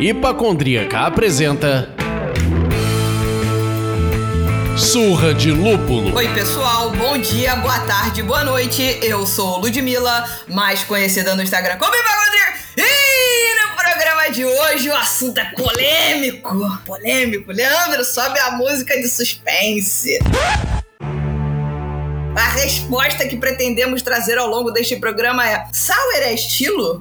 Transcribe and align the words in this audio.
Hipacondríaca 0.00 1.06
apresenta. 1.06 1.94
Surra 4.76 5.34
de 5.34 5.50
Lúpulo. 5.50 6.14
Oi, 6.14 6.28
pessoal, 6.34 6.90
bom 6.90 7.18
dia, 7.18 7.56
boa 7.56 7.80
tarde, 7.80 8.22
boa 8.22 8.44
noite. 8.44 8.98
Eu 9.02 9.26
sou 9.26 9.58
Ludmilla, 9.58 10.24
mais 10.48 10.84
conhecida 10.84 11.34
no 11.34 11.42
Instagram 11.42 11.76
como 11.78 11.92
Hipacondríaca. 11.94 12.58
E 12.76 13.54
no 13.60 13.76
programa 13.76 14.30
de 14.30 14.44
hoje 14.44 14.88
o 14.88 14.96
assunto 14.96 15.38
é 15.38 15.44
polêmico. 15.56 16.80
Polêmico. 16.86 17.52
Leandro, 17.52 18.04
sobe 18.04 18.38
a 18.38 18.52
música 18.52 18.96
de 18.96 19.08
suspense. 19.08 20.18
A 22.58 22.60
resposta 22.60 23.28
que 23.28 23.36
pretendemos 23.36 24.02
trazer 24.02 24.36
ao 24.36 24.48
longo 24.48 24.72
deste 24.72 24.96
programa 24.96 25.48
é: 25.48 25.64
Sauer 25.72 26.22
é 26.24 26.34
estilo? 26.34 26.98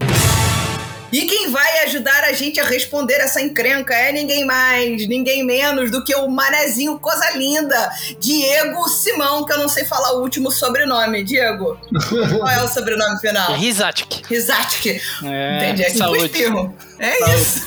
E 1.11 1.21
quem 1.25 1.49
vai 1.49 1.85
ajudar 1.85 2.25
a 2.25 2.33
gente 2.33 2.59
a 2.59 2.63
responder 2.63 3.15
essa 3.15 3.41
encrenca 3.41 3.91
é 3.95 4.11
ninguém 4.11 4.45
mais, 4.45 5.07
ninguém 5.07 5.43
menos 5.43 5.89
do 5.89 6.03
que 6.03 6.13
o 6.13 6.27
manezinho 6.27 6.99
Coisa 6.99 7.31
Linda, 7.31 7.89
Diego 8.19 8.87
Simão, 8.87 9.45
que 9.45 9.53
eu 9.53 9.57
não 9.57 9.67
sei 9.67 9.83
falar 9.83 10.17
o 10.17 10.21
último 10.21 10.51
sobrenome. 10.51 11.23
Diego, 11.23 11.75
qual 12.37 12.49
é 12.49 12.61
o 12.61 12.67
sobrenome 12.67 13.19
final? 13.19 13.53
Rizatic. 13.55 14.27
Rizatic. 14.29 15.01
É, 15.23 15.57
Entendi, 15.57 15.81
aqui 15.81 15.91
com 15.93 15.97
saúde. 15.97 16.23
espirro. 16.25 16.75
É 16.99 17.33
isso. 17.33 17.65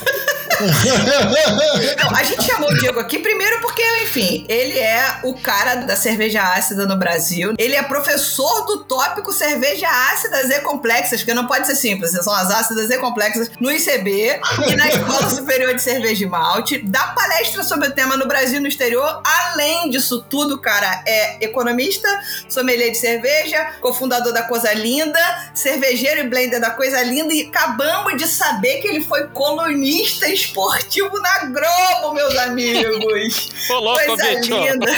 Não, 2.03 2.15
a 2.15 2.23
gente 2.23 2.43
chamou 2.43 2.69
o 2.69 2.77
Diego 2.77 2.99
aqui 2.99 3.19
primeiro 3.19 3.61
porque, 3.61 3.83
enfim, 4.03 4.45
ele 4.47 4.77
é 4.77 5.19
o 5.23 5.33
cara 5.35 5.75
da 5.75 5.95
cerveja 5.95 6.41
ácida 6.41 6.85
no 6.85 6.97
Brasil. 6.97 7.53
Ele 7.57 7.75
é 7.75 7.83
professor 7.83 8.65
do 8.65 8.83
tópico 8.83 9.31
cerveja 9.31 9.87
ácidas 10.13 10.49
e 10.49 10.59
complexas, 10.61 11.21
porque 11.21 11.33
não 11.33 11.47
pode 11.47 11.67
ser 11.67 11.75
simples, 11.75 12.11
são 12.11 12.33
as 12.33 12.51
ácidas 12.51 12.89
e 12.89 12.97
complexas 12.97 13.51
no 13.59 13.71
ICB 13.71 14.39
e 14.67 14.75
na 14.75 14.87
Escola 14.87 15.29
Superior 15.29 15.73
de 15.73 15.81
Cerveja 15.81 16.25
e 16.25 16.27
Malte. 16.27 16.79
Dá 16.79 17.07
palestra 17.07 17.63
sobre 17.63 17.89
o 17.89 17.91
tema 17.91 18.17
no 18.17 18.27
Brasil 18.27 18.57
e 18.57 18.59
no 18.59 18.67
exterior. 18.67 19.21
Além 19.23 19.89
disso 19.89 20.25
tudo, 20.29 20.59
cara, 20.59 21.03
é 21.05 21.43
economista, 21.43 22.07
sommelier 22.49 22.91
de 22.91 22.97
cerveja, 22.97 23.73
cofundador 23.79 24.33
da 24.33 24.43
Coisa 24.43 24.73
Linda, 24.73 25.19
cervejeiro 25.53 26.21
e 26.21 26.27
blender 26.27 26.59
da 26.59 26.71
Coisa 26.71 27.01
Linda 27.03 27.33
e 27.33 27.47
acabamos 27.47 28.17
de 28.17 28.27
saber 28.27 28.81
que 28.81 28.87
ele 28.87 29.01
foi 29.01 29.27
colunista 29.27 30.27
esportivo 30.45 31.19
na 31.19 31.45
Globo, 31.45 32.13
meus 32.13 32.37
amigos. 32.37 33.49
Louco, 33.69 34.05
Coisa 34.05 34.35
bicho. 34.35 34.57
linda. 34.57 34.91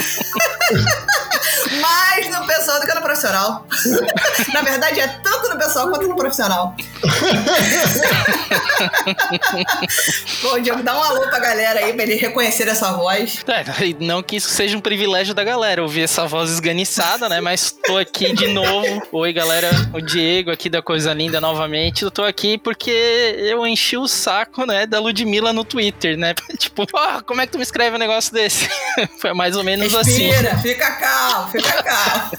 Mais 1.81 2.29
no 2.29 2.45
pessoal 2.45 2.79
do 2.79 2.85
que 2.85 2.93
no 2.93 3.01
profissional. 3.01 3.65
Na 4.53 4.61
verdade, 4.61 4.99
é 4.99 5.07
tanto 5.07 5.42
no 5.53 5.59
pessoal 5.59 5.89
quanto 5.89 6.07
no 6.07 6.15
profissional. 6.15 6.75
Bom, 10.41 10.59
Diego, 10.59 10.83
dá 10.83 10.97
um 10.97 11.03
alô 11.03 11.21
pra 11.29 11.39
galera 11.39 11.79
aí 11.79 11.93
pra 11.93 12.03
ele 12.03 12.15
reconhecer 12.15 12.67
essa 12.67 12.91
voz. 12.93 13.43
É, 13.47 13.63
não 13.99 14.21
que 14.21 14.37
isso 14.37 14.49
seja 14.49 14.77
um 14.77 14.81
privilégio 14.81 15.33
da 15.33 15.43
galera, 15.43 15.81
ouvir 15.81 16.03
essa 16.03 16.25
voz 16.25 16.51
esganiçada, 16.51 17.29
né? 17.29 17.41
Mas 17.41 17.71
tô 17.71 17.97
aqui 17.97 18.33
de 18.33 18.47
novo. 18.47 19.01
Oi, 19.11 19.33
galera. 19.33 19.69
O 19.93 20.01
Diego 20.01 20.51
aqui 20.51 20.69
da 20.69 20.81
Coisa 20.81 21.13
Linda 21.13 21.39
novamente. 21.39 22.03
Eu 22.03 22.11
tô 22.11 22.23
aqui 22.23 22.57
porque 22.57 23.35
eu 23.37 23.65
enchi 23.65 23.97
o 23.97 24.07
saco, 24.07 24.65
né, 24.65 24.85
da 24.85 24.99
Ludmilla 24.99 25.53
no 25.53 25.63
Twitter, 25.63 26.17
né? 26.17 26.33
Tipo, 26.63 26.87
ah, 26.95 27.21
como 27.25 27.41
é 27.41 27.45
que 27.45 27.51
tu 27.51 27.57
me 27.57 27.63
escreve 27.63 27.97
um 27.97 27.99
negócio 27.99 28.33
desse? 28.33 28.69
Foi 29.19 29.33
mais 29.33 29.55
ou 29.55 29.63
menos 29.63 29.93
assim. 29.93 30.27
Respira, 30.27 30.57
fica 30.59 30.91
calmo, 30.91 31.51
fica 31.51 31.83
calmo. 31.83 32.31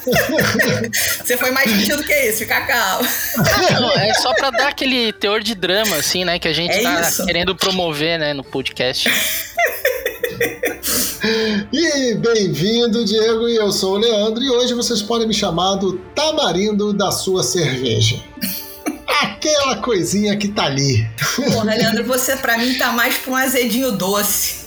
Você 1.23 1.37
foi 1.37 1.51
mais 1.51 1.71
gentil 1.71 1.97
do 1.97 2.05
que 2.05 2.15
isso, 2.15 2.39
fica 2.39 2.61
calmo. 2.63 3.04
Não, 3.81 3.91
é 3.93 4.15
só 4.15 4.33
pra 4.35 4.51
dar 4.51 4.69
aquele 4.69 5.13
teor 5.13 5.41
de 5.43 5.55
drama, 5.55 5.97
assim, 5.97 6.25
né? 6.25 6.39
Que 6.39 6.49
a 6.49 6.53
gente 6.53 6.73
É 6.75 6.83
tá 6.83 7.01
isso. 7.01 7.25
querendo 7.25 7.55
promover, 7.57 8.19
né, 8.19 8.33
no 8.33 8.45
podcast. 8.45 9.09
E 11.73 12.15
bem-vindo, 12.17 13.03
Diego, 13.05 13.49
e 13.49 13.57
eu 13.57 13.73
sou 13.73 13.95
o 13.95 13.99
Leandro, 13.99 14.43
e 14.45 14.51
hoje 14.51 14.75
vocês 14.75 15.01
podem 15.01 15.27
me 15.27 15.33
chamar 15.33 15.77
do 15.77 15.95
tamarindo 16.15 16.93
da 16.93 17.11
sua 17.11 17.43
cerveja. 17.43 18.21
Aquela 19.23 19.77
coisinha 19.77 20.37
que 20.37 20.49
tá 20.49 20.65
ali. 20.65 21.07
Porra, 21.37 21.75
Leandro, 21.75 22.05
você 22.05 22.37
pra 22.37 22.59
mim 22.59 22.75
tá 22.75 22.93
mais 22.93 23.17
pra 23.17 23.33
um 23.33 23.37
azedinho 23.37 23.93
doce. 23.93 24.64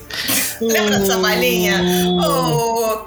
Lembra 0.62 1.00
dessa 1.00 1.18
balinha? 1.18 1.82
Oh. 2.20 3.06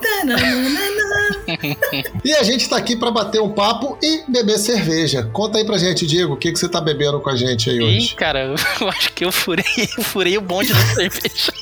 E 2.24 2.32
a 2.34 2.42
gente 2.42 2.68
tá 2.68 2.76
aqui 2.76 2.96
pra 2.96 3.10
bater 3.10 3.40
um 3.40 3.50
papo 3.50 3.98
e 4.02 4.22
beber 4.28 4.58
cerveja. 4.58 5.28
Conta 5.32 5.58
aí 5.58 5.64
pra 5.64 5.78
gente, 5.78 6.06
Diego, 6.06 6.34
o 6.34 6.36
que, 6.36 6.52
que 6.52 6.58
você 6.58 6.68
tá 6.68 6.80
bebendo 6.80 7.20
com 7.20 7.30
a 7.30 7.36
gente 7.36 7.70
aí 7.70 7.76
Ih, 7.76 7.82
hoje? 7.82 8.14
cara, 8.14 8.54
eu 8.80 8.88
acho 8.88 9.12
que 9.12 9.24
eu 9.24 9.32
furei, 9.32 9.64
furei 10.02 10.38
o 10.38 10.40
bonde 10.40 10.72
da 10.72 10.80
cerveja. 10.94 11.52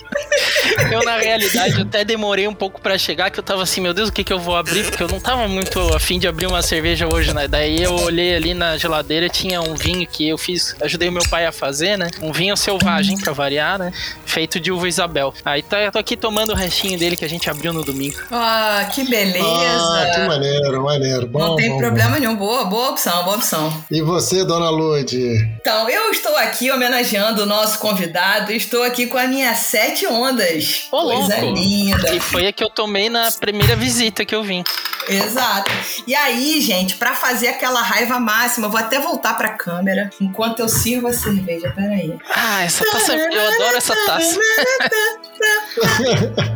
Eu, 0.92 1.02
na 1.02 1.16
realidade, 1.18 1.80
até 1.80 2.04
demorei 2.04 2.46
um 2.46 2.54
pouco 2.54 2.80
pra 2.80 2.96
chegar, 2.98 3.30
que 3.30 3.38
eu 3.38 3.42
tava 3.42 3.62
assim, 3.62 3.80
meu 3.80 3.92
Deus, 3.94 4.08
o 4.08 4.12
que 4.12 4.22
que 4.22 4.32
eu 4.32 4.38
vou 4.38 4.56
abrir? 4.56 4.84
Porque 4.84 5.02
eu 5.02 5.08
não 5.08 5.20
tava 5.20 5.48
muito 5.48 5.80
afim 5.94 6.18
de 6.18 6.28
abrir 6.28 6.46
uma 6.46 6.62
cerveja 6.62 7.08
hoje, 7.08 7.34
né? 7.34 7.48
Daí 7.48 7.82
eu 7.82 7.94
olhei 7.94 8.34
ali 8.34 8.54
na 8.54 8.76
geladeira, 8.76 9.28
tinha 9.28 9.60
um 9.60 9.74
vinho 9.74 10.06
que 10.06 10.28
eu 10.28 10.38
fiz, 10.38 10.76
ajudei 10.80 11.08
o 11.08 11.12
meu 11.12 11.22
pai 11.28 11.46
a 11.46 11.52
fazer, 11.52 11.96
né? 11.96 12.10
Um 12.20 12.32
vinho 12.32 12.56
selvagem, 12.56 13.18
pra 13.18 13.32
variar, 13.32 13.78
né? 13.78 13.92
Feito 14.24 14.60
de 14.60 14.70
uva 14.70 14.88
Isabel. 14.88 15.27
Aí 15.44 15.62
tá, 15.62 15.80
eu 15.80 15.92
tô 15.92 15.98
aqui 15.98 16.16
tomando 16.16 16.50
o 16.52 16.54
restinho 16.54 16.98
dele 16.98 17.16
que 17.16 17.24
a 17.24 17.28
gente 17.28 17.48
abriu 17.48 17.72
no 17.72 17.82
domingo. 17.84 18.18
Ah, 18.30 18.88
que 18.92 19.04
beleza. 19.04 19.44
Ah, 19.46 20.10
que 20.14 20.20
maneiro, 20.26 20.82
maneiro. 20.82 21.26
Bom, 21.26 21.38
Não 21.38 21.56
tem 21.56 21.70
bom, 21.70 21.78
problema 21.78 22.18
nenhum. 22.18 22.36
Boa, 22.36 22.64
boa 22.64 22.90
opção, 22.90 23.24
boa 23.24 23.36
opção. 23.36 23.70
bom. 23.70 23.82
E 23.90 24.00
você, 24.02 24.44
dona 24.44 24.70
Lud? 24.70 25.16
Então, 25.60 25.88
eu 25.88 26.10
estou 26.10 26.36
aqui 26.36 26.70
homenageando 26.70 27.42
o 27.42 27.46
nosso 27.46 27.78
convidado. 27.78 28.52
Estou 28.52 28.82
aqui 28.82 29.06
com 29.06 29.18
a 29.18 29.26
minha 29.26 29.54
sete 29.54 30.06
ondas. 30.06 30.86
Ô, 30.92 31.02
Coisa 31.02 31.40
louco. 31.40 31.58
linda. 31.58 32.14
E 32.14 32.20
foi 32.20 32.46
a 32.46 32.52
que 32.52 32.62
eu 32.62 32.70
tomei 32.70 33.08
na 33.08 33.30
primeira 33.32 33.76
visita 33.76 34.24
que 34.24 34.34
eu 34.34 34.42
vim. 34.42 34.62
Exato. 35.08 35.70
E 36.06 36.14
aí, 36.14 36.60
gente, 36.60 36.96
pra 36.96 37.14
fazer 37.14 37.48
aquela 37.48 37.80
raiva 37.80 38.20
máxima, 38.20 38.66
eu 38.66 38.70
vou 38.70 38.78
até 38.78 39.00
voltar 39.00 39.34
pra 39.38 39.50
câmera 39.50 40.10
enquanto 40.20 40.60
eu 40.60 40.68
sirvo 40.68 41.08
a 41.08 41.12
cerveja. 41.14 41.72
Peraí. 41.74 42.14
Ah, 42.30 42.62
essa 42.62 42.84
taça, 42.90 43.14
eu 43.14 43.48
adoro 43.48 43.76
essa 43.76 43.94
taça. 44.06 44.38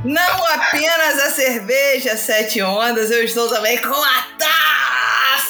Não 0.05 0.47
apenas 0.47 1.21
a 1.21 1.31
cerveja 1.31 2.17
Sete 2.17 2.63
Ondas, 2.63 3.11
eu 3.11 3.25
estou 3.25 3.49
também 3.49 3.79
com 3.79 3.95
a 3.95 4.23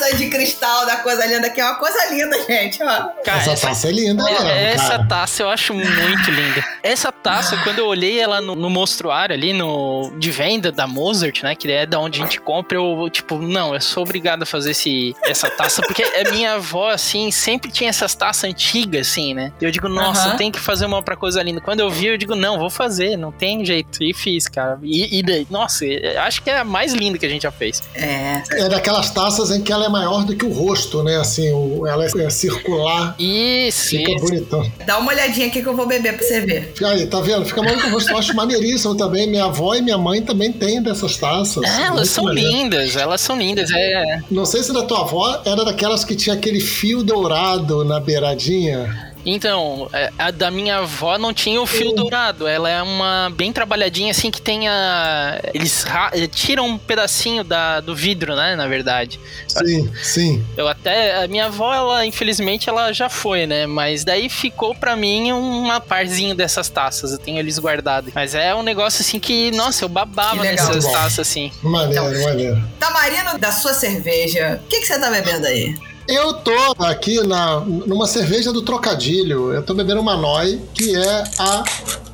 taça 0.03 0.17
de 0.17 0.29
cristal 0.29 0.87
da 0.87 0.97
coisa 0.97 1.25
linda, 1.27 1.49
que 1.51 1.61
é 1.61 1.65
uma 1.65 1.77
coisa 1.77 2.07
linda, 2.11 2.37
gente. 2.45 2.83
Ó. 2.83 2.87
Cara, 3.25 3.39
essa 3.39 3.53
essa- 3.53 3.67
taça 3.69 3.89
é 3.89 3.93
linda, 3.93 4.23
mano. 4.23 4.49
Essa 4.49 4.89
cara. 4.91 5.07
taça 5.07 5.43
eu 5.43 5.49
acho 5.49 5.75
muito 5.75 6.31
linda. 6.31 6.65
Essa 6.83 7.13
taça, 7.13 7.57
quando 7.59 7.79
eu 7.79 7.87
olhei 7.87 8.19
ela 8.19 8.41
no, 8.41 8.55
no 8.55 8.69
mostruário 8.69 9.35
ali, 9.35 9.53
no 9.53 10.13
de 10.19 10.31
venda 10.31 10.73
da 10.73 10.87
Mozart, 10.87 11.43
né? 11.43 11.55
Que 11.55 11.71
é 11.71 11.87
da 11.87 11.99
onde 11.99 12.21
a 12.21 12.25
gente 12.25 12.41
compra, 12.41 12.77
eu, 12.77 13.09
tipo, 13.11 13.39
não, 13.39 13.75
eu 13.75 13.81
sou 13.81 14.03
obrigado 14.03 14.43
a 14.43 14.47
fazer 14.47 14.73
esse, 14.73 15.15
essa 15.25 15.49
taça, 15.51 15.83
porque 15.83 16.03
a 16.03 16.31
minha 16.31 16.55
avó, 16.55 16.91
assim, 16.91 17.31
sempre 17.31 17.71
tinha 17.71 17.89
essas 17.91 18.15
taças 18.15 18.45
antigas, 18.45 19.09
assim, 19.09 19.35
né? 19.35 19.53
Eu 19.61 19.71
digo, 19.71 19.89
nossa, 19.89 20.37
tem 20.37 20.51
que 20.51 20.59
fazer 20.59 20.87
uma 20.87 21.03
pra 21.03 21.17
coisa 21.17 21.43
linda. 21.43 21.61
Quando 21.61 21.81
eu 21.81 21.91
vi, 21.91 22.07
eu 22.07 22.19
digo, 22.19 22.35
não, 22.35 22.59
vou 22.59 22.71
fazer, 22.71 23.17
não 23.17 23.31
tem 23.31 23.65
jeito. 23.65 24.03
E 24.03 24.13
fiz, 24.15 24.49
cara. 24.49 24.79
E, 24.83 25.19
e 25.19 25.23
daí, 25.23 25.47
nossa, 25.51 25.85
acho 26.27 26.43
que 26.43 26.51
é 26.51 26.59
a 26.59 26.65
mais 26.65 26.93
linda 26.93 27.19
que 27.19 27.27
a 27.27 27.29
gente 27.29 27.43
já 27.43 27.51
fez. 27.53 27.83
É. 27.95 28.43
É 28.53 28.69
daquelas 28.69 29.11
taças 29.11 29.51
em 29.51 29.63
que 29.63 29.73
ela 29.73 29.87
é 29.87 29.89
maior 29.93 30.25
do 30.25 30.35
que 30.35 30.45
o 30.45 30.53
rosto, 30.53 31.03
né? 31.05 31.17
Assim, 31.17 31.53
o- 31.53 31.87
ela 31.87 32.05
é 32.05 32.31
circular, 32.31 33.15
Isso, 33.19 33.91
fica 33.91 34.11
isso. 34.13 34.25
bonitão. 34.25 34.73
Dá 34.87 34.99
uma 34.99 35.13
olhadinha 35.13 35.47
aqui 35.47 35.63
que 35.63 35.69
eu 35.69 35.77
vou 35.77 35.87
beber 35.87 36.17
pra 36.17 36.27
você 36.27 36.41
ver. 36.41 36.73
Fica 36.75 36.89
aí, 36.89 37.07
tá 37.07 37.21
vendo? 37.21 37.45
Fica 37.45 37.63
maluco 37.63 37.83
com 37.83 37.89
o 37.89 37.93
rosto. 37.93 38.11
Eu 38.11 38.17
acho 38.19 38.35
maneiríssimo 38.35 38.97
também. 38.97 39.29
Minha 39.29 39.45
avó 39.45 39.75
e 39.75 39.83
minha 39.83 39.99
mãe 39.99 40.21
também 40.23 40.53
têm 40.53 40.83
dessas 40.83 41.17
taças. 41.17 41.63
É, 41.65 41.83
elas 41.83 41.91
Muito 41.95 42.07
são 42.09 42.25
maneiro. 42.25 42.51
lindas, 42.51 42.97
elas 42.97 43.21
são 43.21 43.37
lindas. 43.39 43.71
É, 43.71 44.21
Não 44.31 44.45
sei 44.45 44.63
se 44.63 44.73
da 44.73 44.83
tua 44.83 45.01
avó 45.03 45.41
era 45.45 45.65
daquelas 45.65 46.05
que 46.05 46.17
tinha 46.17 46.35
aquele 46.35 46.61
fio 46.61 47.03
dourado 47.03 47.85
na 47.85 48.01
beiradinha. 48.01 49.12
Então, 49.25 49.89
é, 49.93 50.13
a 50.19 50.31
da 50.31 50.51
minha 50.51 50.79
avó 50.79 51.17
não 51.19 51.33
tinha 51.33 51.61
o 51.61 51.67
fio 51.67 51.93
dourado. 51.95 52.47
Ela 52.47 52.69
é 52.69 52.83
uma 52.83 53.31
bem 53.35 53.53
trabalhadinha, 53.53 54.11
assim, 54.11 54.31
que 54.31 54.43
tem 54.43 54.69
a. 54.69 55.39
Eles 55.55 55.85
ra- 55.85 56.11
eh, 56.13 56.27
tiram 56.27 56.67
um 56.67 56.77
pedacinho 56.79 57.45
da, 57.45 57.81
do 57.81 57.95
vidro, 57.95 58.35
né? 58.35 58.57
Na 58.57 58.67
verdade. 58.67 59.21
Sim, 59.47 59.93
sim. 60.03 60.45
Eu 60.57 60.67
até. 60.67 61.23
A 61.23 61.29
minha 61.29 61.47
avó, 61.47 61.73
ela, 61.73 62.05
infelizmente, 62.05 62.69
ela 62.69 62.93
já 62.93 63.09
foi, 63.09 63.47
né? 63.47 63.67
Mas 63.67 64.05
daí 64.05 64.29
ficou 64.29 64.75
pra 64.75 64.97
mim 64.97 65.31
uma 65.33 65.81
parzinho 65.81 66.35
dessas 66.35 66.69
taças. 66.69 67.13
Eu 67.13 67.19
tenho 67.19 67.39
eles 67.39 67.59
guardados. 67.59 68.13
Mas 68.15 68.35
é 68.35 68.53
um 68.55 68.63
negócio 68.63 69.03
assim 69.03 69.21
que, 69.21 69.51
nossa, 69.53 69.85
eu 69.85 69.89
babava 69.89 70.43
legal. 70.43 70.67
nessas 70.67 70.85
Bom. 70.85 70.93
taças, 70.93 71.21
assim. 71.21 71.53
Maneiro, 71.63 72.09
Então. 72.11 72.23
maneiro. 72.23 72.65
Tamarino 72.79 73.39
da 73.39 73.53
sua 73.53 73.73
cerveja, 73.73 74.61
o 74.65 74.69
que, 74.69 74.81
que 74.81 74.87
você 74.87 74.99
tá 74.99 75.11
bebendo 75.11 75.47
aí? 75.47 75.77
Eu 76.09 76.35
tô 76.35 76.75
aqui 76.81 77.21
na, 77.27 77.61
numa 77.61 78.07
cerveja 78.07 78.53
do 78.53 78.63
Trocadilho. 78.63 79.53
Eu 79.53 79.63
tô 79.63 79.73
bebendo 79.73 80.01
uma 80.01 80.17
Noi, 80.17 80.61
que 80.75 80.97
é 80.97 81.25
a 81.39 81.65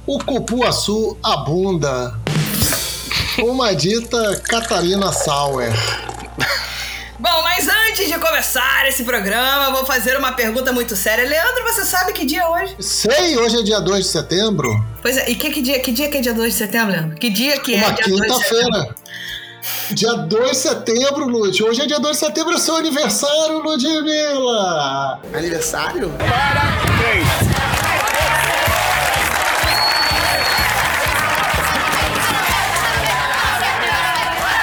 o 0.07 0.19
Cupuaçu 0.19 1.17
Abunda. 1.23 2.15
Uma 3.39 3.75
dita 3.75 4.41
Catarina 4.45 5.13
Sauer. 5.13 5.73
Bom, 7.19 7.43
mas 7.43 7.67
antes 7.69 8.07
de 8.07 8.19
começar 8.19 8.87
esse 8.87 9.03
programa, 9.03 9.71
vou 9.73 9.85
fazer 9.85 10.17
uma 10.17 10.33
pergunta 10.33 10.73
muito 10.73 10.95
séria. 10.95 11.25
Leandro, 11.29 11.65
você 11.65 11.85
sabe 11.85 12.13
que 12.13 12.25
dia 12.25 12.43
é 12.43 12.49
hoje? 12.49 12.77
Sei, 12.79 13.37
hoje 13.37 13.59
é 13.59 13.63
dia 13.63 13.81
2 13.81 14.05
de 14.05 14.11
setembro. 14.11 14.85
Pois 15.03 15.17
é, 15.17 15.29
e 15.29 15.35
que, 15.35 15.51
que, 15.51 15.61
dia, 15.61 15.81
que 15.81 15.91
dia 15.91 16.09
que 16.09 16.19
é 16.19 16.21
dia 16.21 16.35
2 16.35 16.53
de 16.53 16.59
setembro, 16.59 16.93
Leandro? 16.93 17.17
Que 17.17 17.29
dia 17.29 17.59
que 17.59 17.75
é 17.75 17.79
Uma 17.79 17.91
dia 17.93 18.07
2 18.07 18.21
de 18.21 18.39
setembro? 18.39 18.65
quinta-feira. 18.65 18.95
Dia 19.91 20.15
2 20.15 20.51
de 20.51 20.57
setembro, 20.57 21.27
Lud. 21.27 21.63
Hoje 21.63 21.83
é 21.83 21.87
dia 21.87 21.99
2 21.99 22.17
de 22.17 22.27
setembro, 22.27 22.55
é 22.55 22.59
seu 22.59 22.77
aniversário, 22.77 23.59
Ludmilla. 23.59 25.21
Aniversário? 25.35 26.13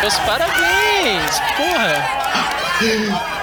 Meus 0.02 0.20
parabéns! 0.20 1.40
Porra! 1.58 3.26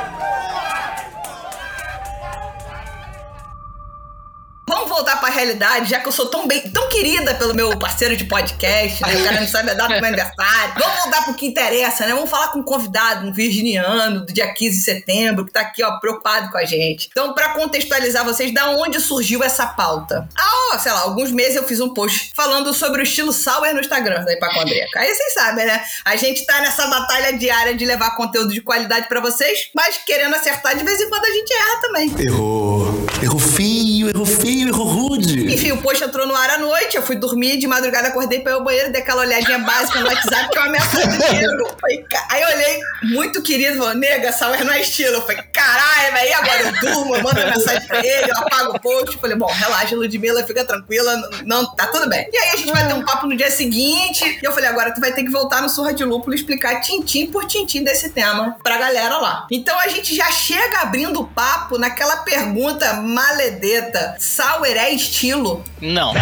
realidade, 5.42 5.90
já 5.90 6.00
que 6.00 6.08
eu 6.08 6.12
sou 6.12 6.26
tão 6.26 6.46
bem, 6.46 6.60
tão 6.70 6.88
querida 6.88 7.34
pelo 7.34 7.54
meu 7.54 7.76
parceiro 7.78 8.16
de 8.16 8.24
podcast, 8.24 9.02
né? 9.02 9.16
O 9.16 9.24
cara 9.24 9.40
não 9.40 9.48
sabe 9.48 9.70
a 9.70 9.74
data 9.74 9.94
do 9.94 10.00
meu 10.00 10.08
aniversário. 10.08 10.74
Vamos 10.78 11.02
voltar 11.02 11.24
pro 11.24 11.34
que 11.34 11.46
interessa, 11.46 12.06
né? 12.06 12.14
Vamos 12.14 12.30
falar 12.30 12.48
com 12.48 12.60
um 12.60 12.62
convidado, 12.62 13.26
um 13.26 13.32
virginiano, 13.32 14.24
do 14.24 14.32
dia 14.32 14.52
15 14.52 14.78
de 14.78 14.84
setembro, 14.84 15.44
que 15.44 15.52
tá 15.52 15.60
aqui, 15.60 15.82
ó, 15.82 15.98
preocupado 15.98 16.50
com 16.50 16.58
a 16.58 16.64
gente. 16.64 17.08
Então, 17.10 17.34
pra 17.34 17.50
contextualizar 17.50 18.24
vocês, 18.24 18.52
da 18.54 18.70
onde 18.70 19.00
surgiu 19.00 19.42
essa 19.42 19.66
pauta? 19.66 20.28
Ah, 20.36 20.74
ó, 20.74 20.78
sei 20.78 20.92
lá, 20.92 21.00
alguns 21.00 21.30
meses 21.30 21.56
eu 21.56 21.66
fiz 21.66 21.80
um 21.80 21.92
post 21.92 22.32
falando 22.34 22.72
sobre 22.72 23.00
o 23.00 23.04
estilo 23.04 23.32
Sauer 23.32 23.74
no 23.74 23.80
Instagram 23.80 24.24
da 24.24 24.32
Ipacondreca. 24.32 25.00
Aí 25.00 25.14
vocês 25.14 25.34
sabem, 25.34 25.66
né? 25.66 25.82
A 26.04 26.16
gente 26.16 26.46
tá 26.46 26.60
nessa 26.60 26.86
batalha 26.86 27.36
diária 27.36 27.74
de 27.74 27.84
levar 27.84 28.16
conteúdo 28.16 28.52
de 28.52 28.60
qualidade 28.60 29.08
pra 29.08 29.20
vocês, 29.20 29.70
mas 29.74 29.98
querendo 30.06 30.34
acertar 30.34 30.76
de 30.76 30.84
vez 30.84 31.00
em 31.00 31.08
quando 31.08 31.24
a 31.24 31.30
gente 31.30 31.52
erra 31.52 31.80
também. 31.80 32.14
Errou. 32.18 33.06
Errou 33.22 33.38
feio, 33.38 34.08
errou 34.08 34.26
feio, 34.26 34.68
errou 34.68 34.86
rude. 34.86 35.31
Enfim, 35.62 35.72
o 35.72 35.80
post 35.82 36.02
entrou 36.02 36.26
no 36.26 36.34
ar 36.34 36.50
à 36.50 36.58
noite, 36.58 36.96
eu 36.96 37.02
fui 37.02 37.14
dormir, 37.14 37.56
de 37.58 37.66
madrugada 37.68 38.08
acordei 38.08 38.40
pra 38.40 38.52
ir 38.52 38.54
ao 38.56 38.64
banheiro, 38.64 38.90
dei 38.92 39.00
aquela 39.00 39.20
olhadinha 39.22 39.58
básica 39.60 40.00
no 40.00 40.06
WhatsApp, 40.08 40.48
que 40.50 40.58
é 40.58 40.62
uma 40.62 40.76
Diego. 40.78 41.76
Falei, 41.80 42.04
ca- 42.10 42.26
Aí 42.30 42.42
eu 42.42 42.48
olhei, 42.48 42.80
muito 43.14 43.42
querido, 43.42 43.78
falou, 43.78 43.94
nega, 43.94 44.32
Sauer 44.32 44.64
não 44.64 44.72
é 44.72 44.80
estilo. 44.80 45.14
Eu 45.16 45.20
falei, 45.22 45.42
caralho, 45.52 46.16
aí 46.16 46.32
agora 46.32 46.62
eu 46.62 46.72
durmo, 46.80 47.14
eu 47.16 47.22
mando 47.22 47.36
mensagem 47.40 47.86
pra 47.86 47.98
ele, 47.98 48.30
eu 48.30 48.36
apago 48.38 48.76
o 48.76 48.80
post. 48.80 49.18
Falei, 49.18 49.36
bom, 49.36 49.46
relaxa, 49.46 49.94
Ludmilla, 49.94 50.42
fica 50.44 50.64
tranquila, 50.64 51.14
não, 51.44 51.74
tá 51.76 51.86
tudo 51.88 52.08
bem. 52.08 52.28
E 52.32 52.36
aí 52.36 52.48
a 52.50 52.56
gente 52.56 52.72
vai 52.72 52.86
ter 52.86 52.94
um 52.94 53.04
papo 53.04 53.26
no 53.26 53.36
dia 53.36 53.50
seguinte, 53.50 54.38
e 54.42 54.44
eu 54.44 54.52
falei, 54.52 54.68
agora 54.68 54.92
tu 54.92 55.00
vai 55.00 55.12
ter 55.12 55.22
que 55.22 55.30
voltar 55.30 55.62
no 55.62 55.68
Surra 55.68 55.92
de 55.94 56.04
Lúpulo 56.04 56.34
explicar 56.34 56.80
tintim 56.80 57.26
por 57.26 57.46
tintim 57.46 57.84
desse 57.84 58.10
tema 58.10 58.56
pra 58.64 58.78
galera 58.78 59.18
lá. 59.18 59.46
Então 59.50 59.78
a 59.78 59.88
gente 59.88 60.14
já 60.16 60.30
chega 60.32 60.78
abrindo 60.78 61.20
o 61.20 61.26
papo 61.28 61.78
naquela 61.78 62.16
pergunta 62.18 62.94
maledeta, 62.94 64.16
Sauer 64.18 64.76
é 64.76 64.90
estilo? 64.90 65.51
Não. 65.80 66.12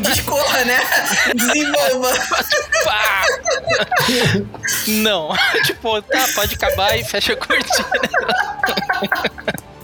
Discorra, 0.00 0.64
né? 0.64 0.80
Desenvolva. 1.34 2.10
Não. 4.88 5.30
tipo, 5.64 6.02
tá, 6.02 6.26
pode 6.34 6.54
acabar 6.54 6.98
e 6.98 7.04
fecha 7.04 7.32
a 7.32 7.36
cortina. 7.36 7.88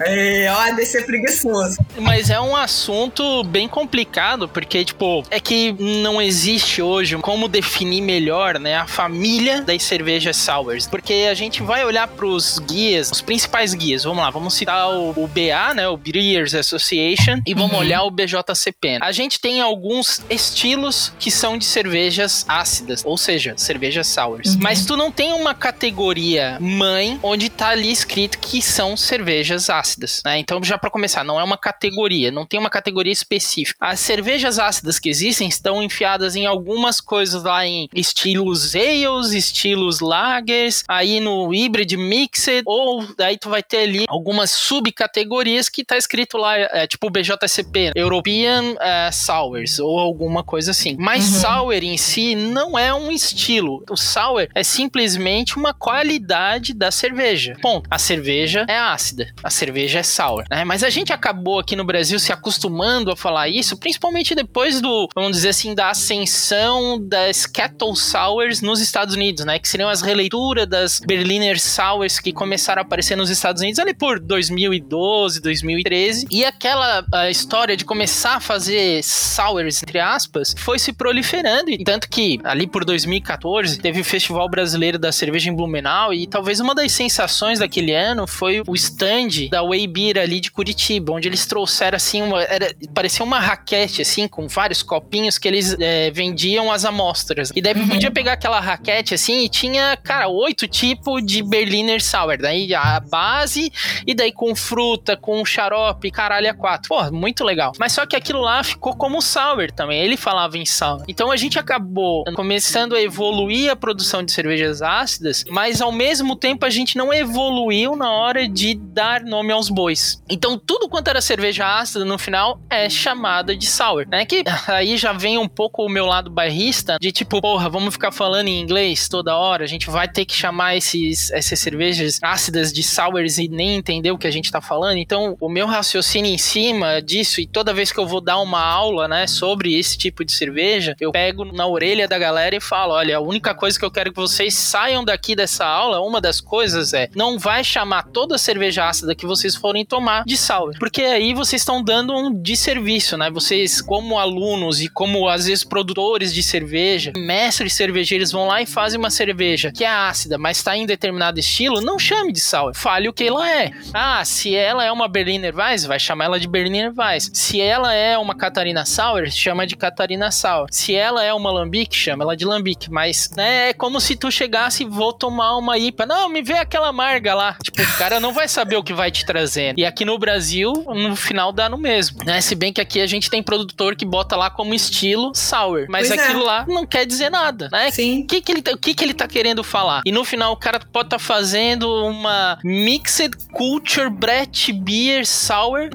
É, 0.06 0.52
ó, 0.52 0.74
deixa 0.74 0.92
ser 0.92 1.06
preguiçoso. 1.06 1.78
Mas 1.98 2.30
é 2.30 2.40
um 2.40 2.54
assunto 2.56 3.42
bem 3.44 3.68
complicado, 3.68 4.48
porque, 4.48 4.84
tipo, 4.84 5.22
é 5.30 5.40
que 5.40 5.72
não 5.72 6.20
existe 6.20 6.82
hoje 6.82 7.16
como 7.18 7.48
definir 7.48 8.02
melhor, 8.02 8.58
né, 8.58 8.76
a 8.76 8.86
família 8.86 9.62
das 9.62 9.82
cervejas 9.82 10.36
sours. 10.36 10.86
Porque 10.86 11.28
a 11.30 11.34
gente 11.34 11.62
vai 11.62 11.84
olhar 11.84 12.08
pros 12.08 12.58
guias, 12.58 13.10
os 13.10 13.20
principais 13.20 13.74
guias. 13.74 14.04
Vamos 14.04 14.22
lá, 14.22 14.30
vamos 14.30 14.54
citar 14.54 14.90
o, 14.90 15.10
o 15.10 15.26
BA, 15.26 15.74
né, 15.74 15.88
o 15.88 15.96
Brewers 15.96 16.54
Association, 16.54 17.40
e 17.46 17.54
vamos 17.54 17.76
olhar 17.78 18.02
o 18.02 18.10
BJCP. 18.10 18.98
A 19.00 19.12
gente 19.12 19.40
tem 19.40 19.60
alguns 19.60 20.22
estilos 20.28 21.12
que 21.18 21.30
são 21.30 21.56
de 21.56 21.64
cervejas 21.64 22.44
ácidas, 22.48 23.02
ou 23.04 23.16
seja, 23.16 23.54
cervejas 23.56 24.06
sours. 24.06 24.56
Mas 24.56 24.84
tu 24.84 24.96
não 24.96 25.10
tem 25.10 25.32
uma 25.32 25.54
categoria 25.54 26.58
mãe 26.60 27.18
onde 27.22 27.48
tá 27.48 27.68
ali 27.68 27.90
escrito 27.90 28.38
que 28.38 28.60
são 28.60 28.96
cervejas 28.96 29.70
ácidas, 29.70 29.91
né? 30.24 30.38
Então, 30.38 30.62
já 30.62 30.78
pra 30.78 30.90
começar, 30.90 31.24
não 31.24 31.38
é 31.38 31.44
uma 31.44 31.58
categoria, 31.58 32.30
não 32.30 32.46
tem 32.46 32.58
uma 32.58 32.70
categoria 32.70 33.12
específica. 33.12 33.76
As 33.80 34.00
cervejas 34.00 34.58
ácidas 34.58 34.98
que 34.98 35.08
existem 35.08 35.48
estão 35.48 35.82
enfiadas 35.82 36.36
em 36.36 36.46
algumas 36.46 37.00
coisas 37.00 37.42
lá 37.42 37.66
em 37.66 37.88
estilos 37.94 38.74
ales, 38.74 39.32
estilos 39.32 40.00
lagers, 40.00 40.84
aí 40.88 41.20
no 41.20 41.48
hybrid 41.48 41.96
mixed, 41.96 42.62
ou 42.64 43.06
daí 43.16 43.36
tu 43.36 43.48
vai 43.48 43.62
ter 43.62 43.78
ali 43.78 44.04
algumas 44.08 44.50
subcategorias 44.50 45.68
que 45.68 45.84
tá 45.84 45.96
escrito 45.96 46.36
lá, 46.36 46.56
é, 46.56 46.86
tipo 46.86 47.10
BJCP, 47.10 47.92
European 47.94 48.74
é, 48.80 49.10
Sours, 49.12 49.78
ou 49.78 49.98
alguma 49.98 50.42
coisa 50.42 50.70
assim. 50.70 50.96
Mas 50.98 51.24
sour 51.24 51.72
em 51.72 51.96
si 51.96 52.34
não 52.34 52.78
é 52.78 52.92
um 52.94 53.10
estilo. 53.10 53.82
O 53.90 53.96
sour 53.96 54.48
é 54.54 54.62
simplesmente 54.62 55.56
uma 55.56 55.74
qualidade 55.74 56.72
da 56.72 56.90
cerveja. 56.90 57.56
Ponto. 57.60 57.88
A 57.90 57.98
cerveja 57.98 58.64
é 58.68 58.76
ácida, 58.76 59.32
a 59.42 59.50
cerveja 59.50 59.71
é 59.80 60.02
sour, 60.02 60.44
né? 60.50 60.64
Mas 60.64 60.82
a 60.82 60.90
gente 60.90 61.12
acabou 61.12 61.58
aqui 61.58 61.76
no 61.76 61.84
Brasil 61.84 62.18
se 62.18 62.32
acostumando 62.32 63.10
a 63.10 63.16
falar 63.16 63.48
isso, 63.48 63.76
principalmente 63.76 64.34
depois 64.34 64.80
do, 64.80 65.08
vamos 65.14 65.32
dizer 65.32 65.50
assim, 65.50 65.74
da 65.74 65.90
ascensão 65.90 66.98
das 67.00 67.46
Kettle 67.46 67.96
Sours 67.96 68.60
nos 68.60 68.80
Estados 68.80 69.14
Unidos, 69.14 69.44
né? 69.44 69.58
Que 69.58 69.68
seriam 69.68 69.88
as 69.88 70.02
releituras 70.02 70.66
das 70.66 71.00
Berliner 71.00 71.60
Sours 71.60 72.18
que 72.18 72.32
começaram 72.32 72.82
a 72.82 72.84
aparecer 72.84 73.16
nos 73.16 73.30
Estados 73.30 73.62
Unidos 73.62 73.78
ali 73.78 73.94
por 73.94 74.18
2012, 74.20 75.40
2013. 75.40 76.26
E 76.30 76.44
aquela 76.44 77.04
história 77.30 77.76
de 77.76 77.84
começar 77.84 78.36
a 78.36 78.40
fazer 78.40 79.02
sours, 79.02 79.82
entre 79.82 79.98
aspas, 79.98 80.54
foi 80.58 80.78
se 80.78 80.92
proliferando. 80.92 81.70
E 81.70 81.82
tanto 81.84 82.08
que 82.08 82.40
ali 82.44 82.66
por 82.66 82.84
2014 82.84 83.78
teve 83.78 84.00
o 84.00 84.04
Festival 84.04 84.48
Brasileiro 84.48 84.98
da 84.98 85.12
Cerveja 85.12 85.50
em 85.50 85.54
Blumenau 85.54 86.12
e 86.12 86.26
talvez 86.26 86.60
uma 86.60 86.74
das 86.74 86.92
sensações 86.92 87.58
daquele 87.58 87.92
ano 87.92 88.26
foi 88.26 88.62
o 88.66 88.74
stand 88.74 89.48
da 89.50 89.61
Way 89.62 89.86
Beer 89.86 90.18
ali 90.18 90.40
de 90.40 90.50
Curitiba, 90.50 91.12
onde 91.12 91.28
eles 91.28 91.46
trouxeram 91.46 91.96
assim, 91.96 92.22
uma, 92.22 92.42
era, 92.42 92.74
parecia 92.94 93.24
uma 93.24 93.38
raquete 93.38 94.02
assim, 94.02 94.28
com 94.28 94.48
vários 94.48 94.82
copinhos 94.82 95.38
que 95.38 95.48
eles 95.48 95.76
é, 95.78 96.10
vendiam 96.10 96.70
as 96.70 96.84
amostras. 96.84 97.52
E 97.54 97.60
daí 97.60 97.74
podia 97.74 98.10
pegar 98.10 98.32
aquela 98.32 98.60
raquete 98.60 99.14
assim 99.14 99.44
e 99.44 99.48
tinha, 99.48 99.96
cara, 99.96 100.28
oito 100.28 100.66
tipos 100.66 101.24
de 101.24 101.42
Berliner 101.42 102.02
Sour. 102.02 102.38
Daí 102.38 102.74
a 102.74 103.00
base 103.00 103.72
e 104.06 104.14
daí 104.14 104.32
com 104.32 104.54
fruta, 104.54 105.16
com 105.16 105.44
xarope, 105.44 106.10
caralho, 106.10 106.50
a 106.50 106.54
quatro. 106.54 106.88
Pô, 106.88 107.10
muito 107.10 107.44
legal. 107.44 107.72
Mas 107.78 107.92
só 107.92 108.06
que 108.06 108.16
aquilo 108.16 108.40
lá 108.40 108.62
ficou 108.62 108.94
como 108.94 109.20
sour 109.20 109.70
também. 109.70 110.00
Ele 110.00 110.16
falava 110.16 110.56
em 110.58 110.66
sour. 110.66 111.04
Então 111.08 111.30
a 111.30 111.36
gente 111.36 111.58
acabou 111.58 112.24
começando 112.34 112.94
a 112.94 113.00
evoluir 113.00 113.70
a 113.70 113.76
produção 113.76 114.22
de 114.22 114.32
cervejas 114.32 114.82
ácidas, 114.82 115.44
mas 115.48 115.80
ao 115.80 115.92
mesmo 115.92 116.36
tempo 116.36 116.64
a 116.64 116.70
gente 116.70 116.96
não 116.96 117.12
evoluiu 117.12 117.96
na 117.96 118.10
hora 118.10 118.48
de 118.48 118.74
dar 118.74 119.22
nome 119.22 119.51
aos 119.52 119.68
bois. 119.68 120.22
Então 120.28 120.58
tudo 120.58 120.88
quanto 120.88 121.08
era 121.08 121.20
cerveja 121.20 121.66
ácida 121.66 122.04
no 122.04 122.18
final 122.18 122.60
é 122.68 122.88
chamada 122.88 123.56
de 123.56 123.66
sour, 123.66 124.06
né? 124.08 124.24
Que 124.24 124.42
aí 124.68 124.96
já 124.96 125.12
vem 125.12 125.38
um 125.38 125.48
pouco 125.48 125.84
o 125.84 125.88
meu 125.88 126.06
lado 126.06 126.30
bairrista 126.30 126.96
de 127.00 127.12
tipo, 127.12 127.40
porra, 127.40 127.68
vamos 127.68 127.94
ficar 127.94 128.12
falando 128.12 128.48
em 128.48 128.60
inglês 128.60 129.08
toda 129.08 129.36
hora, 129.36 129.64
a 129.64 129.66
gente 129.66 129.90
vai 129.90 130.08
ter 130.08 130.24
que 130.24 130.34
chamar 130.34 130.76
esses, 130.76 131.30
essas 131.30 131.58
cervejas 131.58 132.18
ácidas 132.22 132.72
de 132.72 132.82
sours 132.82 133.38
e 133.38 133.48
nem 133.48 133.76
entender 133.76 134.10
o 134.10 134.18
que 134.18 134.26
a 134.26 134.30
gente 134.30 134.50
tá 134.50 134.60
falando. 134.60 134.98
Então, 134.98 135.36
o 135.40 135.48
meu 135.48 135.66
raciocínio 135.66 136.32
em 136.32 136.38
cima 136.38 137.00
disso 137.00 137.40
e 137.40 137.46
toda 137.46 137.74
vez 137.74 137.92
que 137.92 137.98
eu 137.98 138.06
vou 138.06 138.20
dar 138.20 138.38
uma 138.40 138.60
aula, 138.60 139.08
né, 139.08 139.26
sobre 139.26 139.78
esse 139.78 139.96
tipo 139.96 140.24
de 140.24 140.32
cerveja, 140.32 140.96
eu 141.00 141.12
pego 141.12 141.44
na 141.44 141.66
orelha 141.66 142.08
da 142.08 142.18
galera 142.18 142.56
e 142.56 142.60
falo, 142.60 142.94
olha, 142.94 143.16
a 143.16 143.20
única 143.20 143.54
coisa 143.54 143.78
que 143.78 143.84
eu 143.84 143.90
quero 143.90 144.12
que 144.12 144.20
vocês 144.20 144.54
saiam 144.54 145.04
daqui 145.04 145.34
dessa 145.34 145.66
aula, 145.66 146.00
uma 146.00 146.20
das 146.20 146.40
coisas 146.40 146.92
é, 146.92 147.08
não 147.14 147.38
vai 147.38 147.64
chamar 147.64 148.04
toda 148.04 148.38
cerveja 148.38 148.88
ácida 148.88 149.14
que 149.14 149.26
vocês 149.42 149.56
forem 149.56 149.84
tomar 149.84 150.24
de 150.24 150.36
sour, 150.36 150.74
porque 150.78 151.02
aí 151.02 151.34
vocês 151.34 151.62
estão 151.62 151.82
dando 151.82 152.14
um 152.14 152.32
desserviço, 152.32 153.16
né? 153.16 153.30
Vocês, 153.30 153.80
como 153.80 154.18
alunos 154.18 154.80
e 154.80 154.88
como 154.88 155.28
às 155.28 155.46
vezes 155.46 155.64
produtores 155.64 156.32
de 156.32 156.42
cerveja, 156.42 157.12
mestres 157.16 157.74
cervejeiros 157.74 158.30
vão 158.30 158.46
lá 158.46 158.62
e 158.62 158.66
fazem 158.66 158.98
uma 158.98 159.10
cerveja 159.10 159.72
que 159.72 159.84
é 159.84 159.88
ácida, 159.88 160.38
mas 160.38 160.58
está 160.58 160.76
em 160.76 160.86
determinado 160.86 161.40
estilo, 161.40 161.80
não 161.80 161.98
chame 161.98 162.32
de 162.32 162.40
sour, 162.40 162.74
fale 162.74 163.08
o 163.08 163.12
que 163.12 163.24
ela 163.24 163.50
é. 163.50 163.72
Ah, 163.92 164.24
se 164.24 164.54
ela 164.54 164.84
é 164.84 164.92
uma 164.92 165.08
Berliner 165.08 165.54
Weiss, 165.54 165.84
vai 165.84 165.98
chamar 165.98 166.26
ela 166.26 166.40
de 166.40 166.48
Berliner 166.48 166.92
Weiss. 166.96 167.30
Se 167.32 167.60
ela 167.60 167.92
é 167.92 168.16
uma 168.16 168.34
Catarina 168.34 168.84
Sour, 168.84 169.30
chama 169.30 169.66
de 169.66 169.76
Catarina 169.76 170.30
Sour. 170.30 170.66
Se 170.70 170.94
ela 170.94 171.24
é 171.24 171.32
uma 171.32 171.50
Lambic, 171.50 171.94
chama 171.94 172.24
ela 172.24 172.36
de 172.36 172.44
Lambic. 172.44 172.90
Mas, 172.90 173.30
né, 173.36 173.70
é 173.70 173.72
como 173.72 174.00
se 174.00 174.16
tu 174.16 174.30
chegasse 174.30 174.82
e 174.82 174.86
vou 174.86 175.12
tomar 175.12 175.56
uma 175.56 175.78
IPA. 175.78 176.06
Não, 176.06 176.28
me 176.28 176.42
vê 176.42 176.54
aquela 176.54 176.88
amarga 176.88 177.34
lá. 177.34 177.56
Tipo, 177.62 177.82
o 177.82 177.98
cara 177.98 178.20
não 178.20 178.32
vai 178.32 178.48
saber 178.48 178.76
o 178.76 178.82
que 178.82 178.92
vai 178.92 179.10
te 179.10 179.24
trazendo. 179.32 179.78
E 179.78 179.84
aqui 179.84 180.04
no 180.04 180.18
Brasil, 180.18 180.72
no 180.94 181.16
final 181.16 181.52
dá 181.52 181.68
no 181.68 181.78
mesmo, 181.78 182.18
né? 182.24 182.40
Se 182.40 182.54
bem 182.54 182.72
que 182.72 182.80
aqui 182.80 183.00
a 183.00 183.06
gente 183.06 183.30
tem 183.30 183.42
produtor 183.42 183.96
que 183.96 184.04
bota 184.04 184.36
lá 184.36 184.50
como 184.50 184.74
estilo 184.74 185.32
sour, 185.34 185.86
mas 185.88 186.08
Pois 186.08 186.20
é. 186.20 186.24
aquilo 186.24 186.44
lá 186.44 186.64
não 186.68 186.86
quer 186.86 187.06
dizer 187.06 187.30
nada, 187.30 187.68
né? 187.72 187.90
Sim. 187.90 188.22
O 188.22 188.26
que, 188.26 188.40
que, 188.40 188.52
ele, 188.52 188.62
tá- 188.62 188.72
o 188.72 188.78
que, 188.78 188.94
que 188.94 189.04
ele 189.04 189.14
tá 189.14 189.26
querendo 189.26 189.64
falar? 189.64 190.02
E 190.04 190.12
no 190.12 190.24
final 190.24 190.52
o 190.52 190.56
cara 190.56 190.78
pode 190.92 191.06
estar 191.06 191.18
fazendo 191.18 191.88
uma 192.04 192.58
Mixed 192.62 193.30
Culture 193.52 194.10
Brett 194.10 194.72
Beer 194.72 195.26
Sour. 195.26 195.90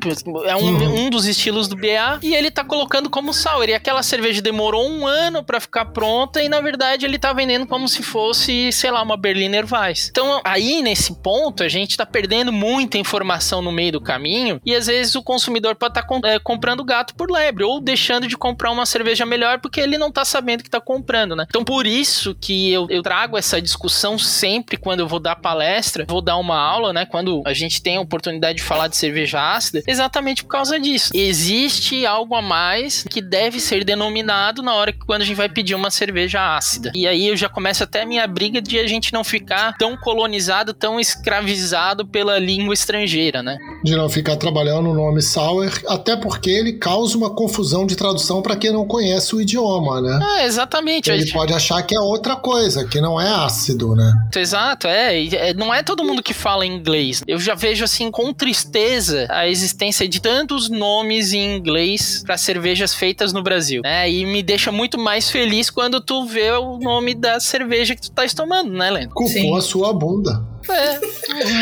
É 0.46 0.56
um, 0.56 0.67
Uhum. 0.67 1.06
um 1.06 1.10
dos 1.10 1.25
estilos 1.25 1.67
do 1.67 1.75
BA. 1.75 2.20
E 2.22 2.34
ele 2.36 2.50
tá 2.51 2.63
colocando 2.63 3.10
como 3.10 3.34
sour. 3.34 3.70
E 3.70 3.74
aquela 3.74 4.03
cerveja 4.03 4.41
demorou 4.41 4.88
um 4.89 5.06
ano 5.08 5.44
pra 5.44 5.60
ficar 5.60 5.86
pronta. 5.86 6.41
E 6.41 6.50
na 6.50 6.60
verdade 6.62 7.06
ele 7.06 7.17
tá 7.20 7.32
vendendo 7.34 7.65
como 7.67 7.88
se 7.88 8.01
fosse, 8.03 8.72
sei 8.72 8.91
lá, 8.91 9.01
uma 9.01 9.15
Berliner 9.17 9.65
Weiss. 9.72 10.08
Então 10.10 10.41
aí 10.44 10.82
nesse 10.82 11.13
ponto 11.22 11.63
a 11.63 11.67
gente 11.67 11.96
tá 11.98 12.06
perdendo 12.06 12.51
muita 12.51 12.98
informação 12.98 13.27
no 13.62 13.72
meio 13.72 13.94
do 13.94 14.02
caminho. 14.02 14.62
E 14.66 14.76
às 14.76 14.88
vezes 14.88 15.16
o 15.16 15.24
consumidor 15.24 15.76
pode 15.76 15.98
estar 15.98 16.40
comprando 16.44 16.84
gato 16.84 17.16
por 17.16 17.30
lebre. 17.30 17.64
Ou 17.64 17.80
deixando 17.80 18.28
de 18.28 18.38
comprar 18.38 18.72
uma 18.72 18.86
cerveja 18.86 19.26
melhor 19.26 19.60
porque 19.60 19.80
ele 19.80 19.98
não 19.98 20.12
tá 20.12 20.24
sabendo 20.24 20.64
que 20.64 20.70
tá 20.70 20.82
comprando, 20.82 21.36
né? 21.36 21.46
Então 21.48 21.64
por 21.64 21.86
isso 21.86 22.36
que 22.40 22.72
eu, 22.72 22.88
eu 22.90 23.02
trago 23.02 23.38
essa 23.38 23.62
discussão 23.62 24.18
sempre 24.18 24.78
quando 24.78 25.00
eu 25.00 25.08
vou 25.08 25.20
dar 25.20 25.36
palestra, 25.36 26.06
vou 26.08 26.22
dar 26.22 26.38
uma 26.38 26.58
aula, 26.58 26.94
né? 26.94 27.06
Quando 27.06 27.42
a 27.46 27.54
gente 27.54 27.82
tem 27.82 27.98
a 27.98 28.02
oportunidade 28.02 28.58
de 28.58 28.64
falar 28.64 28.88
de 28.88 28.98
cerveja 28.98 29.54
ácida, 29.54 29.84
exatamente 29.88 30.44
por 30.44 30.50
causa 30.50 30.80
disso. 30.80 31.12
Existe 31.14 32.06
algo 32.06 32.36
a 32.36 32.42
mais 32.42 33.04
que 33.04 33.22
deve 33.22 33.60
ser 33.60 33.84
denominado 33.84 34.62
na 34.62 34.74
hora 34.74 34.92
que 34.92 35.00
quando 35.00 35.22
a 35.22 35.26
gente 35.26 35.36
vai 35.36 35.50
pedir 35.50 35.76
uma 35.76 35.92
cerveja 35.92 36.56
ácida. 36.56 36.92
E 36.96 37.08
aí 37.08 37.28
eu 37.28 37.36
já 37.36 37.50
começo 37.50 37.84
até 37.84 38.02
a 38.02 38.06
minha 38.06 38.26
briga 38.28 38.62
de 38.62 38.80
a 38.80 38.88
gente 38.88 39.14
não 39.14 39.24
ficar 39.24 39.76
tão 39.78 39.98
colonizado, 39.98 40.74
tão 40.74 41.00
escravizado 41.00 42.06
pela 42.06 42.38
língua 42.40 42.74
estrangeira, 42.74 43.17
né? 43.44 43.58
De 43.84 43.96
não 43.96 44.10
ficar 44.10 44.36
trabalhando 44.36 44.90
o 44.90 44.94
nome 44.94 45.22
sour, 45.22 45.72
até 45.88 46.16
porque 46.16 46.50
ele 46.50 46.74
causa 46.74 47.18
uma 47.18 47.30
confusão 47.30 47.86
de 47.86 47.96
tradução 47.96 48.42
para 48.42 48.56
quem 48.56 48.72
não 48.72 48.86
conhece 48.86 49.36
o 49.36 49.42
idioma, 49.42 50.02
né? 50.02 50.20
Ah, 50.22 50.46
exatamente. 50.46 51.10
Ele 51.10 51.32
pode 51.32 51.54
achar 51.54 51.82
que 51.84 51.96
é 51.96 52.00
outra 52.00 52.36
coisa, 52.36 52.86
que 52.86 53.02
não 53.02 53.20
é 53.20 53.30
ácido, 53.30 53.96
né? 53.96 54.14
Exato, 54.36 54.88
é, 54.88 55.26
é, 55.26 55.54
Não 55.54 55.74
é 55.74 55.82
todo 55.84 56.04
mundo 56.04 56.22
que 56.22 56.34
fala 56.34 56.66
inglês. 56.66 57.24
Eu 57.28 57.40
já 57.40 57.56
vejo 57.56 57.84
assim 57.84 58.12
com 58.12 58.32
tristeza 58.34 59.28
a 59.30 59.48
existência 59.48 60.08
de 60.08 60.22
tantos 60.22 60.70
nomes 60.70 61.34
em 61.34 61.56
inglês 61.56 62.24
para 62.26 62.38
cervejas 62.38 62.94
feitas 62.94 63.34
no 63.34 63.42
Brasil, 63.42 63.82
né? 63.84 64.10
E 64.10 64.26
me 64.26 64.44
deixa 64.44 64.72
muito 64.72 64.98
mais 64.98 65.30
feliz 65.30 65.70
quando 65.70 66.00
tu 66.00 66.26
vê 66.26 66.52
o 66.52 66.78
nome 66.78 67.14
da 67.16 67.40
cerveja 67.40 67.96
que 67.96 68.02
tu 68.02 68.12
tá 68.12 68.28
tomando, 68.36 68.72
né, 68.72 68.90
Leno? 68.90 69.12
Culpou 69.14 69.34
Sim. 69.34 69.58
a 69.58 69.62
sua 69.62 69.94
bunda. 69.94 70.57
É, 70.70 71.00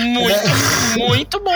muito, 0.06 0.98
muito 0.98 1.40
bom. 1.40 1.52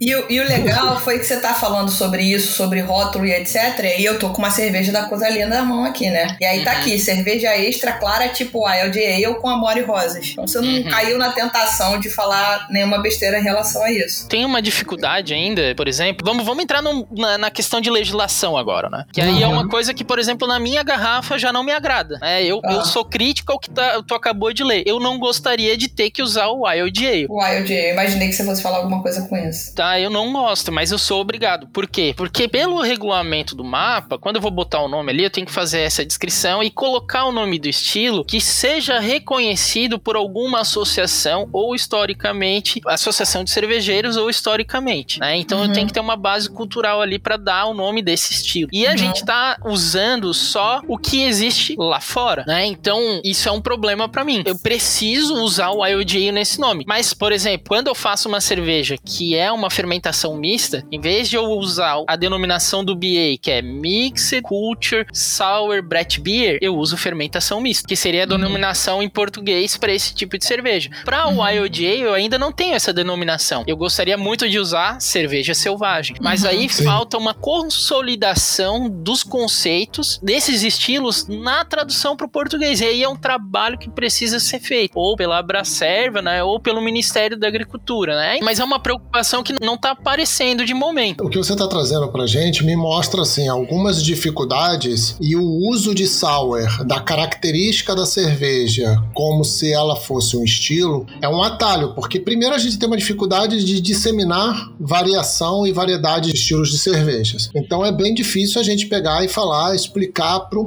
E, 0.00 0.14
o- 0.14 0.26
e 0.30 0.40
o 0.40 0.44
legal 0.48 0.98
foi 1.00 1.18
que 1.18 1.24
você 1.24 1.40
tá 1.40 1.54
falando 1.54 1.90
sobre 1.90 2.22
isso, 2.22 2.52
sobre 2.52 2.80
rótulo 2.80 3.26
e 3.26 3.32
etc. 3.32 3.56
E 3.98 4.04
eu 4.04 4.18
tô 4.18 4.30
com 4.30 4.38
uma 4.38 4.50
cerveja 4.50 4.92
da 4.92 5.04
Coisa 5.04 5.28
Linda 5.28 5.48
na 5.48 5.62
mão 5.62 5.84
aqui, 5.84 6.08
né? 6.10 6.36
E 6.40 6.44
aí 6.44 6.64
tá 6.64 6.72
Uhum. 6.74 6.78
aqui, 6.78 6.98
cerveja 6.98 7.56
extra 7.56 7.92
clara 7.92 8.28
tipo 8.28 8.66
Wild 8.66 8.98
Ale 8.98 9.34
com 9.40 9.48
amor 9.48 9.76
e 9.76 9.82
rosas. 9.82 10.28
Então 10.30 10.46
você 10.46 10.60
não 10.60 10.68
Uhum. 10.68 10.84
caiu 10.90 11.18
na 11.18 11.32
tentação 11.32 11.98
de 11.98 12.08
falar 12.10 12.68
nenhuma 12.70 12.98
besteira 13.02 13.38
em 13.38 13.42
relação 13.42 13.82
a 13.82 13.90
isso. 13.90 14.28
Tem 14.28 14.44
uma 14.44 14.62
dificuldade 14.62 15.34
ainda, 15.34 15.74
por 15.76 15.88
exemplo. 15.88 16.24
Vamos, 16.24 16.44
vamos 16.44 16.62
entrar 16.62 16.80
num- 16.82 17.06
na, 17.16 17.38
na 17.38 17.50
questão 17.50 17.80
de 17.80 17.90
legislação 17.90 18.56
agora, 18.56 18.88
né? 18.88 19.04
Que 19.12 19.20
aí 19.20 19.42
é 19.42 19.46
Uhum. 19.46 19.54
uma 19.54 19.68
coisa 19.68 19.92
que, 19.92 20.04
por 20.04 20.18
exemplo, 20.18 20.46
na 20.46 20.58
minha 20.60 20.82
garrafa 20.82 21.38
já 21.38 21.52
não 21.52 21.62
me 21.64 21.72
agrada. 21.72 22.18
né? 22.20 22.44
Eu, 22.44 22.60
Ah. 22.64 22.72
eu 22.74 22.84
sou 22.84 23.04
crítico 23.04 23.52
ao 23.52 23.58
que 23.58 23.68
tá- 23.70 24.02
tu 24.06 24.14
acabou 24.14 24.52
de 24.52 24.62
ler. 24.62 24.82
Eu 24.86 25.00
não 25.00 25.18
gostaria 25.18 25.76
de 25.76 25.88
ter 25.88 26.10
que 26.10 26.22
usar 26.22 26.46
o 26.48 26.64
Wild 26.66 26.87
Wild 27.28 27.72
Ale, 27.72 27.90
imaginei 27.92 28.28
que 28.28 28.34
você 28.34 28.44
fosse 28.44 28.62
falar 28.62 28.78
alguma 28.78 29.02
coisa 29.02 29.22
com 29.28 29.36
isso. 29.36 29.74
Tá, 29.74 29.98
eu 30.00 30.10
não 30.10 30.32
gosto, 30.32 30.70
mas 30.72 30.90
eu 30.92 30.98
sou 30.98 31.20
obrigado. 31.20 31.66
Por 31.68 31.86
quê? 31.86 32.14
Porque 32.16 32.48
pelo 32.48 32.80
regulamento 32.82 33.54
do 33.54 33.64
mapa, 33.64 34.18
quando 34.18 34.36
eu 34.36 34.42
vou 34.42 34.50
botar 34.50 34.80
o 34.82 34.88
nome 34.88 35.10
ali, 35.12 35.24
eu 35.24 35.30
tenho 35.30 35.46
que 35.46 35.52
fazer 35.52 35.80
essa 35.80 36.04
descrição 36.04 36.62
e 36.62 36.70
colocar 36.70 37.24
o 37.24 37.32
nome 37.32 37.58
do 37.58 37.68
estilo 37.68 38.24
que 38.24 38.40
seja 38.40 38.98
reconhecido 38.98 39.98
por 39.98 40.16
alguma 40.16 40.60
associação 40.60 41.48
ou 41.52 41.74
historicamente, 41.74 42.80
associação 42.86 43.44
de 43.44 43.50
cervejeiros 43.50 44.16
ou 44.16 44.28
historicamente, 44.30 45.20
né? 45.20 45.36
Então 45.36 45.58
eu 45.60 45.66
Uhum. 45.68 45.72
tenho 45.72 45.86
que 45.86 45.92
ter 45.92 46.00
uma 46.00 46.16
base 46.16 46.48
cultural 46.50 47.00
ali 47.02 47.18
pra 47.18 47.36
dar 47.36 47.66
o 47.66 47.74
nome 47.74 48.02
desse 48.02 48.32
estilo. 48.32 48.68
E 48.72 48.86
a 48.86 48.90
Uhum. 48.92 48.96
gente 48.96 49.24
tá 49.24 49.58
usando 49.64 50.32
só 50.32 50.80
o 50.88 50.96
que 50.98 51.22
existe 51.22 51.74
lá 51.78 52.00
fora, 52.00 52.44
né? 52.46 52.66
Então 52.66 53.20
isso 53.24 53.48
é 53.48 53.52
um 53.52 53.60
problema 53.60 54.08
pra 54.08 54.24
mim. 54.24 54.42
Eu 54.46 54.58
preciso 54.58 55.34
usar 55.42 55.70
o 55.70 55.82
Ale 55.82 56.32
nesse 56.32 56.58
nome. 56.60 56.77
Mas, 56.86 57.14
por 57.14 57.32
exemplo, 57.32 57.66
quando 57.68 57.88
eu 57.88 57.94
faço 57.94 58.28
uma 58.28 58.40
cerveja 58.40 58.96
que 58.96 59.34
é 59.34 59.50
uma 59.50 59.70
fermentação 59.70 60.36
mista, 60.36 60.84
em 60.90 61.00
vez 61.00 61.28
de 61.28 61.36
eu 61.36 61.44
usar 61.44 62.02
a 62.06 62.16
denominação 62.16 62.84
do 62.84 62.94
BA, 62.94 63.38
que 63.40 63.50
é 63.50 63.62
Mixed 63.62 64.42
Culture 64.42 65.06
Sour 65.12 65.82
Brett 65.82 66.20
Beer, 66.20 66.58
eu 66.60 66.76
uso 66.76 66.96
fermentação 66.96 67.60
mista, 67.60 67.86
que 67.86 67.96
seria 67.96 68.24
a 68.24 68.26
denominação 68.26 69.02
em 69.02 69.08
português 69.08 69.76
para 69.76 69.92
esse 69.92 70.14
tipo 70.14 70.38
de 70.38 70.44
cerveja. 70.44 70.90
Para 71.04 71.28
o 71.28 71.42
Wild 71.42 71.86
Ale, 71.86 72.00
eu 72.00 72.14
ainda 72.14 72.38
não 72.38 72.52
tenho 72.52 72.74
essa 72.74 72.92
denominação. 72.92 73.64
Eu 73.66 73.76
gostaria 73.76 74.16
muito 74.16 74.48
de 74.48 74.58
usar 74.58 75.00
cerveja 75.00 75.54
selvagem, 75.54 76.16
mas 76.20 76.44
aí 76.44 76.68
Sim. 76.68 76.84
falta 76.84 77.16
uma 77.16 77.34
consolidação 77.34 78.88
dos 78.88 79.22
conceitos 79.22 80.18
desses 80.22 80.62
estilos 80.62 81.26
na 81.28 81.64
tradução 81.64 82.16
para 82.16 82.26
o 82.26 82.30
português. 82.30 82.80
E 82.80 82.84
aí 82.84 83.02
é 83.02 83.08
um 83.08 83.16
trabalho 83.16 83.78
que 83.78 83.90
precisa 83.90 84.40
ser 84.40 84.60
feito, 84.60 84.92
ou 84.94 85.16
pela 85.16 85.38
Abracerva, 85.38 86.22
né, 86.22 86.42
ou 86.42 86.60
pelo 86.68 86.82
Ministério 86.82 87.34
da 87.34 87.48
Agricultura, 87.48 88.14
né? 88.14 88.40
Mas 88.42 88.60
é 88.60 88.64
uma 88.64 88.78
preocupação 88.78 89.42
que 89.42 89.54
não 89.58 89.72
está 89.72 89.92
aparecendo 89.92 90.66
de 90.66 90.74
momento. 90.74 91.24
O 91.24 91.30
que 91.30 91.38
você 91.38 91.54
está 91.54 91.66
trazendo 91.66 92.08
pra 92.08 92.26
gente 92.26 92.62
me 92.62 92.76
mostra 92.76 93.22
assim 93.22 93.48
algumas 93.48 94.02
dificuldades 94.02 95.16
e 95.18 95.34
o 95.34 95.42
uso 95.42 95.94
de 95.94 96.06
sour 96.06 96.84
da 96.84 97.00
característica 97.00 97.96
da 97.96 98.04
cerveja 98.04 99.02
como 99.14 99.46
se 99.46 99.72
ela 99.72 99.96
fosse 99.96 100.36
um 100.36 100.44
estilo 100.44 101.06
é 101.22 101.28
um 101.28 101.42
atalho, 101.42 101.94
porque 101.94 102.20
primeiro 102.20 102.54
a 102.54 102.58
gente 102.58 102.78
tem 102.78 102.86
uma 102.86 102.98
dificuldade 102.98 103.64
de 103.64 103.80
disseminar 103.80 104.70
variação 104.78 105.66
e 105.66 105.72
variedade 105.72 106.30
de 106.30 106.36
estilos 106.36 106.70
de 106.70 106.78
cervejas. 106.78 107.48
Então 107.56 107.82
é 107.82 107.90
bem 107.90 108.12
difícil 108.12 108.60
a 108.60 108.64
gente 108.64 108.88
pegar 108.88 109.24
e 109.24 109.28
falar, 109.28 109.74
explicar 109.74 110.40
para 110.40 110.60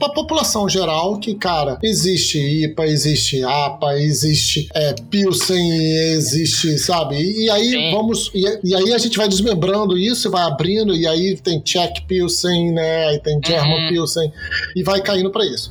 a 0.00 0.12
população 0.12 0.68
geral 0.68 1.20
que, 1.20 1.36
cara, 1.36 1.78
existe 1.80 2.38
IPA, 2.40 2.86
existe 2.88 3.44
APA, 3.44 3.96
existe 3.98 4.68
é, 4.74 4.94
Pilsen, 5.22 5.72
existe, 6.14 6.78
sabe? 6.78 7.16
E, 7.16 7.46
e 7.46 7.50
aí 7.50 7.70
Sim. 7.70 7.90
vamos. 7.90 8.30
E, 8.34 8.44
e 8.64 8.74
aí 8.74 8.92
a 8.92 8.98
gente 8.98 9.16
vai 9.16 9.28
desmembrando 9.28 9.96
isso, 9.98 10.30
vai 10.30 10.42
abrindo, 10.42 10.94
e 10.94 11.06
aí 11.06 11.36
tem 11.36 11.60
Czech 11.60 12.02
Pilsen, 12.02 12.72
né? 12.72 13.06
Aí 13.08 13.18
tem 13.18 13.40
German 13.44 13.82
Uhum. 13.84 13.88
Pilsen, 13.88 14.32
e 14.76 14.82
vai 14.82 15.00
caindo 15.00 15.30
para 15.30 15.44
isso. 15.46 15.70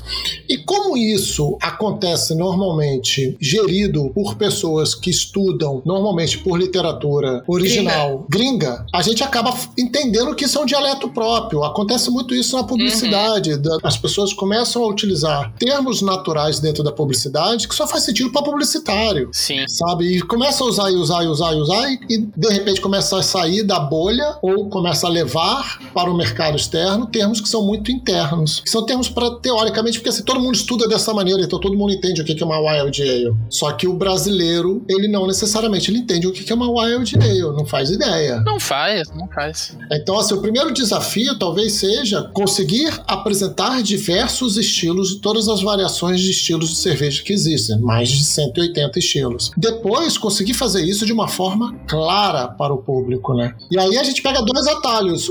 E 0.50 0.58
como 0.58 0.98
isso 0.98 1.58
acontece 1.62 2.36
normalmente 2.36 3.36
gerido 3.40 4.10
por 4.14 4.36
pessoas 4.36 4.94
que 4.94 5.10
estudam 5.10 5.82
normalmente 5.86 6.38
por 6.40 6.58
literatura 6.60 7.44
original 7.48 8.26
gringa, 8.30 8.86
a 8.94 9.02
gente 9.02 9.24
acaba 9.24 9.54
entendendo 9.78 10.36
que 10.36 10.46
isso 10.46 10.58
é 10.60 10.62
um 10.62 10.66
dialeto 10.66 11.10
próprio. 11.10 11.64
Acontece 11.64 12.10
muito 12.10 12.34
isso 12.36 12.56
na 12.56 12.64
publicidade. 12.64 13.58
Da- 13.58 13.78
As 13.84 13.98
pessoas 13.98 14.34
começam 14.34 14.84
a 14.84 14.88
utilizar 14.88 15.54
termos 15.58 16.02
naturais 16.02 16.60
dentro 16.60 16.84
da 16.84 16.92
publicidade 16.92 17.68
que 17.68 17.76
só 17.76 17.88
faz 17.88 18.04
sentido 18.04 18.32
para 18.32 18.44
publicitário. 18.44 19.30
Sim. 19.38 19.68
Sabe? 19.68 20.18
E 20.18 20.22
começa 20.22 20.64
a 20.64 20.68
usar 20.68 20.92
e 20.92 20.96
usar 20.96 21.24
e 21.24 21.28
usar 21.28 21.54
e 21.54 21.58
usar, 21.58 21.92
e, 22.10 22.18
de 22.36 22.50
repente 22.50 22.82
começa 22.82 23.20
a 23.20 23.22
sair 23.22 23.62
da 23.62 23.80
bolha 23.80 24.36
ou 24.42 24.68
começa 24.68 25.06
a 25.06 25.10
levar 25.10 25.80
para 25.94 26.10
o 26.10 26.18
mercado 26.18 26.56
externo 26.56 27.06
termos 27.06 27.40
que 27.40 27.48
são 27.48 27.64
muito 27.64 27.92
internos. 27.92 28.62
Que 28.62 28.70
são 28.70 28.84
termos 28.84 29.08
para, 29.08 29.30
teoricamente, 29.36 30.00
porque 30.00 30.10
assim, 30.10 30.24
todo 30.24 30.40
mundo 30.40 30.56
estuda 30.56 30.88
dessa 30.88 31.14
maneira, 31.14 31.44
então 31.44 31.60
todo 31.60 31.78
mundo 31.78 31.94
entende 31.94 32.20
o 32.20 32.26
que 32.26 32.42
é 32.42 32.46
uma 32.46 32.60
Wild 32.60 33.00
Ale. 33.04 33.36
Só 33.48 33.72
que 33.74 33.88
o 33.88 33.94
brasileiro, 33.94 34.84
ele 34.90 35.08
não 35.08 35.28
necessariamente 35.28 35.92
ele 35.92 36.00
entende 36.00 36.26
o 36.26 36.32
que 36.32 36.44
que 36.44 36.52
é 36.52 36.56
uma 36.56 36.72
Wild 36.72 37.16
Ale, 37.16 37.56
não 37.56 37.66
faz 37.66 37.92
ideia. 37.92 38.42
Não 38.44 38.60
faz, 38.60 39.08
não 39.16 39.28
faz. 39.28 39.78
Então, 39.92 40.18
assim, 40.18 40.34
o 40.34 40.42
primeiro 40.42 40.74
desafio 40.74 41.38
talvez 41.38 41.74
seja 41.74 42.24
conseguir 42.34 42.92
apresentar 43.06 43.84
diversos 43.84 44.58
estilos 44.58 45.12
e 45.12 45.20
todas 45.20 45.48
as 45.48 45.62
variações 45.62 46.22
de 46.22 46.32
estilos 46.32 46.70
de 46.70 46.78
cerveja 46.78 47.22
que 47.22 47.32
existem, 47.32 47.80
mais 47.80 48.10
de 48.10 48.26
180 48.26 48.98
estilos. 48.98 49.27
Depois, 49.58 50.18
conseguir 50.18 50.54
fazer 50.54 50.84
isso 50.84 51.06
de 51.06 51.14
uma 51.14 51.28
forma 51.28 51.76
clara 51.88 52.48
para 52.48 52.74
o 52.74 52.78
público, 52.78 53.34
né? 53.34 53.56
E 53.70 53.80
aí 53.80 53.98
a 53.98 54.04
gente 54.04 54.22
pega 54.22 54.42
dois 54.42 54.68
atalhos, 54.68 55.30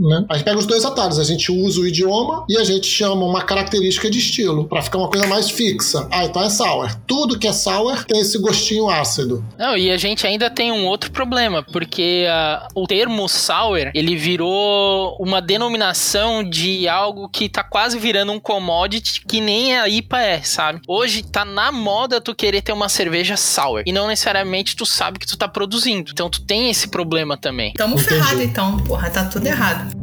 né? 0.00 0.24
A 0.28 0.34
gente 0.34 0.44
pega 0.44 0.58
os 0.58 0.66
dois 0.66 0.84
atalhos, 0.84 1.18
a 1.18 1.24
gente 1.24 1.50
usa 1.52 1.80
o 1.80 1.86
idioma 1.86 2.44
e 2.48 2.56
a 2.56 2.64
gente 2.64 2.86
chama 2.86 3.24
uma 3.24 3.42
característica 3.42 4.10
de 4.10 4.18
estilo 4.18 4.66
para 4.66 4.82
ficar 4.82 4.98
uma 4.98 5.08
coisa 5.08 5.26
mais 5.26 5.50
fixa. 5.50 6.08
Ah, 6.10 6.24
então 6.24 6.42
é 6.42 6.50
sour. 6.50 6.94
Tudo 7.06 7.38
que 7.38 7.46
é 7.46 7.52
sour 7.52 8.04
tem 8.04 8.20
esse 8.20 8.38
gostinho 8.38 8.88
ácido. 8.88 9.44
Não, 9.58 9.76
e 9.76 9.90
a 9.90 9.96
gente 9.96 10.26
ainda 10.26 10.50
tem 10.50 10.72
um 10.72 10.86
outro 10.86 11.10
problema, 11.10 11.62
porque 11.62 12.26
ah, 12.28 12.68
o 12.74 12.86
termo 12.86 13.28
sour, 13.28 13.90
ele 13.94 14.16
virou 14.16 15.16
uma 15.20 15.40
denominação 15.40 16.42
de 16.42 16.88
algo 16.88 17.28
que 17.28 17.48
tá 17.48 17.62
quase 17.62 17.98
virando 17.98 18.32
um 18.32 18.40
commodity 18.40 19.24
que 19.26 19.40
nem 19.40 19.76
a 19.76 19.88
IPA 19.88 20.22
é, 20.22 20.42
sabe? 20.42 20.80
Hoje 20.86 21.22
tá 21.22 21.44
na 21.44 21.70
moda 21.70 22.20
tu 22.20 22.34
querer 22.34 22.62
ter 22.62 22.72
uma 22.72 22.88
cerveja 22.88 23.35
cerveja 23.36 23.56
sour. 23.56 23.82
E 23.86 23.92
não 23.92 24.08
necessariamente 24.08 24.74
tu 24.74 24.84
sabe 24.84 25.18
que 25.18 25.26
tu 25.26 25.36
tá 25.36 25.46
produzindo. 25.46 26.10
Então 26.10 26.28
tu 26.28 26.40
tem 26.40 26.70
esse 26.70 26.88
problema 26.88 27.36
também. 27.36 27.72
Tamo 27.74 27.94
Entendi. 27.94 28.08
ferrado 28.08 28.42
então, 28.42 28.76
porra, 28.78 29.10
tá 29.10 29.24
tudo 29.24 29.46
errado. 29.46 29.94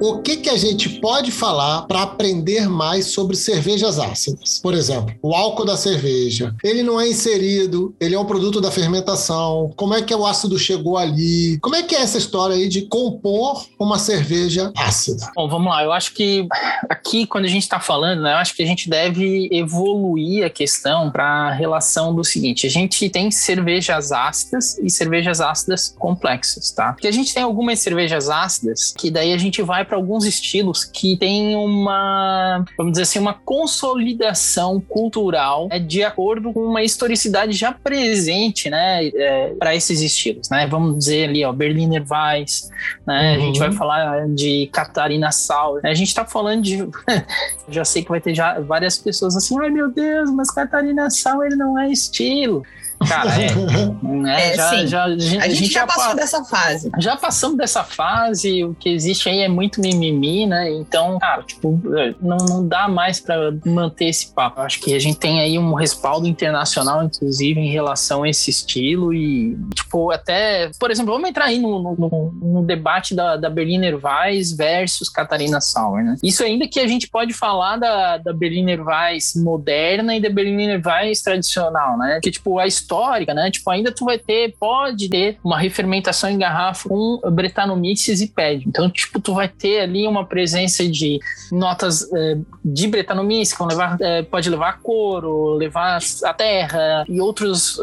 O 0.00 0.18
que, 0.18 0.36
que 0.36 0.50
a 0.50 0.56
gente 0.56 0.88
pode 1.00 1.30
falar 1.30 1.82
para 1.82 2.02
aprender 2.02 2.68
mais 2.68 3.06
sobre 3.06 3.36
cervejas 3.36 3.98
ácidas? 3.98 4.58
Por 4.62 4.74
exemplo, 4.74 5.14
o 5.22 5.34
álcool 5.34 5.64
da 5.64 5.76
cerveja. 5.76 6.54
Ele 6.62 6.82
não 6.82 7.00
é 7.00 7.08
inserido, 7.08 7.94
ele 8.00 8.14
é 8.14 8.18
um 8.18 8.24
produto 8.24 8.60
da 8.60 8.70
fermentação. 8.70 9.72
Como 9.76 9.94
é 9.94 10.02
que 10.02 10.14
o 10.14 10.26
ácido 10.26 10.58
chegou 10.58 10.98
ali? 10.98 11.58
Como 11.60 11.76
é 11.76 11.82
que 11.82 11.94
é 11.94 12.00
essa 12.00 12.18
história 12.18 12.56
aí 12.56 12.68
de 12.68 12.82
compor 12.82 13.64
uma 13.78 13.98
cerveja 13.98 14.72
ácida? 14.76 15.30
Bom, 15.34 15.48
vamos 15.48 15.72
lá. 15.72 15.82
Eu 15.84 15.92
acho 15.92 16.12
que 16.12 16.46
aqui, 16.88 17.26
quando 17.26 17.44
a 17.44 17.48
gente 17.48 17.62
está 17.62 17.80
falando, 17.80 18.22
né, 18.22 18.32
eu 18.32 18.38
acho 18.38 18.54
que 18.54 18.62
a 18.62 18.66
gente 18.66 18.90
deve 18.90 19.48
evoluir 19.52 20.44
a 20.44 20.50
questão 20.50 21.10
para 21.10 21.24
a 21.24 21.52
relação 21.52 22.14
do 22.14 22.24
seguinte: 22.24 22.66
a 22.66 22.70
gente 22.70 23.08
tem 23.08 23.30
cervejas 23.30 24.12
ácidas 24.12 24.78
e 24.78 24.90
cervejas 24.90 25.40
ácidas 25.40 25.94
complexas, 25.98 26.70
tá? 26.72 26.92
Porque 26.92 27.06
a 27.06 27.12
gente 27.12 27.32
tem 27.32 27.42
algumas 27.42 27.78
cervejas 27.78 28.28
ácidas 28.28 28.92
que 28.96 29.10
daí 29.10 29.32
a 29.32 29.38
gente 29.38 29.62
vai 29.62 29.83
para 29.84 29.96
alguns 29.96 30.24
estilos 30.24 30.84
que 30.84 31.16
tem 31.16 31.54
uma, 31.56 32.64
vamos 32.76 32.92
dizer 32.92 33.02
assim, 33.02 33.18
uma 33.18 33.34
consolidação 33.34 34.80
cultural 34.80 35.68
né, 35.68 35.78
de 35.78 36.02
acordo 36.02 36.52
com 36.52 36.60
uma 36.60 36.82
historicidade 36.82 37.52
já 37.52 37.72
presente, 37.72 38.68
né, 38.70 39.10
para 39.58 39.74
esses 39.74 40.00
estilos, 40.00 40.48
né? 40.50 40.66
Vamos 40.66 40.98
dizer 40.98 41.28
ali, 41.28 41.44
ó, 41.44 41.52
Berliner 41.52 42.04
Weiss, 42.08 42.70
né? 43.06 43.34
A 43.34 43.38
gente 43.38 43.54
Uhum. 43.60 43.66
vai 43.68 43.72
falar 43.72 44.28
de 44.28 44.68
Catarina 44.72 45.30
Sauer. 45.32 45.82
né? 45.82 45.90
A 45.90 45.94
gente 45.94 46.14
tá 46.14 46.24
falando 46.24 46.62
de 46.62 46.86
já 47.68 47.84
sei 47.84 48.02
que 48.02 48.08
vai 48.08 48.20
ter 48.20 48.34
já 48.34 48.58
várias 48.60 48.98
pessoas 48.98 49.36
assim, 49.36 49.56
ai 49.60 49.70
meu 49.70 49.90
Deus, 49.90 50.30
mas 50.32 50.50
Catarina 50.50 51.08
Sauer 51.10 51.56
não 51.56 51.78
é 51.78 51.90
estilo. 51.90 52.62
Cara, 53.08 53.30
é, 53.42 53.54
né? 54.02 54.50
É, 54.52 54.56
já, 54.56 54.70
sim. 54.70 54.86
já, 54.86 55.04
a 55.04 55.18
gente, 55.18 55.38
A 55.42 55.48
gente 55.48 55.72
já 55.72 55.80
já 55.80 55.86
passou 55.86 56.04
pa- 56.08 56.14
dessa 56.14 56.44
fase. 56.44 56.90
já 56.98 57.16
passamos 57.16 57.56
dessa 57.58 57.84
fase, 57.84 58.64
o 58.64 58.74
que 58.74 58.88
existe 58.88 59.28
aí 59.28 59.40
é 59.40 59.48
muito 59.48 59.80
mimimi, 59.80 60.46
né? 60.46 60.70
Então, 60.72 61.18
cara, 61.18 61.42
tipo, 61.42 61.80
não, 62.20 62.36
não 62.38 62.66
dá 62.66 62.88
mais 62.88 63.20
pra 63.20 63.36
manter 63.66 64.06
esse 64.06 64.32
papo. 64.32 64.60
Eu 64.60 64.64
acho 64.64 64.80
que 64.80 64.94
a 64.94 64.98
gente 64.98 65.18
tem 65.18 65.40
aí 65.40 65.58
um 65.58 65.74
respaldo 65.74 66.26
internacional, 66.26 67.02
inclusive, 67.04 67.60
em 67.60 67.70
relação 67.70 68.22
a 68.22 68.28
esse 68.28 68.50
estilo 68.50 69.12
e, 69.12 69.56
tipo, 69.74 70.10
até, 70.10 70.70
por 70.78 70.90
exemplo, 70.90 71.12
vamos 71.12 71.28
entrar 71.28 71.46
aí 71.46 71.58
no, 71.58 71.82
no- 71.82 71.96
no- 71.96 72.32
no 72.60 72.62
debate 72.62 73.14
da, 73.14 73.36
da 73.36 73.50
Berliner 73.50 73.98
Weiss 74.02 74.52
versus 74.56 75.08
Catarina 75.08 75.60
Sauer, 75.60 76.04
né? 76.04 76.16
Isso 76.22 76.42
ainda 76.42 76.66
que 76.66 76.80
a 76.80 76.86
gente 76.86 77.08
pode 77.08 77.32
falar 77.34 77.76
da, 77.76 78.18
da 78.18 78.32
Berliner 78.32 78.80
Weiss 78.84 79.34
moderna 79.36 80.16
e 80.16 80.20
da 80.20 80.30
Berliner 80.30 80.80
Weiss 80.84 81.22
tradicional, 81.22 81.98
né? 81.98 82.18
Que, 82.22 82.30
tipo, 82.30 82.58
a 82.58 82.66
histórica, 82.84 83.32
né? 83.34 83.50
Tipo, 83.50 83.70
ainda 83.70 83.90
tu 83.90 84.04
vai 84.04 84.18
ter, 84.18 84.54
pode 84.60 85.08
ter 85.08 85.38
uma 85.42 85.58
refermentação 85.58 86.28
em 86.30 86.38
garrafa 86.38 86.88
com 86.88 87.18
Brettanomyces 87.32 88.20
e 88.20 88.28
PED. 88.28 88.64
Então, 88.68 88.90
tipo, 88.90 89.18
tu 89.20 89.34
vai 89.34 89.48
ter 89.48 89.80
ali 89.80 90.06
uma 90.06 90.24
presença 90.24 90.86
de 90.86 91.18
notas 91.50 92.06
eh, 92.14 92.36
de 92.64 92.86
Brettanomyces, 92.88 93.56
que 93.56 93.62
levar, 93.64 93.96
eh, 94.00 94.22
pode 94.22 94.48
levar 94.50 94.80
couro, 94.80 95.54
levar 95.54 95.98
a 96.24 96.34
terra 96.34 97.04
e 97.08 97.20
outros 97.20 97.78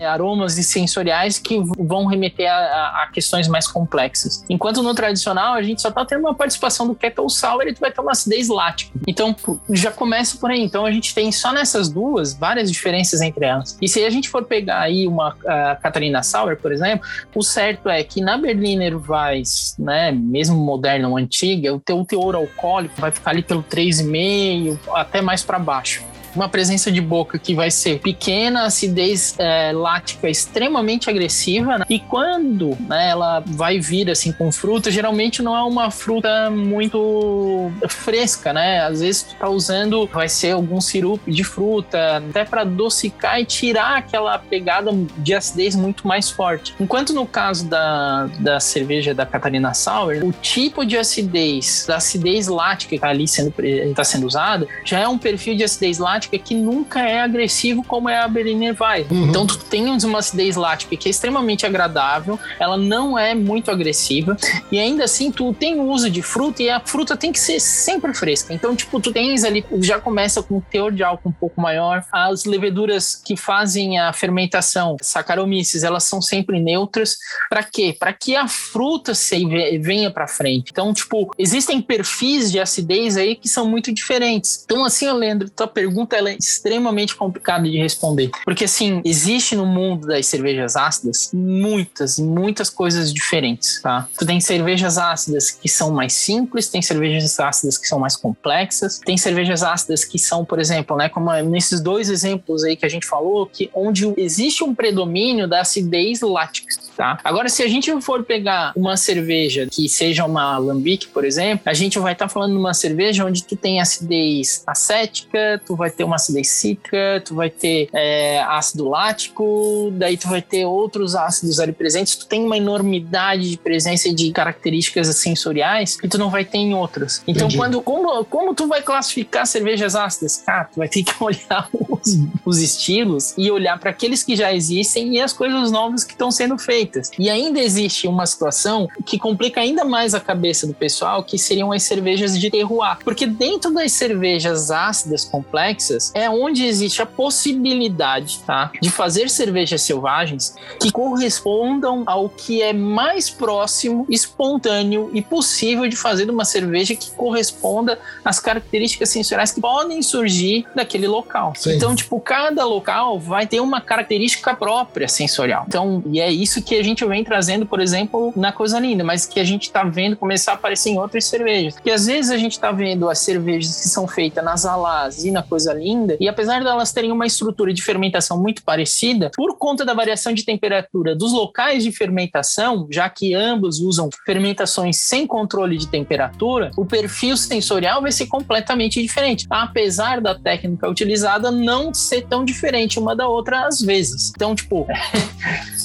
eh, 0.00 0.04
aromas 0.06 0.58
e 0.58 0.64
sensoriais 0.64 1.38
que 1.38 1.58
vão 1.78 2.04
remeter 2.06 2.50
a, 2.50 3.02
a- 3.04 3.10
questões 3.12 3.46
mais 3.48 3.66
complexas. 3.66 4.44
Enquanto 4.50 4.82
no 4.82 4.94
tradicional, 4.94 5.54
a 5.54 5.62
gente 5.62 5.80
só 5.80 5.90
tá 5.90 6.04
tendo 6.04 6.20
uma 6.20 6.34
participação 6.34 6.86
do 6.86 6.94
Kettle 6.94 7.30
Sour 7.30 7.62
e 7.68 7.74
tu 7.74 7.80
vai 7.80 7.90
ter 7.92 8.00
uma 8.00 8.12
acidez 8.12 8.48
lática. 8.48 8.90
Então, 9.06 9.34
já 9.70 9.90
começa 9.92 10.36
por 10.38 10.50
aí. 10.50 10.60
Então, 10.60 10.84
a 10.84 10.90
gente 10.90 11.14
tem 11.14 11.30
só 11.30 11.52
nessas 11.52 11.88
duas 11.88 12.34
várias 12.34 12.70
diferenças 12.70 13.20
entre 13.20 13.44
elas. 13.46 13.78
E 13.80 13.88
se 13.88 14.04
a 14.04 14.10
gente 14.10 14.28
for 14.34 14.44
pegar 14.44 14.80
aí 14.80 15.06
uma 15.06 15.36
a 15.46 15.76
Catarina 15.76 16.22
Sauer, 16.22 16.56
por 16.56 16.72
exemplo, 16.72 17.06
o 17.32 17.42
certo 17.42 17.88
é 17.88 18.02
que 18.02 18.20
na 18.20 18.36
Berliner 18.36 18.96
Weiss, 18.96 19.76
né, 19.78 20.10
mesmo 20.10 20.56
moderna 20.56 21.08
ou 21.08 21.16
antiga, 21.16 21.72
o 21.72 21.78
teu 21.78 22.04
teor 22.04 22.34
alcoólico 22.34 23.00
vai 23.00 23.12
ficar 23.12 23.30
ali 23.30 23.42
pelo 23.42 23.62
3,5 23.62 24.78
até 24.94 25.20
mais 25.20 25.44
para 25.44 25.58
baixo. 25.58 26.13
Uma 26.34 26.48
presença 26.48 26.90
de 26.90 27.00
boca 27.00 27.38
que 27.38 27.54
vai 27.54 27.70
ser 27.70 28.00
pequena, 28.00 28.64
acidez 28.64 29.34
é, 29.38 29.72
lática 29.72 30.28
extremamente 30.28 31.08
agressiva, 31.08 31.78
né? 31.78 31.84
e 31.88 31.98
quando 31.98 32.76
né, 32.88 33.10
ela 33.10 33.42
vai 33.46 33.78
vir 33.78 34.10
assim 34.10 34.32
com 34.32 34.50
fruta, 34.50 34.90
geralmente 34.90 35.42
não 35.42 35.56
é 35.56 35.62
uma 35.62 35.90
fruta 35.90 36.50
muito 36.50 37.70
fresca, 37.88 38.52
né? 38.52 38.80
Às 38.80 39.00
vezes 39.00 39.22
tu 39.22 39.34
tá 39.36 39.48
usando, 39.48 40.06
vai 40.12 40.28
ser 40.28 40.52
algum 40.52 40.80
sirupe 40.80 41.30
de 41.30 41.44
fruta, 41.44 42.16
até 42.16 42.44
para 42.44 42.62
adocicar 42.62 43.40
e 43.40 43.44
tirar 43.44 43.98
aquela 43.98 44.38
pegada 44.38 44.90
de 45.18 45.34
acidez 45.34 45.74
muito 45.74 46.06
mais 46.06 46.30
forte. 46.30 46.74
Enquanto 46.80 47.12
no 47.12 47.26
caso 47.26 47.66
da, 47.66 48.26
da 48.40 48.60
cerveja 48.60 49.14
da 49.14 49.24
Catarina 49.24 49.72
Sauer, 49.74 50.24
o 50.24 50.32
tipo 50.32 50.84
de 50.84 50.96
acidez, 50.96 51.84
da 51.86 51.96
acidez 51.96 52.48
lática 52.48 52.90
que 52.90 52.98
tá 52.98 53.08
ali 53.08 53.28
sendo, 53.28 53.52
tá 53.94 54.04
sendo 54.04 54.26
usada, 54.26 54.66
já 54.84 54.98
é 54.98 55.08
um 55.08 55.18
perfil 55.18 55.56
de 55.56 55.64
acidez 55.64 55.98
lática 55.98 56.23
que 56.28 56.54
nunca 56.54 57.00
é 57.00 57.20
agressivo 57.20 57.82
como 57.84 58.08
é 58.08 58.18
a 58.18 58.28
Berliner 58.28 58.76
Weiss. 58.78 59.10
Uhum. 59.10 59.28
Então 59.28 59.46
tu 59.46 59.58
tem 59.58 59.84
uma 60.04 60.18
acidez 60.18 60.56
lática 60.56 60.96
que 60.96 61.08
é 61.08 61.10
extremamente 61.10 61.64
agradável, 61.66 62.38
ela 62.58 62.76
não 62.76 63.18
é 63.18 63.34
muito 63.34 63.70
agressiva 63.70 64.36
e 64.70 64.78
ainda 64.78 65.04
assim 65.04 65.30
tu 65.30 65.52
tem 65.52 65.78
o 65.78 65.84
uso 65.84 66.10
de 66.10 66.22
fruta 66.22 66.62
e 66.62 66.70
a 66.70 66.80
fruta 66.80 67.16
tem 67.16 67.32
que 67.32 67.40
ser 67.40 67.60
sempre 67.60 68.14
fresca. 68.14 68.52
Então, 68.52 68.74
tipo, 68.74 69.00
tu 69.00 69.12
tens 69.12 69.44
ali, 69.44 69.64
já 69.80 69.98
começa 69.98 70.42
com 70.42 70.56
um 70.56 70.60
teor 70.60 70.92
de 70.92 71.02
álcool 71.02 71.28
um 71.28 71.32
pouco 71.32 71.60
maior. 71.60 72.04
As 72.12 72.44
leveduras 72.44 73.14
que 73.14 73.36
fazem 73.36 73.98
a 73.98 74.12
fermentação, 74.12 74.96
Saccharomyces, 75.00 75.82
elas 75.82 76.04
são 76.04 76.20
sempre 76.20 76.60
neutras. 76.60 77.16
Para 77.48 77.62
quê? 77.62 77.96
Para 77.98 78.12
que 78.12 78.36
a 78.36 78.48
fruta 78.48 79.14
se 79.14 79.44
venha 79.78 80.10
para 80.10 80.26
frente. 80.26 80.70
Então, 80.70 80.92
tipo, 80.92 81.30
existem 81.38 81.80
perfis 81.80 82.50
de 82.50 82.60
acidez 82.60 83.16
aí 83.16 83.34
que 83.34 83.48
são 83.48 83.68
muito 83.68 83.92
diferentes. 83.92 84.62
Então, 84.64 84.84
assim, 84.84 85.10
Leandro, 85.12 85.50
tua 85.50 85.66
pergunta 85.66 86.13
ela 86.16 86.30
é 86.30 86.36
extremamente 86.36 87.14
complicada 87.14 87.68
de 87.68 87.76
responder. 87.78 88.30
Porque, 88.44 88.64
assim, 88.64 89.00
existe 89.04 89.56
no 89.56 89.66
mundo 89.66 90.06
das 90.06 90.26
cervejas 90.26 90.76
ácidas 90.76 91.30
muitas, 91.32 92.18
muitas 92.18 92.70
coisas 92.70 93.12
diferentes, 93.12 93.80
tá? 93.82 94.08
Tu 94.18 94.26
tem 94.26 94.40
cervejas 94.40 94.98
ácidas 94.98 95.50
que 95.50 95.68
são 95.68 95.90
mais 95.90 96.12
simples, 96.12 96.68
tem 96.68 96.82
cervejas 96.82 97.38
ácidas 97.38 97.78
que 97.78 97.86
são 97.86 97.98
mais 97.98 98.16
complexas, 98.16 98.98
tem 98.98 99.16
cervejas 99.16 99.62
ácidas 99.62 100.04
que 100.04 100.18
são, 100.18 100.44
por 100.44 100.58
exemplo, 100.58 100.96
né, 100.96 101.08
como 101.08 101.32
nesses 101.42 101.80
dois 101.80 102.08
exemplos 102.08 102.64
aí 102.64 102.76
que 102.76 102.86
a 102.86 102.88
gente 102.88 103.06
falou, 103.06 103.46
que 103.46 103.70
onde 103.74 104.12
existe 104.16 104.62
um 104.62 104.74
predomínio 104.74 105.48
da 105.48 105.60
acidez 105.60 106.20
lática, 106.20 106.68
tá? 106.96 107.18
Agora, 107.24 107.48
se 107.48 107.62
a 107.62 107.68
gente 107.68 107.90
for 108.00 108.24
pegar 108.24 108.72
uma 108.76 108.96
cerveja 108.96 109.66
que 109.70 109.88
seja 109.88 110.24
uma 110.24 110.54
alambique, 110.54 111.08
por 111.08 111.24
exemplo, 111.24 111.62
a 111.66 111.74
gente 111.74 111.98
vai 111.98 112.12
estar 112.12 112.28
falando 112.28 112.52
de 112.52 112.58
uma 112.58 112.74
cerveja 112.74 113.24
onde 113.24 113.44
tu 113.44 113.56
tem 113.56 113.80
acidez 113.80 114.62
acética, 114.66 115.60
tu 115.66 115.76
vai 115.76 115.90
ter 115.90 116.04
uma 116.04 116.16
acidez 116.16 116.48
cítrica, 116.48 117.22
tu 117.24 117.34
vai 117.34 117.50
ter 117.50 117.88
é, 117.92 118.42
ácido 118.42 118.88
lático, 118.88 119.92
daí 119.92 120.16
tu 120.16 120.28
vai 120.28 120.42
ter 120.42 120.64
outros 120.64 121.14
ácidos 121.14 121.60
ali 121.60 121.72
presentes, 121.72 122.16
tu 122.16 122.26
tem 122.26 122.44
uma 122.44 122.56
enormidade 122.56 123.50
de 123.50 123.56
presença 123.56 124.12
de 124.12 124.30
características 124.32 125.08
sensoriais 125.16 125.96
que 125.96 126.08
tu 126.08 126.18
não 126.18 126.30
vai 126.30 126.44
ter 126.44 126.58
em 126.58 126.74
outras. 126.74 127.22
Então, 127.26 127.46
Entendi. 127.46 127.56
quando 127.56 127.82
como, 127.82 128.24
como 128.24 128.54
tu 128.54 128.66
vai 128.66 128.82
classificar 128.82 129.46
cervejas 129.46 129.94
ácidas? 129.94 130.42
Cara, 130.44 130.64
tu 130.64 130.76
vai 130.76 130.88
ter 130.88 131.02
que 131.02 131.12
olhar 131.22 131.68
os, 131.72 132.18
os 132.44 132.58
estilos 132.58 133.34
e 133.36 133.50
olhar 133.50 133.78
para 133.78 133.90
aqueles 133.90 134.22
que 134.22 134.36
já 134.36 134.52
existem 134.52 135.14
e 135.14 135.20
as 135.20 135.32
coisas 135.32 135.70
novas 135.70 136.04
que 136.04 136.12
estão 136.12 136.30
sendo 136.30 136.58
feitas. 136.58 136.83
E 137.18 137.30
ainda 137.30 137.60
existe 137.60 138.06
uma 138.06 138.26
situação 138.26 138.88
que 139.04 139.18
complica 139.18 139.60
ainda 139.60 139.84
mais 139.84 140.14
a 140.14 140.20
cabeça 140.20 140.66
do 140.66 140.74
pessoal, 140.74 141.22
que 141.22 141.38
seriam 141.38 141.72
as 141.72 141.82
cervejas 141.82 142.38
de 142.38 142.50
terroir. 142.50 142.98
Porque 143.04 143.26
dentro 143.26 143.72
das 143.72 143.92
cervejas 143.92 144.70
ácidas 144.70 145.24
complexas 145.24 146.12
é 146.14 146.28
onde 146.28 146.64
existe 146.64 147.02
a 147.02 147.06
possibilidade, 147.06 148.40
tá, 148.46 148.70
de 148.80 148.90
fazer 148.90 149.28
cervejas 149.30 149.82
selvagens 149.82 150.54
que 150.80 150.90
correspondam 150.90 152.02
ao 152.06 152.28
que 152.28 152.62
é 152.62 152.72
mais 152.72 153.30
próximo, 153.30 154.06
espontâneo 154.08 155.10
e 155.12 155.22
possível 155.22 155.88
de 155.88 155.96
fazer 155.96 156.30
uma 156.30 156.44
cerveja 156.44 156.94
que 156.94 157.10
corresponda 157.12 157.98
às 158.24 158.38
características 158.40 159.08
sensoriais 159.08 159.52
que 159.52 159.60
podem 159.60 160.02
surgir 160.02 160.66
daquele 160.74 161.06
local. 161.06 161.52
Sim. 161.56 161.76
Então, 161.76 161.94
tipo, 161.94 162.18
cada 162.20 162.64
local 162.64 163.18
vai 163.18 163.46
ter 163.46 163.60
uma 163.60 163.80
característica 163.80 164.54
própria 164.54 165.08
sensorial. 165.08 165.64
Então, 165.66 166.02
e 166.06 166.20
é 166.20 166.30
isso 166.30 166.62
que 166.62 166.73
que 166.74 166.80
a 166.80 166.82
gente 166.82 167.04
vem 167.04 167.22
trazendo, 167.22 167.64
por 167.64 167.80
exemplo, 167.80 168.32
na 168.34 168.50
Coisa 168.50 168.80
Linda, 168.80 169.04
mas 169.04 169.26
que 169.26 169.38
a 169.38 169.44
gente 169.44 169.70
tá 169.70 169.84
vendo 169.84 170.16
começar 170.16 170.52
a 170.52 170.54
aparecer 170.56 170.90
em 170.90 170.98
outras 170.98 171.24
cervejas. 171.24 171.74
Porque 171.74 171.90
às 171.90 172.06
vezes 172.06 172.32
a 172.32 172.36
gente 172.36 172.58
tá 172.58 172.72
vendo 172.72 173.08
as 173.08 173.20
cervejas 173.20 173.80
que 173.80 173.88
são 173.88 174.08
feitas 174.08 174.44
nas 174.44 174.66
Alás 174.66 175.24
e 175.24 175.30
na 175.30 175.42
Coisa 175.42 175.72
Linda, 175.72 176.16
e 176.18 176.28
apesar 176.28 176.64
delas 176.64 176.92
terem 176.92 177.12
uma 177.12 177.26
estrutura 177.26 177.72
de 177.72 177.80
fermentação 177.80 178.42
muito 178.42 178.64
parecida, 178.64 179.30
por 179.36 179.56
conta 179.56 179.84
da 179.84 179.94
variação 179.94 180.32
de 180.32 180.44
temperatura 180.44 181.14
dos 181.14 181.32
locais 181.32 181.84
de 181.84 181.92
fermentação, 181.92 182.88
já 182.90 183.08
que 183.08 183.34
ambos 183.34 183.78
usam 183.78 184.08
fermentações 184.26 184.96
sem 184.98 185.26
controle 185.26 185.78
de 185.78 185.86
temperatura, 185.86 186.72
o 186.76 186.84
perfil 186.84 187.36
sensorial 187.36 188.02
vai 188.02 188.10
ser 188.10 188.26
completamente 188.26 189.00
diferente, 189.00 189.46
apesar 189.48 190.20
da 190.20 190.34
técnica 190.34 190.88
utilizada 190.88 191.52
não 191.52 191.94
ser 191.94 192.26
tão 192.26 192.44
diferente 192.44 192.98
uma 192.98 193.14
da 193.14 193.28
outra 193.28 193.66
às 193.66 193.80
vezes. 193.80 194.32
Então, 194.34 194.56
tipo, 194.56 194.86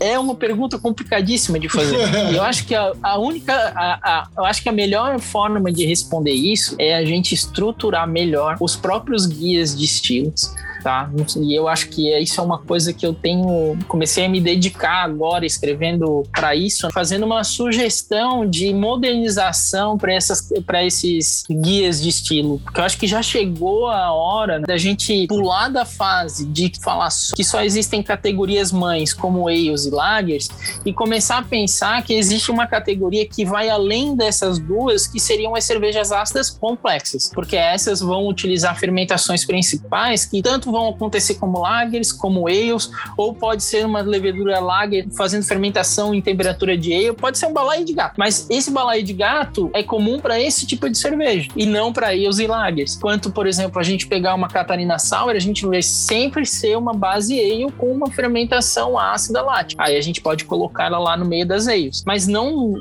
é 0.00 0.18
uma 0.18 0.34
pergunta 0.34 0.78
complicadíssima 0.78 1.58
de 1.58 1.68
fazer. 1.68 1.96
Eu 2.34 2.42
acho 2.42 2.66
que 2.66 2.74
a, 2.74 2.92
a 3.02 3.18
única, 3.18 3.52
a, 3.54 3.98
a- 4.02 4.28
eu 4.36 4.44
acho 4.44 4.62
que 4.62 4.68
a 4.68 4.72
melhor 4.72 5.18
forma 5.20 5.70
de 5.72 5.84
responder 5.86 6.32
isso 6.32 6.74
é 6.78 6.94
a 6.94 7.04
gente 7.04 7.34
estruturar 7.34 8.06
melhor 8.08 8.56
os 8.60 8.76
próprios 8.76 9.26
guias 9.26 9.76
de 9.76 9.84
estilos. 9.84 10.54
Tá? 10.82 11.10
E 11.36 11.54
eu 11.54 11.68
acho 11.68 11.88
que 11.88 12.10
é- 12.10 12.20
isso 12.20 12.40
é 12.40 12.44
uma 12.44 12.58
coisa 12.58 12.92
que 12.92 13.04
eu 13.06 13.12
tenho. 13.12 13.76
Comecei 13.86 14.24
a 14.24 14.28
me 14.28 14.40
dedicar 14.40 15.04
agora 15.04 15.44
escrevendo 15.44 16.24
para 16.32 16.54
isso, 16.54 16.88
fazendo 16.90 17.26
uma 17.26 17.44
sugestão 17.44 18.48
de 18.48 18.72
modernização 18.72 19.98
para 19.98 20.84
esses 20.84 21.44
guias 21.50 22.00
de 22.00 22.08
estilo. 22.08 22.58
Porque 22.64 22.80
eu 22.80 22.84
acho 22.84 22.98
que 22.98 23.06
já 23.06 23.22
chegou 23.22 23.88
a 23.88 24.12
hora 24.12 24.60
da 24.60 24.76
gente 24.76 25.26
pular 25.26 25.68
da 25.68 25.84
fase 25.84 26.46
de 26.46 26.72
falar 26.80 27.10
que 27.34 27.42
só 27.44 27.62
existem 27.62 28.02
categorias 28.02 28.70
mães 28.72 29.12
como 29.12 29.48
ales 29.48 29.84
e 29.84 29.90
lagers 29.90 30.48
e 30.84 30.92
começar 30.92 31.38
a 31.38 31.42
pensar 31.42 32.02
que 32.02 32.14
existe 32.14 32.50
uma 32.50 32.66
categoria 32.66 33.26
que 33.26 33.44
vai 33.44 33.68
além 33.68 34.14
dessas 34.14 34.58
duas, 34.58 35.06
que 35.06 35.18
seriam 35.18 35.54
as 35.54 35.64
cervejas 35.64 36.12
ácidas 36.12 36.50
complexas, 36.50 37.30
porque 37.34 37.56
essas 37.56 38.00
vão 38.00 38.26
utilizar 38.26 38.78
fermentações 38.78 39.44
principais 39.44 40.24
que 40.24 40.42
tanto 40.42 40.69
vão 40.70 40.88
acontecer 40.88 41.34
como 41.34 41.60
lagers, 41.60 42.12
como 42.12 42.48
ales, 42.48 42.90
ou 43.16 43.34
pode 43.34 43.62
ser 43.62 43.84
uma 43.84 44.00
levedura 44.00 44.60
lager 44.60 45.06
fazendo 45.16 45.44
fermentação 45.44 46.14
em 46.14 46.20
temperatura 46.20 46.76
de 46.76 46.92
ale, 46.92 47.12
pode 47.12 47.38
ser 47.38 47.46
um 47.46 47.52
balaio 47.52 47.84
de 47.84 47.92
gato, 47.92 48.14
mas 48.16 48.46
esse 48.50 48.70
balaio 48.70 49.02
de 49.02 49.12
gato 49.12 49.70
é 49.72 49.82
comum 49.82 50.18
para 50.20 50.40
esse 50.40 50.66
tipo 50.66 50.88
de 50.88 50.96
cerveja 50.96 51.48
e 51.56 51.66
não 51.66 51.92
para 51.92 52.08
ales 52.08 52.38
e 52.38 52.46
lagers. 52.46 52.96
Quanto, 52.96 53.30
por 53.30 53.46
exemplo, 53.46 53.80
a 53.80 53.82
gente 53.82 54.06
pegar 54.06 54.34
uma 54.34 54.48
Catarina 54.48 54.98
Sour, 54.98 55.30
a 55.30 55.38
gente 55.38 55.66
vai 55.66 55.82
sempre 55.82 56.44
ser 56.46 56.76
uma 56.76 56.92
base 56.92 57.38
ale 57.38 57.70
com 57.72 57.86
uma 57.86 58.10
fermentação 58.10 58.98
ácida 58.98 59.42
lática. 59.42 59.82
Aí 59.82 59.96
a 59.96 60.00
gente 60.00 60.20
pode 60.20 60.44
colocar 60.44 60.86
ela 60.86 60.98
lá 60.98 61.16
no 61.16 61.24
meio 61.24 61.46
das 61.46 61.66
ales. 61.66 62.02
Mas 62.06 62.26
não, 62.26 62.74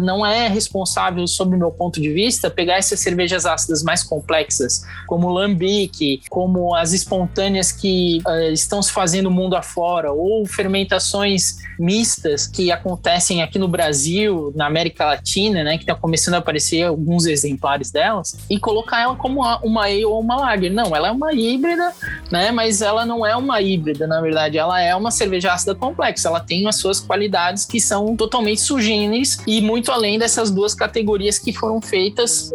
não 0.00 0.24
é 0.24 0.48
responsável, 0.48 1.26
sob 1.26 1.54
o 1.54 1.58
meu 1.58 1.70
ponto 1.70 2.00
de 2.00 2.10
vista, 2.10 2.50
pegar 2.50 2.76
essas 2.76 3.00
cervejas 3.00 3.46
ácidas 3.46 3.82
mais 3.82 4.02
complexas, 4.02 4.84
como 5.06 5.28
o 5.28 5.32
Lambic, 5.32 6.22
como 6.28 6.74
as 6.74 6.92
espontâneas 7.24 7.72
que 7.72 8.20
eh, 8.26 8.52
estão 8.52 8.82
se 8.82 8.92
fazendo 8.92 9.30
mundo 9.30 9.56
afora, 9.56 10.12
ou 10.12 10.46
fermentações 10.46 11.56
mistas 11.78 12.46
que 12.46 12.70
acontecem 12.70 13.42
aqui 13.42 13.58
no 13.58 13.66
Brasil, 13.66 14.52
na 14.54 14.66
América 14.66 15.06
Latina, 15.06 15.64
né, 15.64 15.76
que 15.76 15.84
está 15.84 15.94
começando 15.94 16.34
a 16.34 16.38
aparecer 16.38 16.82
alguns 16.82 17.26
exemplares 17.26 17.90
delas, 17.90 18.36
e 18.48 18.58
colocar 18.58 19.00
ela 19.00 19.16
como 19.16 19.40
uma, 19.40 19.58
uma 19.60 19.84
ale 19.84 20.04
ou 20.04 20.20
uma 20.20 20.36
lager. 20.36 20.72
Não, 20.72 20.94
ela 20.94 21.08
é 21.08 21.10
uma 21.10 21.32
híbrida, 21.32 21.92
né, 22.30 22.52
mas 22.52 22.82
ela 22.82 23.04
não 23.04 23.26
é 23.26 23.36
uma 23.36 23.60
híbrida, 23.60 24.06
na 24.06 24.20
verdade, 24.20 24.58
ela 24.58 24.80
é 24.80 24.94
uma 24.94 25.10
cerveja 25.10 25.52
ácida 25.52 25.74
complexa, 25.74 26.28
ela 26.28 26.40
tem 26.40 26.68
as 26.68 26.76
suas 26.76 27.00
qualidades 27.00 27.64
que 27.64 27.80
são 27.80 28.16
totalmente 28.16 28.60
sugêneres 28.60 29.38
e 29.46 29.60
muito 29.60 29.90
além 29.90 30.18
dessas 30.18 30.50
duas 30.50 30.74
categorias 30.74 31.38
que 31.38 31.52
foram 31.52 31.80
feitas 31.80 32.52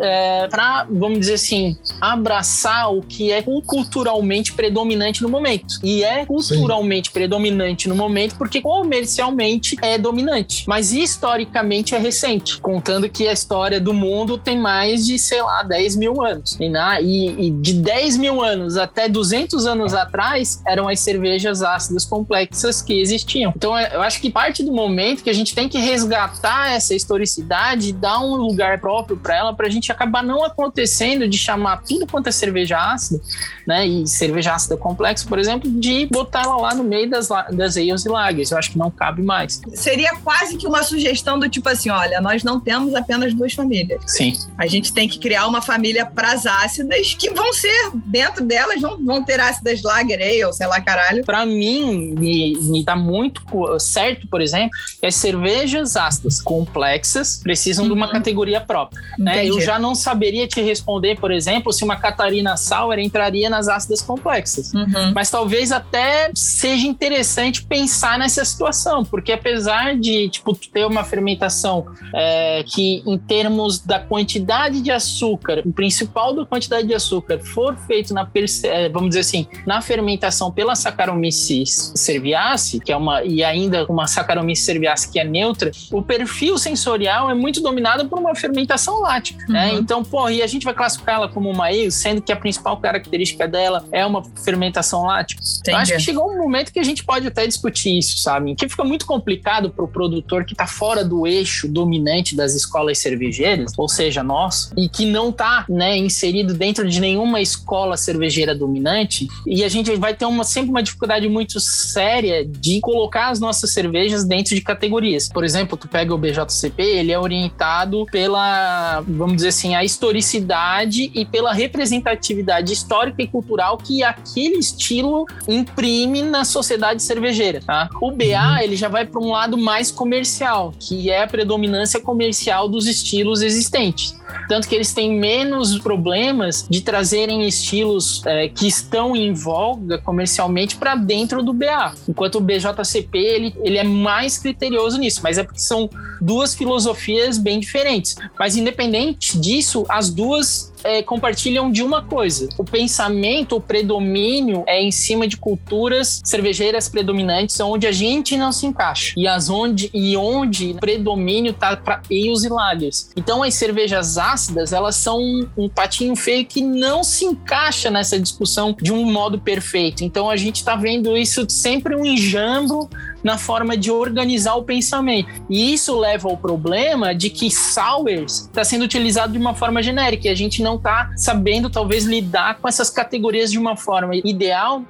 para, 0.49 0.86
vamos 0.89 1.19
dizer 1.19 1.34
assim, 1.34 1.77
abraçar 1.99 2.93
o 2.93 3.01
que 3.01 3.32
é 3.32 3.41
culturalmente 3.41 4.53
predominante 4.59 5.23
no 5.23 5.29
momento. 5.29 5.79
E 5.81 6.03
é 6.03 6.25
culturalmente 6.25 7.11
predominante 7.11 7.87
no 7.87 7.95
momento 7.95 8.35
porque 8.35 8.61
comercialmente 8.61 9.77
é 9.81 9.97
dominante, 9.97 10.65
mas 10.67 10.91
historicamente 10.91 11.95
é 11.95 11.97
recente, 11.97 12.59
contando 12.59 13.07
que 13.07 13.25
a 13.25 13.31
história 13.31 13.79
do 13.79 13.93
mundo 13.93 14.37
tem 14.37 14.59
mais 14.59 15.05
de, 15.05 15.17
sei 15.17 15.41
lá, 15.41 15.63
10 15.63 15.95
mil 15.95 16.21
anos. 16.21 16.57
E, 16.59 16.67
na, 16.67 16.99
e, 16.99 17.47
e 17.47 17.51
de 17.51 17.71
10 17.75 18.17
mil 18.17 18.43
anos 18.43 18.75
até 18.75 19.07
200 19.07 19.65
anos 19.65 19.93
atrás 19.93 20.61
eram 20.67 20.89
as 20.89 20.99
cervejas 20.99 21.63
ácidas 21.63 22.03
complexas 22.03 22.81
que 22.81 22.99
existiam. 22.99 23.53
Então 23.55 23.77
é- 23.77 23.95
eu 23.95 24.01
acho 24.01 24.19
que 24.19 24.29
parte 24.29 24.61
do 24.61 24.73
momento 24.73 25.23
que 25.23 25.29
a 25.29 25.33
gente 25.33 25.55
tem 25.55 25.69
que 25.69 25.77
resgatar 25.77 26.73
essa 26.73 26.93
historicidade 26.93 27.89
e 27.89 27.93
dar 27.93 28.19
um 28.19 28.35
lugar 28.35 28.81
próprio 28.81 29.15
para 29.15 29.37
ela, 29.37 29.53
para 29.53 29.67
a 29.67 29.69
gente 29.69 29.89
acabar 29.89 30.21
não 30.21 30.43
acontecendo 30.43 31.29
de 31.29 31.37
chamar 31.37 31.77
tudo 31.77 32.05
quanto 32.05 32.27
é 32.27 32.31
cerveja 32.31 32.77
ácida, 32.77 33.21
né? 33.65 33.87
E 33.87 34.05
cerveja 34.05 34.48
ácida 34.49 34.75
complexa, 34.75 35.25
por 35.27 35.39
exemplo, 35.39 35.69
de 35.69 36.07
botar 36.07 36.43
ela 36.43 36.57
lá 36.57 36.73
no 36.75 36.83
meio 36.83 37.09
das, 37.09 37.29
das 37.51 37.77
ales 37.77 38.05
e 38.05 38.09
lagers. 38.09 38.51
Eu 38.51 38.57
acho 38.57 38.71
que 38.71 38.77
não 38.77 38.91
cabe 38.91 39.21
mais. 39.21 39.62
Seria 39.73 40.15
quase 40.23 40.57
que 40.57 40.67
uma 40.67 40.83
sugestão 40.83 41.39
do 41.39 41.47
tipo 41.49 41.69
assim: 41.69 41.89
olha, 41.89 42.19
nós 42.19 42.43
não 42.43 42.59
temos 42.59 42.93
apenas 42.95 43.33
duas 43.33 43.53
famílias. 43.53 44.01
Sim. 44.07 44.33
A 44.57 44.67
gente 44.67 44.93
tem 44.93 45.07
que 45.07 45.19
criar 45.19 45.47
uma 45.47 45.62
família 45.62 46.05
para 46.05 46.31
as 46.31 46.45
ácidas 46.45 47.13
que 47.13 47.29
vão 47.31 47.53
ser, 47.53 47.91
dentro 48.05 48.43
delas, 48.43 48.81
vão, 48.81 48.97
vão 49.03 49.23
ter 49.23 49.39
ácidas 49.39 49.81
lager, 49.81 50.21
ale, 50.21 50.53
sei 50.53 50.67
lá, 50.67 50.81
caralho. 50.81 51.23
Para 51.23 51.45
mim, 51.45 52.13
me, 52.17 52.57
me 52.62 52.83
dá 52.83 52.95
muito 52.95 53.41
certo, 53.79 54.27
por 54.27 54.41
exemplo, 54.41 54.71
que 54.99 55.05
as 55.05 55.15
cervejas 55.15 55.95
ácidas 55.95 56.41
complexas 56.41 57.39
precisam 57.41 57.85
de 57.85 57.93
uma 57.93 58.09
categoria 58.12 58.62
própria. 58.62 59.01
né? 59.17 59.45
Eu 59.45 59.59
já 59.62 59.77
não 59.77 59.93
saberia 59.95 60.47
te 60.47 60.62
responder, 60.62 61.19
por 61.19 61.31
exemplo, 61.31 61.71
se 61.71 61.83
uma 61.83 61.95
Catarina 61.95 62.57
Sour 62.57 62.99
entraria 62.99 63.49
nas 63.49 63.67
ácidas 63.67 64.01
complexas. 64.01 64.38
Uhum. 64.73 65.13
Mas 65.13 65.30
talvez 65.30 65.71
até 65.71 66.32
seja 66.34 66.88
interessante 66.88 67.63
pensar 67.63 68.17
nessa 68.17 68.43
situação, 68.43 69.04
porque 69.04 69.32
apesar 69.32 69.97
de 69.97 70.30
tipo, 70.30 70.56
ter 70.56 70.86
uma 70.86 71.04
fermentação 71.04 71.86
é, 72.13 72.63
que, 72.63 73.04
em 73.06 73.17
termos 73.17 73.80
da 73.80 73.99
quantidade 73.99 74.82
de 74.82 74.91
açúcar, 74.91 75.62
o 75.65 75.71
principal 75.71 76.36
da 76.36 76.45
quantidade 76.45 76.88
de 76.88 76.93
açúcar 76.93 77.39
for 77.39 77.75
feito 77.88 78.13
na, 78.13 78.30
é, 78.63 78.89
vamos 78.89 79.10
dizer 79.10 79.21
assim, 79.21 79.47
na 79.65 79.82
fermentação 79.82 80.52
pela 80.52 80.75
Saccharomyces 80.75 81.93
cerevisiae, 81.95 82.80
que 82.84 82.91
é 82.91 82.97
uma 82.97 83.23
e 83.23 83.43
ainda 83.43 83.86
uma 83.88 84.08
Saccharomyces 84.08 84.65
cerevisiae 84.65 85.12
que 85.12 85.19
é 85.19 85.23
neutra, 85.23 85.71
o 85.91 86.02
perfil 86.02 86.58
sensorial 86.58 87.30
é 87.30 87.34
muito 87.34 87.62
dominado 87.62 88.08
por 88.08 88.19
uma 88.19 88.36
fermentação 88.36 89.02
lática, 89.02 89.45
né? 89.47 89.71
Uhum. 89.71 89.80
Então, 89.80 90.04
pô, 90.04 90.30
e 90.30 90.41
a 90.41 90.47
gente 90.47 90.63
vai 90.63 90.73
classificar 90.73 91.15
ela 91.15 91.28
como 91.28 91.49
uma 91.49 91.65
ale, 91.65 91.91
sendo 91.91 92.21
que 92.21 92.32
a 92.32 92.36
principal 92.36 92.78
característica 92.78 93.47
dela 93.47 93.86
é 93.91 94.06
uma 94.06 94.21
fermentação 94.43 95.03
lática. 95.03 95.41
Eu 95.67 95.77
acho 95.77 95.93
que 95.93 95.99
chegou 95.99 96.31
um 96.31 96.37
momento 96.37 96.71
que 96.71 96.79
a 96.79 96.83
gente 96.83 97.03
pode 97.03 97.27
até 97.27 97.45
discutir 97.45 97.97
isso, 97.97 98.17
sabe? 98.17 98.55
Que 98.55 98.67
fica 98.67 98.83
muito 98.83 99.05
complicado 99.05 99.69
para 99.69 99.83
o 99.83 99.87
produtor 99.87 100.45
que 100.45 100.53
está 100.53 100.67
fora 100.67 101.03
do 101.03 101.27
eixo 101.27 101.67
dominante 101.67 102.35
das 102.35 102.53
escolas 102.55 102.97
cervejeiras, 102.99 103.73
ou 103.77 103.87
seja, 103.87 104.23
nós, 104.23 104.71
e 104.77 104.87
que 104.87 105.05
não 105.05 105.29
está 105.29 105.65
né, 105.69 105.97
inserido 105.97 106.53
dentro 106.53 106.87
de 106.87 106.99
nenhuma 106.99 107.41
escola 107.41 107.97
cervejeira 107.97 108.55
dominante, 108.55 109.27
e 109.45 109.63
a 109.63 109.69
gente 109.69 109.95
vai 109.95 110.13
ter 110.13 110.25
uma, 110.25 110.43
sempre 110.43 110.69
uma 110.69 110.83
dificuldade 110.83 111.27
muito 111.27 111.59
séria 111.59 112.45
de 112.45 112.79
colocar 112.79 113.29
as 113.29 113.39
nossas 113.39 113.71
cervejas 113.71 114.23
dentro 114.23 114.55
de 114.55 114.61
categorias. 114.61 115.29
Por 115.29 115.43
exemplo, 115.43 115.77
tu 115.77 115.87
pega 115.87 116.13
o 116.13 116.17
BJCP, 116.17 116.81
ele 116.81 117.11
é 117.11 117.19
orientado 117.19 118.05
pela, 118.11 119.01
vamos 119.07 119.37
dizer 119.37 119.49
assim, 119.49 119.75
a 119.75 119.83
historicidade 119.83 121.11
e 121.13 121.25
pela 121.25 121.53
representatividade 121.53 122.73
histórica 122.73 123.21
e 123.21 123.27
cultural 123.27 123.77
que 123.77 124.03
aquele 124.09 124.57
estilo 124.57 125.25
imprime 125.47 126.21
na 126.21 126.43
sociedade 126.43 127.01
cervejeira, 127.01 127.61
tá? 127.65 127.89
O 128.01 128.11
BA, 128.11 128.63
ele 128.63 128.75
já 128.75 128.87
vai 128.87 129.05
para 129.05 129.19
um 129.19 129.29
lado 129.29 129.57
mais 129.57 129.91
comercial, 129.91 130.73
que 130.79 131.09
é 131.09 131.23
a 131.23 131.27
predominância 131.27 131.99
comercial 131.99 132.67
dos 132.67 132.87
estilos 132.87 133.41
existentes. 133.41 134.19
Tanto 134.47 134.67
que 134.67 134.75
eles 134.75 134.93
têm 134.93 135.19
menos 135.19 135.77
problemas 135.79 136.65
de 136.69 136.81
trazerem 136.81 137.47
estilos 137.47 138.25
é, 138.25 138.47
que 138.47 138.67
estão 138.67 139.15
em 139.15 139.33
voga 139.33 139.97
comercialmente 139.99 140.75
para 140.75 140.95
dentro 140.95 141.43
do 141.43 141.53
BA. 141.53 141.93
Enquanto 142.07 142.35
o 142.35 142.41
BJCP, 142.41 143.17
ele, 143.17 143.55
ele 143.61 143.77
é 143.77 143.83
mais 143.83 144.37
criterioso 144.37 144.97
nisso, 144.97 145.21
mas 145.23 145.37
é 145.37 145.43
porque 145.43 145.59
são 145.59 145.89
duas 146.19 146.55
filosofias 146.55 147.37
bem 147.37 147.59
diferentes. 147.59 148.15
Mas 148.37 148.55
independente 148.55 149.37
disso, 149.37 149.85
as 149.87 150.09
duas 150.09 150.71
é, 150.83 151.01
compartilham 151.01 151.71
de 151.71 151.83
uma 151.83 152.03
coisa. 152.03 152.49
O 152.57 152.63
pensamento, 152.63 153.55
o 153.55 153.61
predomínio 153.61 154.63
é 154.67 154.81
em 154.81 154.91
cima 154.91 155.27
de 155.27 155.37
culturas 155.37 156.21
cervejeiras 156.23 156.89
predominantes 156.89 157.59
onde 157.59 157.87
a 157.87 157.91
gente 157.91 158.37
não 158.37 158.51
se 158.51 158.65
encaixa. 158.65 159.13
E 159.17 159.27
as 159.27 159.49
onde 159.49 159.89
e 159.93 160.15
onde 160.15 160.73
predomínio 160.75 161.53
tá 161.53 161.75
para 161.75 162.01
ales 162.09 162.43
e 162.43 162.49
lagers. 162.49 163.09
Então 163.15 163.43
as 163.43 163.53
cervejas 163.53 164.17
ácidas, 164.17 164.73
elas 164.73 164.95
são 164.95 165.19
um, 165.57 165.69
patinho 165.69 166.15
feio 166.15 166.45
que 166.45 166.61
não 166.61 167.03
se 167.03 167.25
encaixa 167.25 167.89
nessa 167.89 168.19
discussão 168.19 168.75
de 168.79 168.91
um 168.91 169.09
modo 169.11 169.39
perfeito. 169.39 170.03
Então 170.03 170.29
a 170.29 170.35
gente 170.35 170.63
tá 170.63 170.75
vendo 170.75 171.17
isso 171.17 171.45
sempre 171.49 171.95
um 171.95 172.05
enjambo 172.05 172.89
na 173.23 173.38
forma 173.38 173.75
de 173.77 173.91
organizar 173.91 174.55
o 174.55 174.63
pensamento. 174.63 175.29
E 175.49 175.73
isso 175.73 175.97
leva 175.97 176.29
ao 176.29 176.38
problema 176.38 177.13
de 177.13 177.29
que 177.29 177.49
sours 177.51 178.47
está 178.47 178.63
sendo 178.63 178.84
utilizado 178.84 179.34
de 179.34 179.39
uma 179.39 179.53
forma 179.53 179.82
genérica 179.82 180.27
e 180.27 180.32
a 180.32 180.36
gente 180.36 180.62
não 180.62 180.75
está 180.75 181.12
sabendo, 181.15 181.69
talvez, 181.69 182.05
lidar 182.05 182.60
com 182.60 182.67
essas 182.67 182.89
categorias 182.89 183.51
de 183.51 183.58
uma 183.58 183.75
forma 183.75 184.15
ideal 184.15 184.84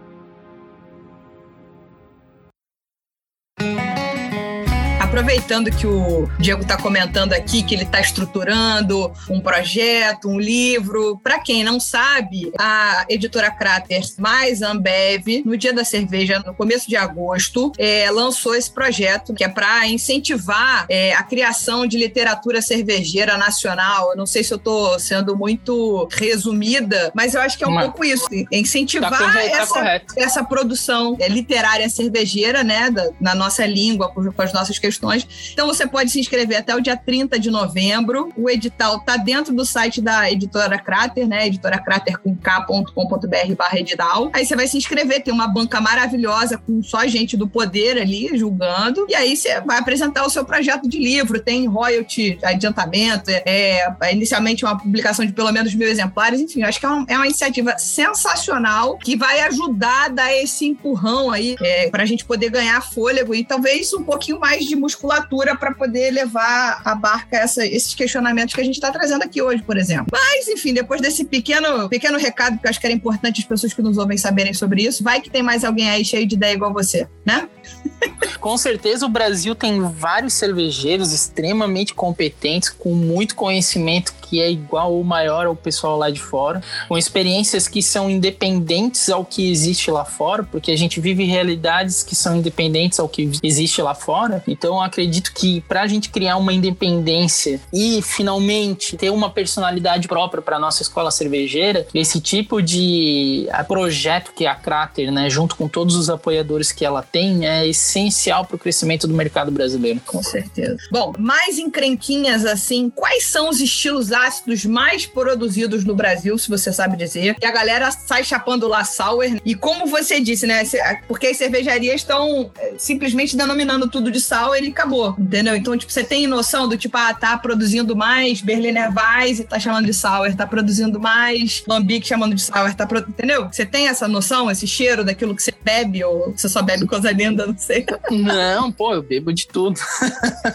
Aproveitando 5.30 5.70
que 5.70 5.86
o 5.86 6.28
Diego 6.40 6.64
está 6.64 6.76
comentando 6.76 7.34
aqui 7.34 7.62
que 7.62 7.76
ele 7.76 7.84
está 7.84 8.02
estruturando 8.02 9.14
um 9.30 9.40
projeto, 9.40 10.28
um 10.28 10.40
livro. 10.40 11.20
Para 11.22 11.38
quem 11.38 11.64
não 11.64 11.80
sabe, 11.80 12.52
a 12.58 13.06
editora 13.08 13.52
Crater 13.52 14.02
mais 14.18 14.64
Ambev, 14.64 15.44
no 15.46 15.56
dia 15.56 15.72
da 15.72 15.84
cerveja, 15.86 16.42
no 16.44 16.52
começo 16.56 16.90
de 16.90 16.96
agosto, 16.98 17.72
é, 17.78 18.10
lançou 18.10 18.56
esse 18.56 18.72
projeto 18.72 19.36
que 19.36 19.44
é 19.44 19.48
para 19.48 19.88
incentivar 19.88 20.88
é, 20.90 21.14
a 21.14 21.22
criação 21.22 21.86
de 21.86 21.96
literatura 21.96 22.60
cervejeira 22.60 23.38
nacional. 23.38 24.10
Eu 24.10 24.18
não 24.18 24.26
sei 24.26 24.44
se 24.44 24.52
eu 24.52 24.58
estou 24.58 24.98
sendo 24.98 25.38
muito 25.38 26.08
resumida, 26.12 27.12
mas 27.14 27.36
eu 27.36 27.42
acho 27.42 27.56
que 27.56 27.64
é 27.64 27.68
um 27.68 27.72
Mas- 27.76 27.86
pouco 27.86 28.04
isso. 28.04 28.26
Incentivar 28.52 29.12
Tá 29.12 29.18
correto, 29.20 29.52
tá 29.52 29.58
essa, 29.62 29.74
correto. 29.74 30.14
essa 30.18 30.44
produção 30.44 31.16
é, 31.20 31.30
literária 31.30 31.88
cervejeira, 31.88 32.64
né, 32.64 32.90
da- 32.90 33.10
na 33.22 33.36
nossa 33.36 33.64
língua, 33.64 34.10
com 34.12 34.42
as 34.42 34.52
nossas 34.54 34.80
questões. 34.80 35.19
Então 35.54 35.68
você 35.68 35.88
pode 35.88 36.12
se 36.12 36.20
inscrever 36.20 36.58
até 36.58 36.76
o 36.76 36.80
dia 36.80 36.96
30 36.96 37.40
de 37.40 37.50
novembro. 37.50 38.32
O 38.38 38.50
edital 38.50 39.00
tá 39.00 39.18
dentro 39.18 39.54
do 39.54 39.66
site 39.66 40.02
da 40.02 40.32
editora 40.32 40.78
Crater, 40.78 41.28
né, 41.28 41.48
editoracrater 41.48 42.18
com 42.20 42.36
k.com.br 42.36 43.56
barra 43.58 43.80
edital. 43.80 44.30
Aí 44.34 44.46
você 44.46 44.56
vai 44.56 44.68
se 44.68 44.78
inscrever, 44.78 45.24
tem 45.24 45.34
uma 45.34 45.48
banca 45.48 45.82
maravilhosa 45.82 46.58
com 46.58 46.82
só 46.82 47.06
gente 47.08 47.36
do 47.36 47.48
poder 47.48 48.00
ali 48.00 48.30
julgando. 48.38 49.06
E 49.10 49.16
aí 49.16 49.36
você 49.36 49.60
vai 49.62 49.78
apresentar 49.78 50.26
o 50.26 50.30
seu 50.30 50.46
projeto 50.46 50.88
de 50.88 50.98
livro, 50.98 51.40
tem 51.40 51.68
royalty, 51.68 52.38
adiantamento, 52.44 53.30
é, 53.30 53.94
é 54.02 54.14
inicialmente 54.14 54.64
uma 54.64 54.78
publicação 54.78 55.26
de 55.26 55.34
pelo 55.34 55.52
menos 55.52 55.74
mil 55.74 55.88
exemplares. 55.88 56.40
Enfim, 56.40 56.64
acho 56.64 56.80
que 56.80 56.86
é 56.86 56.90
uma, 56.90 57.06
é 57.08 57.16
uma 57.16 57.26
iniciativa 57.26 57.78
sensacional 57.78 58.98
que 58.98 59.16
vai 59.16 59.42
ajudar 59.42 60.06
a 60.06 60.10
dar 60.10 60.34
esse 60.34 60.66
empurrão 60.66 61.32
aí 61.32 61.56
é, 61.62 61.90
para 61.90 62.04
a 62.04 62.06
gente 62.06 62.26
poder 62.26 62.50
ganhar 62.50 62.82
fôlego 62.82 63.36
e 63.36 63.44
talvez 63.44 63.94
um 63.94 64.04
pouquinho 64.04 64.40
mais 64.40 64.66
de 64.66 64.76
musculatura 64.76 65.09
para 65.58 65.74
poder 65.74 66.12
levar 66.12 66.82
à 66.86 66.94
barca 66.96 67.38
essa- 67.38 67.66
esses 67.66 67.94
questionamentos 67.94 68.54
que 68.54 68.62
a 68.62 68.64
gente 68.64 68.76
está 68.76 68.92
trazendo 68.92 69.24
aqui 69.24 69.42
hoje, 69.42 69.64
por 69.64 69.78
exemplo. 69.78 70.08
Mas, 70.12 70.48
enfim, 70.48 70.74
depois 70.74 71.02
desse 71.02 71.26
pequeno, 71.26 71.90
pequeno 71.90 72.18
recado, 72.18 72.60
que 72.60 72.66
eu 72.66 72.70
acho 72.70 72.80
que 72.80 72.86
era 72.86 72.94
importante 72.94 73.42
as 73.42 73.48
pessoas 73.48 73.74
que 73.74 73.82
nos 73.82 73.98
ouvem 73.98 74.18
saberem 74.18 74.54
sobre 74.54 74.84
isso, 74.84 75.04
vai 75.04 75.20
que 75.22 75.30
tem 75.30 75.42
mais 75.44 75.64
alguém 75.64 75.90
aí 75.90 76.06
cheio 76.06 76.26
de 76.26 76.36
ideia 76.36 76.54
igual 76.54 76.72
você, 76.74 77.08
né? 77.26 77.48
Com 78.40 78.58
certeza 78.58 79.06
o 79.06 79.10
Brasil 79.10 79.54
tem 79.56 79.82
vários 79.82 80.34
cervejeiros 80.34 81.12
extremamente 81.12 81.94
competentes, 81.94 82.70
com 82.70 82.94
muito 82.94 83.36
conhecimento 83.36 84.14
que 84.30 84.42
é 84.42 84.52
igual 84.52 84.94
ou 84.94 85.04
maior 85.04 85.48
ao 85.48 85.56
pessoal 85.56 85.98
lá 85.98 86.10
de 86.10 86.20
fora, 86.20 86.62
com 86.88 86.98
experiências 86.98 87.68
que 87.68 87.82
são 87.82 88.10
independentes 88.10 89.10
ao 89.10 89.26
que 89.26 89.50
existe 89.50 89.90
lá 89.90 90.06
fora, 90.06 90.44
porque 90.44 90.72
a 90.72 90.78
gente 90.78 91.00
vive 91.00 91.24
realidades 91.24 92.04
que 92.04 92.16
são 92.16 92.36
independentes 92.36 93.00
ao 93.00 93.10
que 93.10 93.32
existe 93.42 93.82
lá 93.82 93.96
fora. 93.96 94.44
Então 94.48 94.82
acredito 94.82 95.34
que 95.34 95.62
para 95.62 95.82
a 95.82 95.88
gente 95.88 96.10
criar 96.10 96.38
uma 96.38 96.54
independência 96.54 97.60
e 97.74 98.02
finalmente 98.02 98.96
ter 98.98 99.10
uma 99.10 99.30
personalidade 99.30 100.08
própria 100.08 100.42
para 100.42 100.60
nossa 100.60 100.84
escola 100.84 101.10
cervejeira, 101.10 101.88
esse 101.94 102.22
tipo 102.22 102.62
de 102.62 103.48
ah, 103.52 103.64
projeto 103.64 104.32
que 104.36 104.46
é 104.46 104.50
a 104.50 104.56
Crater, 104.56 105.12
né, 105.12 105.30
junto 105.30 105.56
com 105.56 105.68
todos 105.68 105.96
os 105.96 106.10
apoiadores 106.10 106.72
que 106.72 106.86
ela 106.86 107.02
tem, 107.02 107.48
é 107.48 107.68
essencial 107.68 108.46
para 108.46 108.56
o 108.56 108.60
crescimento 108.60 109.08
do 109.08 109.14
mercado 109.14 109.52
brasileiro. 109.52 110.00
Com 110.06 110.22
certeza. 110.22 110.78
Bom, 110.92 111.14
mais 111.18 111.58
encrenquinhas 111.58 112.46
assim, 112.46 112.90
quais 112.90 113.26
são 113.26 113.50
os 113.50 113.60
estilos 113.60 114.12
ácidos 114.26 114.66
mais 114.66 115.06
produzidos 115.06 115.84
no 115.84 115.96
Brasil, 115.96 116.38
se 116.38 116.50
você 116.50 116.72
sabe 116.72 116.98
dizer? 116.98 117.36
E 117.42 117.46
a 117.46 117.52
galera 117.52 117.92
sai 117.92 118.24
chapando 118.24 118.68
lá 118.68 118.84
sour. 118.84 119.40
E 119.46 119.56
como 119.56 119.86
você 119.86 120.20
disse, 120.20 120.46
né? 120.46 120.64
Porque 121.08 121.28
as 121.28 121.38
cervejarias 121.38 122.02
estão 122.02 122.52
é, 122.58 122.74
simplesmente 122.78 123.36
denominando 123.36 123.90
tudo 123.90 124.12
de 124.12 124.20
sour 124.20 124.58
e 124.58 124.70
acabou, 124.70 125.16
entendeu? 125.18 125.56
Então, 125.56 125.78
tipo, 125.78 125.92
você 125.92 126.04
tem 126.04 126.28
noção 126.28 126.68
do 126.68 126.78
tipo, 126.78 126.98
ah, 126.98 127.14
tá 127.14 127.38
produzindo 127.38 127.96
mais 127.96 128.42
Berliner 128.42 128.90
Weiss 128.94 129.40
e 129.40 129.44
tá 129.44 129.60
chamando 129.60 129.86
de 129.86 129.94
sour, 129.94 130.36
tá 130.36 130.46
produzindo 130.46 131.00
mais 131.00 131.64
Lambic 131.68 132.08
chamando 132.08 132.36
de 132.36 132.42
sour, 132.42 132.74
tá 132.74 132.86
pro... 132.86 133.00
entendeu? 133.00 133.48
Você 133.52 133.66
tem 133.66 133.88
essa 133.88 134.08
noção, 134.08 134.50
esse 134.50 134.68
cheiro 134.68 135.04
daquilo 135.04 135.36
que 135.36 135.44
você 135.44 135.54
bebe 135.64 136.04
ou 136.04 136.32
você 136.36 136.50
só 136.50 136.62
bebe 136.62 136.86
coisa 136.86 137.12
linda, 137.12 137.46
não 137.46 137.58
sei. 137.58 137.86
Não, 138.10 138.72
pô, 138.72 138.94
eu 138.94 139.02
bebo 139.02 139.32
de 139.34 139.48
tudo. 139.48 139.80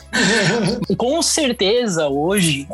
Com 0.96 1.22
certeza, 1.22 2.08
hoje, 2.08 2.66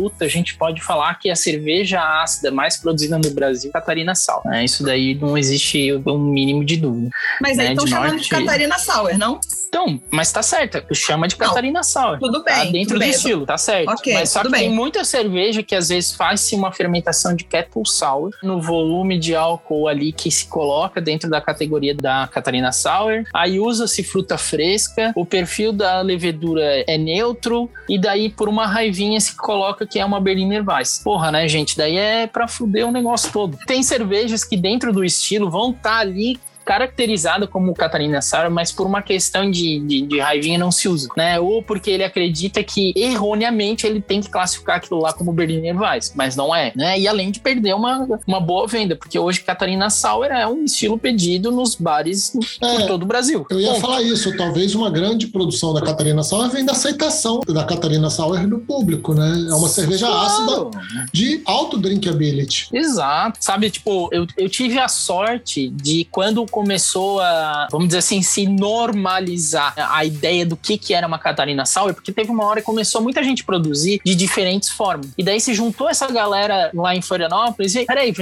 absoluta, 0.00 0.24
a 0.24 0.28
gente 0.28 0.56
pode 0.56 0.80
falar 0.82 1.14
que 1.18 1.30
a 1.30 1.36
cerveja 1.36 2.00
ácida 2.22 2.50
mais 2.50 2.76
produzida 2.76 3.18
no 3.18 3.30
Brasil 3.30 3.70
é 3.70 3.72
Catarina 3.72 4.14
Sal. 4.14 4.42
né? 4.44 4.64
Isso 4.64 4.82
daí 4.82 5.14
não 5.14 5.36
existe 5.36 5.92
um 6.06 6.18
mínimo 6.18 6.64
de 6.64 6.76
dúvida. 6.76 7.10
Mas 7.40 7.58
aí 7.58 7.66
Né, 7.66 7.72
estão 7.72 7.84
de 7.84 7.90
chamando 7.90 8.10
norte- 8.12 8.22
de 8.24 8.28
Catarina 8.30 8.78
Sour, 8.78 9.18
não? 9.18 9.40
Então, 9.68 10.00
mas 10.10 10.32
tá 10.32 10.42
certo, 10.42 10.82
chama 10.94 11.28
de 11.28 11.38
Não, 11.38 11.46
Catarina 11.46 11.82
Sour. 11.84 12.18
Tudo 12.18 12.42
Tá 12.42 12.54
bem. 12.56 12.72
dentro 12.72 12.88
tudo 12.88 12.98
do 12.98 13.00
bem. 13.00 13.10
estilo, 13.10 13.46
tá 13.46 13.56
certo. 13.56 13.88
Ok, 13.90 14.12
Mas 14.14 14.30
só 14.30 14.42
que 14.42 14.48
bem. 14.50 14.62
tem 14.62 14.70
muita 14.70 15.04
cerveja 15.04 15.62
que 15.62 15.76
às 15.76 15.90
vezes 15.90 16.12
faz-se 16.14 16.56
uma 16.56 16.72
fermentação 16.72 17.36
de 17.36 17.44
Kettle 17.44 17.86
Sour 17.86 18.30
no 18.42 18.60
volume 18.60 19.16
de 19.18 19.34
álcool 19.36 19.86
ali 19.86 20.10
que 20.12 20.28
se 20.30 20.46
coloca 20.46 21.00
dentro 21.00 21.30
da 21.30 21.40
categoria 21.40 21.94
da 21.94 22.26
Catarina 22.32 22.72
Sour. 22.72 23.24
Aí 23.32 23.60
usa-se 23.60 24.02
fruta 24.02 24.36
fresca, 24.36 25.12
o 25.14 25.24
perfil 25.24 25.72
da 25.72 26.00
levedura 26.00 26.84
é 26.88 26.98
neutro 26.98 27.70
e 27.88 27.96
daí 27.96 28.28
por 28.28 28.48
uma 28.48 28.66
raivinha 28.66 29.20
se 29.20 29.36
coloca 29.36 29.86
que 29.90 29.98
é 29.98 30.04
uma 30.04 30.20
Berliner 30.20 30.64
Weiss. 30.66 31.00
Porra, 31.02 31.32
né, 31.32 31.48
gente? 31.48 31.76
Daí 31.76 31.96
é 31.96 32.26
pra 32.26 32.46
fuder 32.46 32.86
o 32.86 32.92
negócio 32.92 33.32
todo. 33.32 33.58
Tem 33.66 33.82
cervejas 33.82 34.44
que 34.44 34.56
dentro 34.56 34.92
do 34.92 35.04
estilo 35.04 35.50
vão 35.50 35.72
estar 35.72 35.98
ali 35.98 36.38
caracterizada 36.70 37.48
como 37.48 37.74
Catarina 37.74 38.22
Sour, 38.22 38.48
mas 38.48 38.70
por 38.70 38.86
uma 38.86 39.02
questão 39.02 39.50
de, 39.50 39.80
de, 39.80 40.02
de 40.02 40.20
raivinha 40.20 40.56
não 40.56 40.70
se 40.70 40.88
usa, 40.88 41.08
né? 41.16 41.40
Ou 41.40 41.64
porque 41.64 41.90
ele 41.90 42.04
acredita 42.04 42.62
que 42.62 42.92
erroneamente 42.96 43.84
ele 43.88 44.00
tem 44.00 44.20
que 44.20 44.30
classificar 44.30 44.76
aquilo 44.76 45.00
lá 45.00 45.12
como 45.12 45.32
Berliner 45.32 45.76
Weiss, 45.76 46.12
mas 46.14 46.36
não 46.36 46.54
é, 46.54 46.72
né? 46.76 46.96
E 46.96 47.08
além 47.08 47.32
de 47.32 47.40
perder 47.40 47.74
uma, 47.74 48.06
uma 48.24 48.38
boa 48.40 48.68
venda, 48.68 48.94
porque 48.94 49.18
hoje 49.18 49.40
Catarina 49.40 49.90
Sour 49.90 50.26
é 50.26 50.46
um 50.46 50.64
estilo 50.64 50.96
pedido 50.96 51.50
nos 51.50 51.74
bares 51.74 52.30
por 52.60 52.68
É, 52.68 52.86
todo 52.86 53.02
o 53.02 53.06
Brasil. 53.06 53.44
Eu 53.50 53.60
ia 53.60 53.70
Ponto. 53.70 53.80
falar 53.80 54.02
isso, 54.02 54.36
talvez 54.36 54.72
uma 54.72 54.90
grande 54.90 55.26
produção 55.26 55.74
da 55.74 55.82
Catarina 55.82 56.22
Sauer 56.22 56.50
vem 56.50 56.64
da 56.64 56.70
aceitação 56.72 57.40
da 57.48 57.64
Catarina 57.64 58.08
Sauer 58.10 58.46
no 58.46 58.60
público, 58.60 59.12
né? 59.12 59.46
É 59.50 59.54
uma 59.54 59.68
cerveja 59.68 60.06
ácida 60.08 60.46
Claro. 60.52 60.70
de 61.12 61.42
alto 61.44 61.76
drinkability. 61.78 62.68
Exato. 62.72 63.38
Sabe, 63.40 63.70
tipo, 63.70 64.08
eu, 64.12 64.24
eu 64.36 64.48
tive 64.48 64.78
a 64.78 64.86
sorte 64.86 65.68
de 65.68 66.06
quando 66.10 66.46
começou 66.60 67.20
a, 67.20 67.68
vamos 67.70 67.88
dizer 67.88 68.00
assim, 68.00 68.20
se 68.20 68.46
normalizar 68.46 69.72
a 69.76 70.04
ideia 70.04 70.44
do 70.44 70.56
que, 70.56 70.76
que 70.76 70.92
era 70.92 71.06
uma 71.06 71.18
Catarina 71.18 71.64
Sour, 71.64 71.94
porque 71.94 72.12
teve 72.12 72.30
uma 72.30 72.44
hora 72.44 72.60
que 72.60 72.66
começou 72.66 73.00
muita 73.00 73.24
gente 73.24 73.44
produzir 73.44 73.98
de 74.04 74.14
diferentes 74.14 74.68
formas. 74.68 75.08
E 75.16 75.22
daí 75.22 75.40
se 75.40 75.54
juntou 75.54 75.88
essa 75.88 76.06
galera 76.08 76.70
lá 76.74 76.94
em 76.94 77.00
Florianópolis 77.00 77.74
e, 77.74 77.86
peraí, 77.86 78.12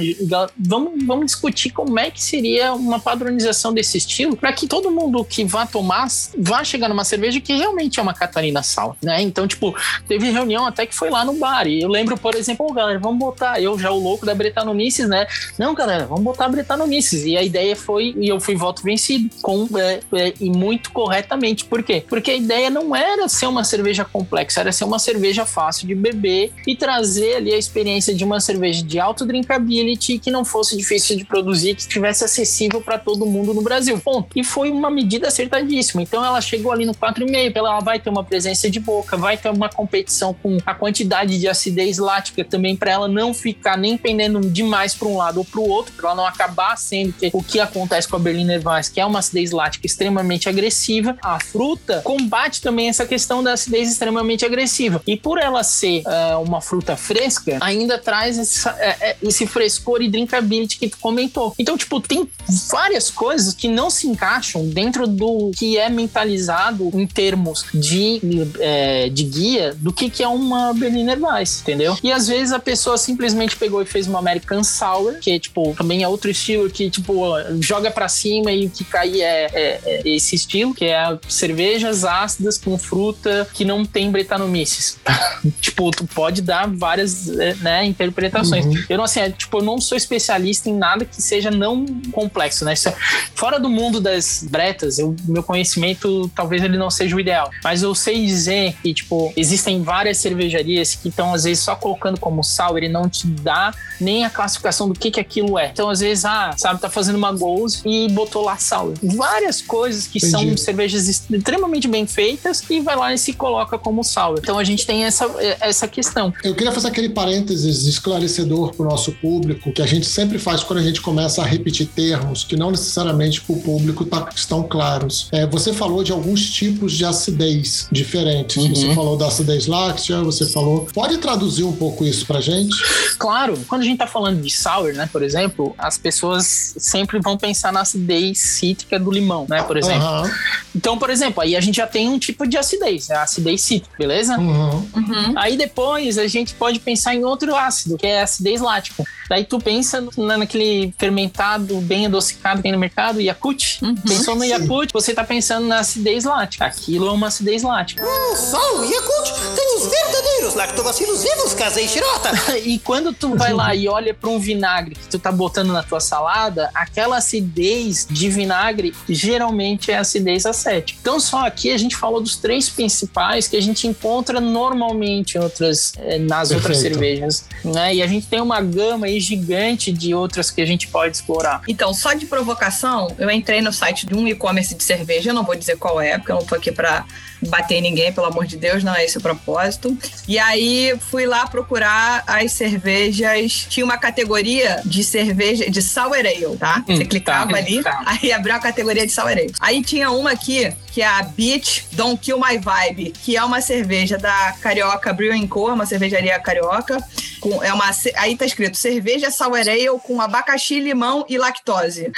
vamos, 0.57 1.05
vamos 1.05 1.27
discutir 1.27 1.71
como 1.71 1.99
é 1.99 2.13
que 2.13 2.23
seria 2.23 2.73
uma 2.73 3.01
padronização 3.01 3.75
desse 3.75 3.99
estilo 3.99 4.37
para 4.37 4.53
que 4.53 4.69
todo 4.69 4.89
mundo 4.89 5.25
que 5.25 5.45
vá 5.45 5.67
tomar 5.67 6.07
vá 6.39 6.63
chegar 6.63 6.89
numa 6.89 7.05
cerveja 7.05 7.41
que 7.41 7.53
realmente 7.53 7.99
é 7.99 8.03
uma 8.03 8.15
Catarina 8.15 8.63
Sour, 8.63 8.95
né? 9.03 9.21
Então, 9.21 9.49
tipo, 9.49 9.75
teve 10.07 10.31
reunião 10.31 10.65
até 10.65 10.87
que 10.87 10.95
foi 10.95 11.11
lá 11.11 11.25
no 11.25 11.35
bar. 11.35 11.67
E 11.67 11.83
eu 11.83 11.89
lembro, 11.89 12.17
por 12.17 12.37
exemplo, 12.37 12.67
"Ô, 12.71 12.73
galera, 12.73 13.01
vamos 13.01 13.19
botar. 13.19 13.61
Eu 13.61 13.77
já 13.77 13.91
o 13.91 13.99
louco 13.99 14.25
da 14.25 14.35
Bretanomices, 14.35 15.09
né? 15.09 15.27
Não, 15.59 15.75
galera, 15.75 16.07
vamos 16.07 16.23
botar 16.23 16.49
Bretanomices. 16.49 17.25
E 17.25 17.37
a 17.37 17.43
ideia 17.43 17.75
foi, 17.75 18.15
eu 18.29 18.41
fui 18.41 18.55
voto 18.55 18.83
vencido, 18.83 19.31
com, 19.43 19.67
é, 19.79 20.01
é, 20.13 20.35
e 20.41 20.51
muito 20.51 20.91
corretamente. 20.93 21.65
Por 21.65 21.83
quê? 21.83 22.05
Porque 22.09 22.31
a 22.31 22.37
ideia 22.37 22.71
não 22.71 22.95
era 22.95 23.29
ser 23.29 23.47
uma 23.47 23.65
cerveja 23.65 24.05
complexa, 24.05 24.61
era 24.61 24.73
ser 24.73 24.85
uma 24.85 24.99
cerveja 24.99 25.45
fácil 25.45 25.87
de 25.87 25.95
beber 25.95 26.53
e 26.67 26.77
trazer 26.77 27.37
ali 27.37 27.53
a 27.53 27.59
experiência 27.59 28.15
de 28.15 28.25
uma 28.25 28.41
cerveja 28.41 28.83
de 28.83 28.99
alto 28.99 29.25
drinkability 29.27 30.19
que 30.19 30.31
não 30.31 30.45
fosse 30.45 30.77
difícil 30.77 31.17
de 31.17 31.25
produzir, 31.25 31.75
que 31.75 31.83
estivesse 31.83 32.25
acessível 32.25 32.81
para 32.81 32.99
todo 32.99 33.27
mundo 33.27 33.53
no 33.55 33.63
Brasil. 33.63 33.99
Ponto. 33.99 34.29
E 34.37 34.45
foi 34.45 34.71
uma 34.71 34.91
medida 34.91 35.29
acertadíssima. 35.29 36.03
Então 36.03 36.25
ela 36.25 36.41
chegou 36.41 36.73
ali 36.73 36.85
no 36.85 36.95
4,5, 36.95 37.53
ela 37.55 37.81
vai 37.81 37.99
ter 37.99 38.11
uma 38.11 38.25
presença 38.25 38.71
de 38.71 38.81
boca, 38.81 39.17
vai 39.17 39.37
ter 39.37 39.51
uma 39.51 39.69
competição 39.69 40.35
com 40.35 40.59
a 40.65 40.75
quantidade 40.75 41.39
de 41.39 41.49
acidez 41.49 41.99
lática 41.99 42.45
também 42.45 42.77
para 42.77 42.91
ela 42.91 43.09
não 43.09 43.33
ficar 43.35 43.77
nem 43.77 43.97
pendendo 43.97 44.41
demais 44.41 44.95
para 44.95 45.09
um 45.09 45.17
lado 45.17 45.39
ou 45.39 45.45
para 45.45 45.61
o 45.61 45.69
outro, 45.69 45.93
para 45.95 46.09
ela 46.09 46.17
não 46.17 46.27
acabar 46.27 46.77
sendo 46.77 47.15
o 47.33 47.43
que 47.43 47.61
acontece 47.61 48.08
com 48.09 48.17
a 48.17 48.19
Berliner 48.19 48.61
Weiss, 48.67 48.89
que 48.89 49.01
é 49.01 49.07
uma 49.07 49.19
acidez 49.19 49.51
lática 49.51 49.87
extremamente 49.87 50.49
agressiva, 50.49 51.17
a 51.23 51.39
fruta 51.41 52.01
combate 52.03 52.61
também 52.61 52.89
essa 52.89 53.07
questão 53.07 53.43
da 53.43 53.53
acidez 53.53 53.91
extremamente 53.91 54.45
agressiva. 54.45 55.03
E 55.07 55.17
por 55.17 55.39
ela 55.39 55.63
ser 55.63 56.03
é, 56.07 56.37
uma 56.37 56.61
fruta 56.61 56.97
fresca, 56.97 57.59
ainda 57.61 57.99
traz 57.99 58.39
esse, 58.39 58.69
é, 58.69 58.97
é, 59.01 59.17
esse 59.23 59.47
frescor 59.47 60.03
e 60.03 60.09
drinkability 60.09 60.79
que 60.79 60.89
tu 60.89 60.99
comentou. 60.99 61.55
Então, 61.59 61.77
tipo, 61.77 62.01
tem 62.01 62.29
várias 62.71 63.11
coisas 63.11 63.55
que 63.55 63.69
não 63.69 63.91
se 63.91 64.07
encaixam 64.07 64.69
dentro 64.69 65.07
do 65.07 65.51
que 65.57 65.77
é 65.77 65.89
mentalizado 65.89 66.91
em 66.95 67.07
termos 67.07 67.67
de, 67.75 68.21
é, 68.59 69.09
de 69.09 69.25
guia 69.25 69.75
do 69.75 69.93
que, 69.93 70.11
que 70.11 70.23
é 70.23 70.29
uma 70.29 70.73
Berliner 70.73 71.19
Weiss, 71.23 71.61
entendeu? 71.63 71.97
E 72.03 72.13
às 72.13 72.29
vezes 72.29 72.53
a 72.53 72.59
pessoa 72.59 72.97
simplesmente 72.97 73.57
pegou 73.57 73.83
e 73.83 73.87
fez 73.87 74.07
uma 74.07 74.19
American 74.19 74.63
Sour, 74.65 75.19
que, 75.21 75.39
tipo, 75.39 75.75
também 75.77 76.03
é 76.03 76.09
outro 76.09 76.31
estilo 76.31 76.71
que, 76.71 76.91
tipo, 76.91 77.15
joga 77.61 77.91
pra 77.99 78.09
cima 78.09 78.53
e 78.53 78.67
o 78.67 78.71
que 78.71 78.85
cai 78.85 79.21
é, 79.21 79.47
é- 79.53 79.81
é 79.85 80.03
esse 80.09 80.37
estilo, 80.37 80.73
que 80.73 80.85
é 80.85 81.19
cervejas 81.29 82.05
ácidas 82.05 82.57
com 82.57 82.79
fruta 82.79 83.49
que 83.53 83.65
não 83.65 83.85
tem 83.85 84.09
bretanomices. 84.09 84.99
tipo, 85.61 85.91
tu 85.91 86.07
pode 86.07 86.41
dar 86.43 86.69
várias, 86.69 87.29
é, 87.29 87.55
né, 87.57 87.85
interpretações. 87.85 88.65
Eu 88.89 88.97
não, 88.97 89.05
assim, 89.05 89.19
é, 89.21 89.31
tipo, 89.31 89.59
eu 89.59 89.63
não 89.65 89.81
sou 89.81 89.97
especialista 89.99 90.71
em 90.71 90.77
nada 90.77 91.05
que 91.05 91.21
seja 91.21 91.51
não 91.51 91.85
complexo, 92.13 92.65
né? 92.65 92.75
É- 92.75 92.95
fora 93.35 93.59
do 93.59 93.69
mundo 93.69 94.01
das 94.01 94.47
bretas, 94.49 94.99
eu, 95.01 95.17
meu 95.27 95.43
conhecimento 95.43 96.31
talvez 96.37 96.63
ele 96.63 96.79
não 96.79 96.91
seja 96.91 97.17
o 97.17 97.21
ideal, 97.21 97.51
mas 97.65 97.83
eu 97.83 97.95
sei 97.95 98.25
dizer 98.25 98.77
que, 98.81 98.95
tipo, 98.95 99.33
existem 99.37 99.83
várias 99.83 100.19
cervejarias 100.19 100.95
que 100.95 101.09
estão, 101.09 101.35
às 101.35 101.43
vezes, 101.43 101.65
só 101.65 101.75
colocando 101.75 102.21
como 102.21 102.45
sour 102.45 102.79
e 102.85 102.89
não 102.89 103.09
te 103.09 103.27
dá 103.27 103.75
nem 104.01 104.25
a 104.25 104.31
classificação 104.31 104.89
do 104.89 104.95
que 104.95 105.11
que 105.11 105.19
aquilo 105.19 105.59
é. 105.59 105.67
Então, 105.73 105.91
às 105.91 105.99
vezes, 106.01 106.25
ah, 106.25 106.55
sabe, 106.57 106.81
tá 106.81 106.89
fazendo 106.89 107.17
uma 107.17 107.33
goals 107.33 107.83
e 107.89 108.09
botou 108.09 108.43
lá 108.45 108.57
sour. 108.59 108.95
Várias 109.03 109.61
coisas 109.63 110.07
que 110.07 110.21
são 110.21 110.43
Entendi. 110.43 110.61
cervejas 110.61 111.09
extremamente 111.09 111.89
bem 111.89 112.07
feitas 112.07 112.63
e 112.69 112.81
vai 112.81 112.97
lá 112.97 113.15
e 113.15 113.19
se 113.19 113.33
coloca 113.33 113.79
como 113.79 114.03
sour. 114.05 114.39
Então, 114.39 114.59
a 114.59 114.65
gente 114.65 114.87
tem 114.87 115.05
essa, 115.05 115.25
essa 115.61 115.89
questão. 115.89 116.33
Eu 116.45 116.55
queria 116.55 116.73
fazer 116.73 116.89
aquele 116.89 117.09
parênteses 117.09 117.87
esclarecedor 117.87 118.75
para 118.75 118.87
o 118.87 118.89
nosso 118.89 119.13
público, 119.13 119.73
que 119.73 119.83
a 119.83 119.87
gente 119.87 120.07
sempre 120.07 120.39
faz 120.39 120.63
quando 120.63 120.81
a 120.81 120.83
gente 120.83 121.01
começa 121.01 121.43
a 121.43 121.45
repetir 121.45 121.87
termos 121.87 122.45
que 122.45 122.57
não 122.57 122.71
necessariamente 122.71 123.41
para 123.41 123.55
o 123.55 123.61
público 123.61 124.05
tá- 124.05 124.29
estão 124.35 124.63
claros. 124.63 125.29
É, 125.33 125.47
você 125.47 125.73
falou 125.73 126.03
de 126.03 126.13
alguns 126.13 126.51
tipos 126.51 126.93
de 126.93 127.05
acidez 127.05 127.87
diferentes. 127.91 128.57
Você 128.69 128.95
falou 128.95 129.17
da 129.17 129.27
acidez 129.27 129.67
láctea, 129.67 130.23
você 130.23 130.47
falou. 130.47 130.87
Pode 130.93 131.19
traduzir 131.19 131.65
um 131.65 131.73
pouco 131.73 132.05
isso 132.05 132.27
para 132.27 132.41
gente? 132.41 132.75
Claro, 133.19 133.59
quando 133.69 133.83
a 133.83 133.85
gente 133.85 133.99
tá 133.99 134.07
falando 134.07 134.41
de 134.41 134.51
sour, 134.51 134.93
né, 134.95 135.09
por 135.13 135.23
exemplo, 135.23 135.75
as 135.79 135.99
pessoas 135.99 136.75
sempre 136.79 137.19
vão 137.21 137.37
pensar 137.37 137.73
na 137.73 137.78
acidez 137.81 138.39
cítrica 138.39 138.99
do 138.99 139.11
limão, 139.11 139.47
né, 139.49 139.63
por 139.63 139.77
exemplo. 139.77 140.03
Aham, 140.07 140.31
Então, 140.75 140.99
por 140.99 141.11
exemplo, 141.11 141.43
aí 141.43 141.57
a 141.57 141.61
gente 141.61 141.77
já 141.77 141.87
tem 141.87 142.09
um 142.09 142.19
tipo 142.19 142.47
de 142.47 142.57
acidez, 142.57 143.11
é 143.11 143.15
a 143.17 143.23
acidez 143.23 143.61
cítrica, 143.63 143.95
beleza? 143.99 144.37
uhum. 144.39 145.35
Aí 145.37 145.57
depois 145.57 146.19
a 146.19 146.27
gente 146.27 146.55
pode 146.55 146.79
pensar 146.81 147.15
em 147.15 147.25
outro 147.25 147.55
ácido, 147.57 147.97
que 147.97 148.07
é 148.07 148.21
a 148.21 148.25
acidez 148.25 148.61
lática. 148.61 149.03
Daí 149.29 149.45
tu 149.45 149.59
pensa 149.59 150.07
na- 150.17 150.39
naquele 150.39 150.93
fermentado 150.97 151.79
bem 151.83 152.07
adocicado 152.07 152.57
que 152.59 152.63
tem 152.63 152.73
no 152.73 152.79
mercado, 152.79 153.21
Yakut. 153.21 153.79
Pensou 154.07 154.35
no 154.35 154.45
Yakut, 154.45 154.91
você 154.93 155.13
tá 155.13 155.23
pensando 155.23 155.67
na 155.67 155.81
acidez 155.81 156.25
lática. 156.25 156.65
Aquilo 156.65 157.09
é 157.09 157.11
uma 157.13 157.27
acidez 157.27 157.63
lática. 157.63 158.03
Só 158.37 158.79
o 158.79 158.85
Yakult 158.85 159.31
tem 159.55 159.77
os 159.77 159.87
verdadeiros 159.87 160.55
lactobacilos 160.55 161.23
vivos, 161.23 161.53
Kazei 161.55 161.87
Shirota. 161.89 162.31
E 162.65 162.79
quando 162.79 163.13
tu 163.13 163.37
vai 163.37 163.53
lá 163.53 163.75
e 163.77 163.87
olha 163.89 164.15
para 164.15 164.31
um 164.31 164.39
vinagre 164.39 164.95
que 164.95 165.09
tu 165.09 165.19
tá 165.19 165.31
botando 165.31 165.73
na 165.73 165.83
tua 165.83 166.01
salada, 166.01 166.71
aquela 166.75 167.19
acidez 167.19 167.68
de 168.11 168.29
vinagre 168.29 168.95
geralmente 169.09 169.91
é 169.91 169.99
acidez 169.99 170.47
acética. 170.47 170.99
Então 171.01 171.21
só 171.21 171.47
aqui 171.47 171.71
a 171.71 171.79
gente 171.79 171.97
falou 171.97 172.21
dos 172.21 172.37
três 172.37 172.69
principais 172.69 173.47
que 173.49 173.57
a 173.57 173.63
gente 173.63 173.87
encontra 173.87 174.41
normalmente 174.41 175.37
em 175.37 175.41
outras, 175.41 175.93
eh, 175.99 176.19
nas 176.19 176.51
outras 176.51 176.79
Perfeito. 176.79 176.99
cervejas, 176.99 177.45
né? 177.65 177.95
E 177.95 178.03
a 178.03 178.07
gente 178.07 178.27
tem 178.27 178.41
uma 178.41 178.61
gama 178.61 179.07
aí 179.07 179.21
gigante 179.21 179.93
de 179.93 180.15
outras 180.15 180.51
que 180.51 180.61
a 180.61 180.67
gente 180.67 180.89
pode 180.89 181.17
explorar. 181.17 181.63
Então, 181.69 181.93
só 181.93 182.13
de 182.13 182.27
provocação, 182.27 183.15
eu 183.19 183.31
entrei 183.31 183.61
no 183.61 183.73
site 183.73 184.07
de 184.07 184.15
um 184.15 184.27
e-commerce 184.27 184.75
de 184.75 184.83
cerveja, 184.83 185.31
eu 185.31 185.35
não 185.35 185.45
vou 185.45 185.57
dizer 185.57 185.77
qual 185.77 186.01
é, 186.01 186.17
porque 186.19 186.33
eu 186.33 186.37
não 186.37 186.45
tô 186.45 186.55
aqui 186.55 186.73
pra 186.73 187.05
bater 187.43 187.77
em 187.77 187.83
ninguém, 187.83 188.13
pelo 188.13 188.27
amor 188.27 188.47
de 188.47 188.57
Deus, 188.57 188.83
não 188.83 188.95
é 188.95 189.05
esse 189.05 189.19
o 189.19 189.21
propósito. 189.21 189.97
E 190.27 190.39
aí 190.39 190.99
fui 191.11 191.27
lá 191.27 191.47
procurar 191.47 192.25
as 192.27 192.53
cervejas, 192.53 193.67
tinha 193.69 193.85
uma 193.85 193.97
categoria 193.99 194.81
de 194.85 195.05
cerveja 195.05 195.71
de 195.71 195.83
sour 195.83 196.15
ale, 196.15 196.57
tá? 196.59 196.85
Hum, 196.89 196.97
Você 196.97 197.05
clicava 197.05 197.53
tá, 197.53 197.57
ali, 197.57 197.83
tá. 197.83 198.03
aí 198.07 198.33
abriu 198.33 198.55
a 198.55 198.59
categoria 198.59 199.07
de 199.07 199.13
sour 199.13 199.29
ale. 199.29 199.53
Aí 199.61 199.83
tinha 199.83 200.11
uma 200.11 200.33
aqui 200.33 200.73
que 200.93 201.03
é 201.03 201.07
a 201.07 201.23
Beach 201.23 201.87
Don't 201.93 202.19
Kill 202.21 202.41
My 202.41 202.59
Vibe, 202.59 203.13
que 203.23 203.37
é 203.37 203.45
uma 203.45 203.61
cerveja 203.61 204.19
da 204.19 204.55
Carioca 204.61 205.13
Brewing 205.13 205.47
Co, 205.47 205.73
uma 205.73 205.87
cervejaria 205.87 206.39
carioca. 206.41 206.99
Com, 207.41 207.63
é 207.63 207.73
uma, 207.73 207.91
aí 208.17 208.37
tá 208.37 208.45
escrito 208.45 208.77
cerveja 208.77 209.31
sour 209.31 209.59
ale 209.59 209.87
com 210.03 210.21
abacaxi, 210.21 210.81
limão 210.81 211.25
e 211.29 211.39
lactose. 211.39 212.11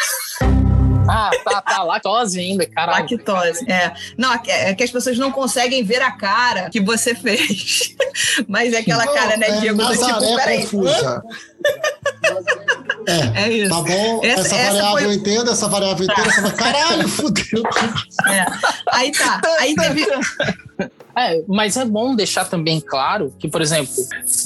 Ah, 1.11 1.31
tá, 1.44 1.61
tá, 1.62 1.83
lactose 1.83 2.38
ainda, 2.40 2.66
caralho. 2.66 3.07
Lactose, 3.11 3.70
é. 3.70 3.92
Não, 4.16 4.33
é 4.33 4.40
é 4.46 4.75
que 4.75 4.83
as 4.85 4.90
pessoas 4.90 5.18
não 5.18 5.31
conseguem 5.33 5.83
ver 5.85 6.01
a 6.03 6.12
cara 6.12 6.70
que 6.70 6.81
você 6.81 7.14
fez. 7.16 7.94
Mas 8.49 8.73
é 8.73 8.79
aquela 8.79 9.07
cara, 9.07 9.37
né, 9.37 9.46
é, 9.49 9.61
Diego? 9.61 9.79
Do 9.83 9.92
tipo, 9.96 10.37
peraí. 10.37 10.61
confusa. 10.62 11.23
É, 13.07 13.40
É 13.44 13.51
isso. 13.51 13.70
tá 13.70 13.83
bom. 13.83 14.20
Essa- 14.25 14.40
Essa, 14.40 14.57
essa 14.57 14.73
variável 14.73 14.90
foi- 14.92 15.05
eu 15.05 15.12
entendo, 15.12 15.51
essa 15.51 15.68
variável 15.68 16.07
eu 16.07 16.12
entendo, 16.12 16.29
essa 16.29 16.42
vai- 16.42 16.53
Caralho, 16.53 17.09
fudeu. 17.09 17.62
É. 18.29 18.46
Aí 18.92 19.12
tá. 19.12 19.40
Aí 19.59 19.75
teve. 19.77 20.07
É, 21.16 21.43
mas 21.49 21.77
é 21.77 21.85
bom 21.85 22.14
deixar 22.14 22.45
também 22.45 22.81
claro 22.81 23.35
que, 23.38 23.49
por 23.49 23.61
exemplo, 23.61 23.93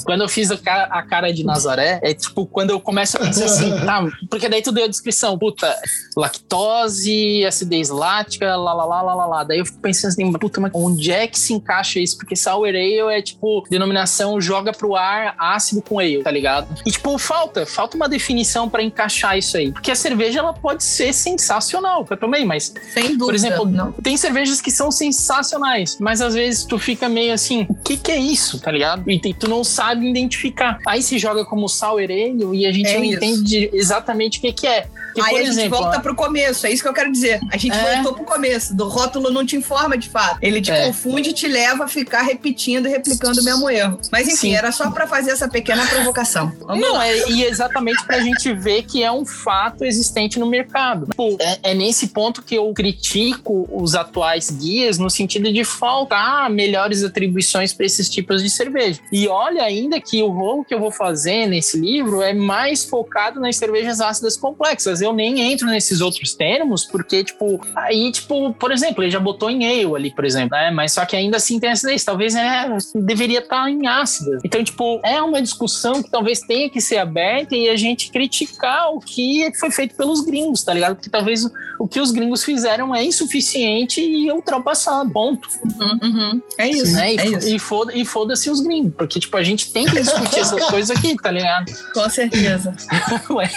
quando 0.03 0.21
eu 0.21 0.29
fiz 0.29 0.51
a 0.51 0.57
cara, 0.57 0.83
a 0.85 1.03
cara 1.03 1.31
de 1.31 1.43
Nazaré, 1.43 1.99
é 2.01 2.13
tipo 2.13 2.45
quando 2.45 2.71
eu 2.71 2.79
começo 2.79 3.17
a 3.17 3.19
pensar 3.19 3.45
assim, 3.45 3.69
tá, 3.85 4.05
porque 4.29 4.49
daí 4.49 4.61
tu 4.61 4.71
deu 4.71 4.85
a 4.85 4.87
descrição, 4.87 5.37
puta, 5.37 5.73
lactose, 6.17 7.45
acidez 7.45 7.89
lática, 7.89 8.55
lá, 8.55 8.73
lá, 8.73 8.85
lá, 8.85 9.01
lá, 9.01 9.15
lá, 9.15 9.25
lá. 9.25 9.43
Daí 9.43 9.59
eu 9.59 9.65
fico 9.65 9.79
pensando 9.79 10.11
assim, 10.11 10.31
puta, 10.33 10.59
mas 10.59 10.71
onde 10.73 11.11
é 11.11 11.27
que 11.27 11.39
se 11.39 11.53
encaixa 11.53 11.99
isso? 11.99 12.17
Porque 12.17 12.35
sour 12.35 12.67
ale 12.67 12.99
é 13.13 13.21
tipo, 13.21 13.63
denominação 13.69 14.39
joga 14.41 14.71
pro 14.71 14.95
ar 14.95 15.35
ácido 15.37 15.81
com 15.81 15.99
ale, 15.99 16.23
tá 16.23 16.31
ligado? 16.31 16.67
E 16.85 16.91
tipo, 16.91 17.17
falta, 17.17 17.65
falta 17.65 17.95
uma 17.95 18.09
definição 18.09 18.69
pra 18.69 18.83
encaixar 18.83 19.37
isso 19.37 19.57
aí. 19.57 19.71
Porque 19.71 19.91
a 19.91 19.95
cerveja, 19.95 20.39
ela 20.39 20.53
pode 20.53 20.83
ser 20.83 21.13
sensacional, 21.13 22.05
que 22.05 22.13
eu 22.13 22.17
tomei, 22.17 22.43
mas 22.45 22.73
Sem 22.93 23.03
dúvida. 23.03 23.25
por 23.25 23.35
exemplo, 23.35 23.65
não. 23.65 23.91
tem 23.91 24.17
cervejas 24.17 24.61
que 24.61 24.71
são 24.71 24.91
sensacionais, 24.91 25.97
mas 25.99 26.21
às 26.25 26.33
vezes 26.33 26.63
tu 26.63 26.77
fica 26.77 27.07
meio 27.07 27.33
assim, 27.33 27.65
o 27.69 27.75
que 27.75 27.97
que 27.97 28.11
é 28.11 28.17
isso, 28.17 28.59
tá 28.59 28.71
ligado? 28.71 29.09
E 29.09 29.33
tu 29.33 29.47
não 29.49 29.63
sabe 29.63 30.07
identificar. 30.09 30.79
Aí 30.87 31.01
se 31.01 31.17
joga 31.17 31.45
como 31.45 31.67
sour 31.69 32.01
ale 32.03 32.35
e 32.53 32.65
a 32.65 32.71
gente 32.71 32.87
É 32.89 32.97
não 32.97 33.03
isso. 33.03 33.15
entende 33.15 33.69
exatamente 33.73 34.39
o 34.39 34.41
que 34.41 34.51
que 34.53 34.67
é. 34.67 34.87
Porque, 35.15 35.29
Aí 35.29 35.35
a 35.37 35.45
gente 35.45 35.49
exemplo, 35.59 35.77
volta 35.77 35.99
pro 36.01 36.13
começo, 36.13 36.67
é 36.67 36.71
isso 36.71 36.83
que 36.83 36.89
eu 36.89 36.93
quero 36.93 37.09
dizer. 37.11 37.39
A 37.51 37.55
gente 37.57 37.73
É. 37.75 37.95
voltou 37.95 38.13
pro 38.13 38.25
começo. 38.25 38.75
Do 38.75 38.87
rótulo 38.89 39.31
não 39.31 39.45
te 39.45 39.55
informa 39.55 39.97
de 39.97 40.09
fato. 40.09 40.37
Ele 40.41 40.61
te 40.61 40.71
É. 40.71 40.87
confunde 40.87 41.29
e 41.29 41.33
te 41.33 41.47
leva 41.47 41.85
a 41.85 41.87
ficar 41.87 42.21
repetindo 42.23 42.85
e 42.87 42.89
replicando 42.91 43.39
o 43.39 43.43
mesmo 43.43 43.69
erro. 43.69 43.97
Mas 44.11 44.27
enfim, 44.27 44.35
Sim. 44.35 44.55
era 44.55 44.71
só 44.73 44.91
pra 44.91 45.07
fazer 45.07 45.31
essa 45.31 45.47
pequena 45.47 45.85
provocação. 45.87 46.51
Não, 46.67 47.01
é, 47.01 47.29
e 47.29 47.43
exatamente 47.45 48.03
pra 48.05 48.19
gente 48.19 48.53
ver 48.53 48.83
que 48.83 49.01
é 49.03 49.11
um 49.11 49.25
fato 49.25 49.85
existente 49.85 50.37
no 50.37 50.45
mercado. 50.47 51.05
Tipo, 51.07 51.37
é, 51.39 51.71
é 51.71 51.73
nesse 51.73 52.07
ponto 52.07 52.41
que 52.41 52.55
eu 52.55 52.73
critico 52.73 53.67
os 53.71 53.95
atuais 53.95 54.49
guias 54.49 54.97
no 54.97 55.09
sentido 55.09 55.51
de 55.51 55.63
faltar 55.63 56.49
melhores 56.49 57.03
atribuições 57.03 57.73
para 57.73 57.85
esses 57.85 58.09
tipos 58.09 58.43
de 58.43 58.49
cerveja. 58.49 58.99
E 59.11 59.27
olha 59.27 59.63
ainda 59.63 59.99
que 60.01 60.21
o 60.21 60.27
rolo 60.29 60.65
que 60.65 60.73
eu 60.73 60.79
vou 60.79 60.91
fazer 60.91 61.45
nesse 61.47 61.77
livro 61.79 62.21
é 62.21 62.33
mais 62.33 62.83
focado 62.83 63.39
nas 63.39 63.55
cervejas 63.55 64.01
ácidas 64.01 64.35
complexas. 64.35 65.01
Eu 65.05 65.13
nem 65.13 65.39
entro 65.51 65.67
nesses 65.67 66.01
outros 66.01 66.33
termos, 66.33 66.85
porque, 66.85 67.23
tipo, 67.23 67.59
aí, 67.75 68.11
tipo, 68.11 68.53
por 68.53 68.71
exemplo, 68.71 69.03
ele 69.03 69.11
já 69.11 69.19
botou 69.19 69.49
em 69.49 69.65
ale 69.65 69.95
ali, 69.95 70.11
por 70.13 70.25
exemplo, 70.25 70.57
né? 70.57 70.71
Mas 70.71 70.93
só 70.93 71.05
que 71.05 71.15
ainda 71.15 71.37
assim 71.37 71.59
tem 71.59 71.69
acidez. 71.71 72.03
Talvez 72.03 72.35
é, 72.35 72.75
deveria 72.95 73.39
estar 73.39 73.69
em 73.69 73.87
ácida. 73.87 74.39
Então, 74.43 74.63
tipo, 74.63 74.99
é 75.03 75.21
uma 75.21 75.41
discussão 75.41 76.01
que 76.01 76.09
talvez 76.09 76.39
tenha 76.41 76.69
que 76.69 76.81
ser 76.81 76.97
aberta 76.97 77.55
e 77.55 77.69
a 77.69 77.75
gente 77.75 78.11
criticar 78.11 78.89
o 78.91 78.99
que 78.99 79.51
foi 79.59 79.71
feito 79.71 79.95
pelos 79.95 80.21
gringos, 80.21 80.63
tá 80.63 80.73
ligado? 80.73 80.95
Porque 80.95 81.09
talvez 81.09 81.45
o, 81.79 81.87
que 81.87 81.99
os 81.99 82.11
gringos 82.11 82.43
fizeram 82.43 82.93
é 82.95 83.03
insuficiente 83.03 84.01
e 84.01 84.31
ultrapassado. 84.31 85.09
Ponto. 85.11 85.47
Uhum, 85.63 85.99
uhum. 86.03 86.41
É 86.57 86.67
isso. 86.69 86.93
Né? 86.93 87.13
E, 87.13 87.19
É 87.19 87.27
isso. 87.27 87.47
e 87.49 87.59
foda- 87.59 87.93
e 87.95 88.05
foda-se 88.05 88.49
os 88.49 88.59
gringos. 88.61 88.93
Porque, 88.97 89.19
tipo, 89.19 89.35
a 89.37 89.43
gente 89.43 89.71
tem 89.71 89.85
que 89.85 90.01
discutir 90.01 90.39
essas 90.39 90.63
coisas 90.69 90.95
aqui, 90.95 91.15
tá 91.15 91.31
ligado? 91.31 91.71
Com 91.93 92.09
certeza. 92.09 92.75
Ué. 93.29 93.49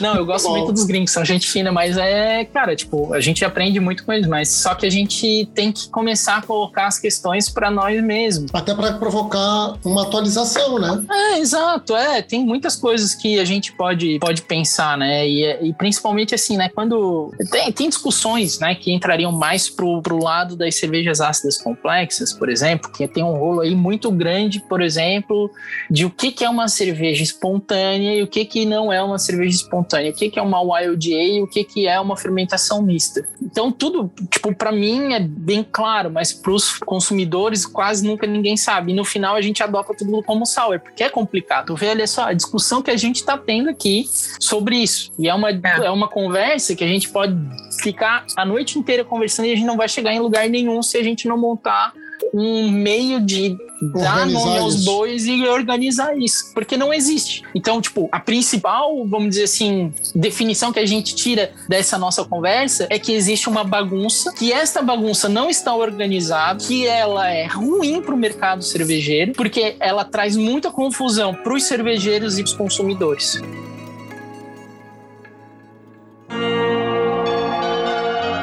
Não, 0.00 0.16
eu 0.16 0.26
gosto 0.26 0.48
Bom. 0.48 0.58
muito 0.58 0.72
dos 0.72 0.84
gringos, 0.84 1.12
são 1.12 1.24
gente 1.24 1.48
fina, 1.48 1.70
mas 1.70 1.96
é, 1.96 2.44
cara, 2.44 2.74
tipo, 2.74 3.12
a 3.12 3.20
gente 3.20 3.44
aprende 3.44 3.80
muito 3.80 4.04
com 4.04 4.12
eles, 4.12 4.26
mas 4.26 4.48
só 4.48 4.74
que 4.74 4.86
a 4.86 4.90
gente 4.90 5.48
tem 5.54 5.72
que 5.72 5.88
começar 5.88 6.36
a 6.36 6.42
colocar 6.42 6.86
as 6.86 6.98
questões 6.98 7.48
pra 7.48 7.70
nós 7.70 8.02
mesmos. 8.02 8.50
Até 8.52 8.74
para 8.74 8.92
provocar 8.94 9.74
uma 9.84 10.02
atualização, 10.02 10.78
né? 10.78 11.04
É, 11.10 11.38
exato, 11.38 11.94
é. 11.94 12.22
Tem 12.22 12.44
muitas 12.44 12.76
coisas 12.76 13.14
que 13.14 13.38
a 13.38 13.44
gente 13.44 13.72
pode, 13.72 14.18
pode 14.18 14.42
pensar, 14.42 14.96
né? 14.96 15.28
E, 15.28 15.68
e 15.68 15.72
principalmente 15.72 16.34
assim, 16.34 16.56
né? 16.56 16.68
Quando. 16.68 17.32
Tem, 17.50 17.72
tem 17.72 17.88
discussões, 17.88 18.58
né? 18.58 18.74
Que 18.74 18.92
entrariam 18.92 19.32
mais 19.32 19.68
pro, 19.68 20.00
pro 20.02 20.22
lado 20.22 20.56
das 20.56 20.76
cervejas 20.76 21.20
ácidas 21.20 21.56
complexas, 21.58 22.32
por 22.32 22.48
exemplo, 22.48 22.90
que 22.90 23.06
tem 23.06 23.22
um 23.22 23.36
rolo 23.36 23.60
aí 23.60 23.74
muito 23.74 24.10
grande, 24.10 24.60
por 24.60 24.80
exemplo, 24.80 25.50
de 25.90 26.04
o 26.04 26.10
que, 26.10 26.32
que 26.32 26.44
é 26.44 26.50
uma 26.50 26.68
cerveja 26.68 27.22
espontânea 27.22 28.16
e 28.16 28.22
o 28.22 28.26
que, 28.26 28.44
que 28.44 28.64
não 28.64 28.92
é 28.92 29.02
uma 29.02 29.18
cerveja 29.18 29.59
espontânea, 29.62 30.10
o 30.10 30.14
que, 30.14 30.30
que 30.30 30.38
é 30.38 30.42
uma 30.42 30.60
wild 30.60 31.14
ale 31.14 31.38
e 31.38 31.42
o 31.42 31.46
que, 31.46 31.64
que 31.64 31.86
é 31.86 31.98
uma 32.00 32.16
fermentação 32.16 32.82
mista. 32.82 33.26
Então, 33.42 33.70
tudo, 33.70 34.10
tipo, 34.30 34.54
para 34.54 34.72
mim 34.72 35.14
é 35.14 35.20
bem 35.20 35.66
claro, 35.70 36.10
mas 36.10 36.32
pros 36.32 36.78
consumidores 36.78 37.66
quase 37.66 38.06
nunca 38.06 38.26
ninguém 38.26 38.56
sabe. 38.56 38.92
E 38.92 38.94
no 38.94 39.04
final 39.04 39.36
a 39.36 39.40
gente 39.40 39.62
adota 39.62 39.94
tudo 39.94 40.22
como 40.22 40.46
sour, 40.46 40.80
porque 40.80 41.02
é 41.02 41.08
complicado. 41.08 41.74
Vê, 41.74 41.88
olha 41.88 42.06
só, 42.06 42.24
a 42.24 42.32
discussão 42.32 42.82
que 42.82 42.90
a 42.90 42.96
gente 42.96 43.24
tá 43.24 43.36
tendo 43.36 43.70
aqui 43.70 44.06
sobre 44.38 44.76
isso. 44.76 45.12
E 45.18 45.28
é 45.28 45.34
uma, 45.34 45.50
é. 45.50 45.90
uma 45.90 46.08
conversa 46.08 46.74
que 46.74 46.84
a 46.84 46.88
gente 46.88 47.08
pode 47.08 47.34
ficar 47.80 48.24
a 48.36 48.44
noite 48.44 48.78
inteira 48.78 49.04
conversando 49.04 49.46
e 49.46 49.52
a 49.52 49.56
gente 49.56 49.66
não 49.66 49.76
vai 49.76 49.88
chegar 49.88 50.12
em 50.12 50.20
lugar 50.20 50.48
nenhum 50.48 50.82
se 50.82 50.96
a 50.96 51.02
gente 51.02 51.26
não 51.26 51.38
montar 51.38 51.92
um 52.32 52.70
meio 52.70 53.20
de 53.20 53.56
dar 53.82 54.26
nome 54.26 54.58
aos 54.58 54.74
isso. 54.74 54.84
bois 54.84 55.26
e 55.26 55.46
organizar 55.46 56.16
isso, 56.18 56.52
porque 56.52 56.76
não 56.76 56.92
existe. 56.92 57.42
Então, 57.54 57.80
tipo, 57.80 58.08
a 58.12 58.20
principal, 58.20 59.06
vamos 59.06 59.30
dizer 59.30 59.44
assim, 59.44 59.92
definição 60.14 60.72
que 60.72 60.78
a 60.78 60.86
gente 60.86 61.14
tira 61.14 61.52
dessa 61.68 61.98
nossa 61.98 62.24
conversa 62.24 62.86
é 62.90 62.98
que 62.98 63.12
existe 63.12 63.48
uma 63.48 63.64
bagunça, 63.64 64.32
que 64.34 64.52
esta 64.52 64.82
bagunça 64.82 65.28
não 65.28 65.48
está 65.48 65.74
organizada, 65.74 66.62
que 66.62 66.86
ela 66.86 67.28
é 67.30 67.46
ruim 67.46 68.02
para 68.02 68.14
o 68.14 68.18
mercado 68.18 68.62
cervejeiro, 68.62 69.32
porque 69.32 69.76
ela 69.80 70.04
traz 70.04 70.36
muita 70.36 70.70
confusão 70.70 71.34
para 71.34 71.54
os 71.54 71.64
cervejeiros 71.64 72.38
e 72.38 72.42
para 72.42 72.50
os 72.50 72.56
consumidores. 72.56 73.40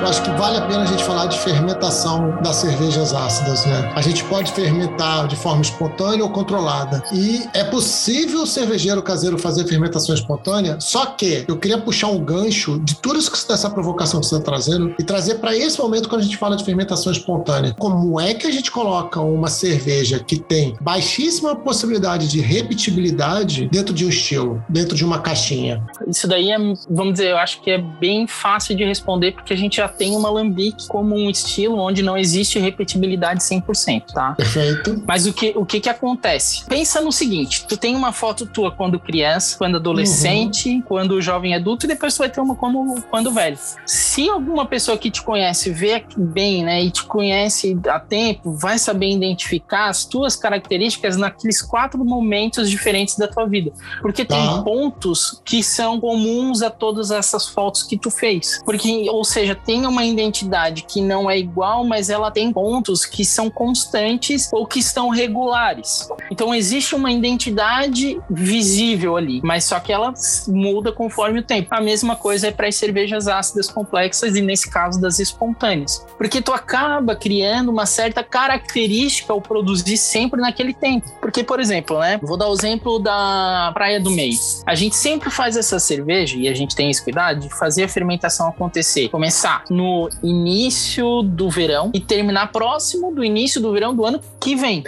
Acho 0.08 0.24
que 0.24 0.32
vale 0.32 0.56
a 0.56 0.62
pena 0.62 0.84
a 0.84 0.86
gente 0.86 1.04
falar 1.04 1.26
de 1.26 1.38
fermentação 1.38 2.42
das 2.42 2.56
cervejas 2.56 3.14
ácidas, 3.14 3.66
né? 3.66 3.92
A 3.94 4.02
gente 4.02 4.24
pode 4.24 4.54
fermentar 4.54 5.28
de 5.28 5.36
forma 5.36 5.62
espontânea 5.62 6.24
ou 6.24 6.30
controlada. 6.30 7.04
E 7.12 7.46
é 7.54 7.66
possível 7.66 8.44
o 8.44 8.48
cervejeiro 8.48 9.04
caseiro 9.04 9.38
fazer 9.38 9.68
fermentação 9.68 10.16
espontânea, 10.16 10.78
só 10.80 11.08
que 11.08 11.44
eu 11.46 11.58
queria 11.58 11.78
puxar 11.78 12.08
um 12.08 12.24
gancho 12.24 12.80
de 12.80 12.96
tudo 12.96 13.20
isso 13.20 13.30
que 13.30 13.48
dessa 13.50 13.70
provocação 13.70 14.22
que 14.22 14.28
você 14.28 14.36
está 14.36 14.46
trazendo 14.46 14.96
e 14.98 15.04
trazer 15.04 15.36
para 15.36 15.54
esse 15.54 15.78
momento 15.78 16.08
quando 16.08 16.22
a 16.22 16.24
gente 16.24 16.38
fala 16.38 16.56
de 16.56 16.64
fermentação 16.64 17.12
espontânea. 17.12 17.76
Como 17.78 18.18
é 18.18 18.34
que 18.34 18.48
a 18.48 18.52
gente 18.52 18.72
coloca 18.72 19.20
uma 19.20 19.50
cerveja 19.50 20.20
que 20.20 20.40
tem 20.40 20.78
baixíssima 20.80 21.54
possibilidade 21.54 22.30
de 22.30 22.40
repetibilidade 22.40 23.68
dentro 23.70 23.94
de 23.94 24.06
um 24.06 24.10
estilo, 24.10 24.64
dentro 24.70 24.96
de 24.96 25.04
uma 25.04 25.20
caixinha? 25.20 25.86
Isso 26.08 26.30
daí 26.30 26.50
é, 26.50 26.58
vamos 26.90 27.12
dizer, 27.12 27.32
eu 27.32 27.38
acho 27.38 27.62
que 27.62 27.72
é 27.72 27.78
bem 27.78 28.26
fácil 28.26 28.74
de 28.74 28.86
responder, 28.86 29.34
porque 29.34 29.52
a 29.52 29.58
gente 29.58 29.76
já 29.76 29.97
tem 29.98 30.16
uma 30.16 30.30
lambique 30.30 30.88
como 30.88 31.16
um 31.16 31.30
estilo 31.30 31.78
onde 31.80 32.02
não 32.02 32.18
existe 32.18 32.60
repetibilidade 32.60 33.42
100%, 33.42 34.14
tá? 34.14 34.34
Perfeito. 34.34 35.04
Mas 35.08 35.26
o 35.26 35.34
que, 35.34 35.54
o 35.56 35.66
que 35.66 35.80
que 35.80 35.90
acontece? 35.90 36.66
Pensa 36.66 37.02
no 37.02 37.12
seguinte, 37.12 37.66
tu 37.68 37.76
tem 37.78 37.96
uma 37.96 38.12
foto 38.14 38.46
tua 38.46 38.72
quando 38.72 39.00
criança, 39.00 39.58
quando 39.58 39.78
adolescente, 39.78 40.82
quando 40.88 41.22
jovem 41.22 41.56
adulto 41.56 41.86
e 41.86 41.88
depois 41.88 42.14
tu 42.14 42.20
vai 42.20 42.30
ter 42.30 42.40
uma 42.42 42.56
quando, 42.56 43.02
quando 43.10 43.32
velho. 43.32 43.58
Se 43.86 44.30
alguma 44.30 44.66
pessoa 44.66 44.98
que 44.98 45.10
te 45.10 45.22
conhece 45.22 45.70
vê 45.72 46.04
bem, 46.16 46.64
né, 46.64 46.84
e 46.84 46.92
te 46.92 47.04
conhece 47.04 47.78
há 47.88 48.00
tempo, 48.00 48.52
vai 48.54 48.78
saber 48.78 49.10
identificar 49.10 49.90
as 49.90 50.06
tuas 50.06 50.36
características 50.36 51.18
naqueles 51.18 51.62
quatro 51.62 52.04
momentos 52.06 52.70
diferentes 52.70 53.18
da 53.18 53.28
tua 53.28 53.46
vida. 53.46 53.72
Porque 54.02 54.24
tem 54.24 54.38
Tá. 54.38 54.62
pontos 54.62 55.42
que 55.44 55.64
são 55.64 56.00
comuns 56.00 56.62
a 56.62 56.70
todas 56.70 57.10
essas 57.12 57.48
fotos 57.48 57.82
que 57.84 57.98
tu 57.98 58.12
fez. 58.12 58.62
Porque, 58.64 59.10
ou 59.10 59.24
seja, 59.24 59.56
tem 59.56 59.86
uma 59.88 60.06
identidade 60.06 60.84
que 60.84 61.02
não 61.02 61.30
é 61.30 61.38
igual, 61.38 61.84
mas 61.84 62.10
ela 62.10 62.32
tem 62.32 62.52
pontos 62.52 63.06
que 63.06 63.24
são 63.24 63.50
constantes 63.50 64.50
ou 64.52 64.66
que 64.66 64.80
estão 64.80 65.10
regulares. 65.10 66.08
Então 66.32 66.54
existe 66.54 66.96
uma 66.96 67.12
identidade 67.12 68.20
visível 68.30 69.18
ali, 69.18 69.42
mas 69.44 69.64
só 69.64 69.80
que 69.80 69.92
ela 69.92 70.14
muda 70.48 70.92
conforme 70.92 71.40
o 71.40 71.44
tempo. 71.44 71.68
A 71.72 71.82
mesma 71.82 72.16
coisa 72.16 72.48
é 72.48 72.52
para 72.52 72.68
as 72.68 72.76
cervejas 72.76 73.28
ácidas 73.28 73.70
complexas 73.70 74.36
e 74.36 74.42
nesse 74.42 74.70
caso 74.70 75.00
das 75.00 75.20
espontâneas. 75.20 76.06
Porque 76.18 76.42
tu 76.42 76.52
acaba 76.52 77.16
criando 77.16 77.70
uma 77.70 77.86
certa 77.86 78.24
característica 78.24 79.32
ao 79.34 79.42
produzir 79.42 79.98
sempre 79.98 80.42
naquele 80.42 80.74
tempo. 80.74 81.10
Porque, 81.22 81.44
por 81.44 81.60
exemplo, 81.60 82.00
né? 82.00 82.20
Vou 82.22 82.38
dar 82.38 82.48
o 82.48 82.54
exemplo 82.54 83.00
da 83.00 83.72
Praia 83.74 84.00
do 84.00 84.12
Meio. 84.12 84.38
A 84.66 84.76
gente 84.76 84.96
sempre 84.96 85.30
faz 85.30 85.56
essa 85.56 85.80
cerveja 85.80 86.38
e 86.38 86.48
a 86.48 86.54
gente 86.54 86.76
tem 86.76 86.90
esse 86.90 87.04
cuidado 87.04 87.40
de 87.42 87.50
fazer 87.50 87.84
a 87.84 87.90
fermentação 87.90 88.48
acontecer. 88.50 89.10
Começar 89.10 89.64
no 89.70 90.10
início 90.24 91.22
do 91.22 91.50
verão 91.50 91.92
e 91.94 92.00
terminar 92.00 92.52
próximo 92.52 93.14
do 93.14 93.24
início 93.24 93.62
do 93.62 93.72
verão 93.72 93.96
do 93.96 94.06
ano 94.06 94.20
que 94.40 94.56
vem. 94.56 94.84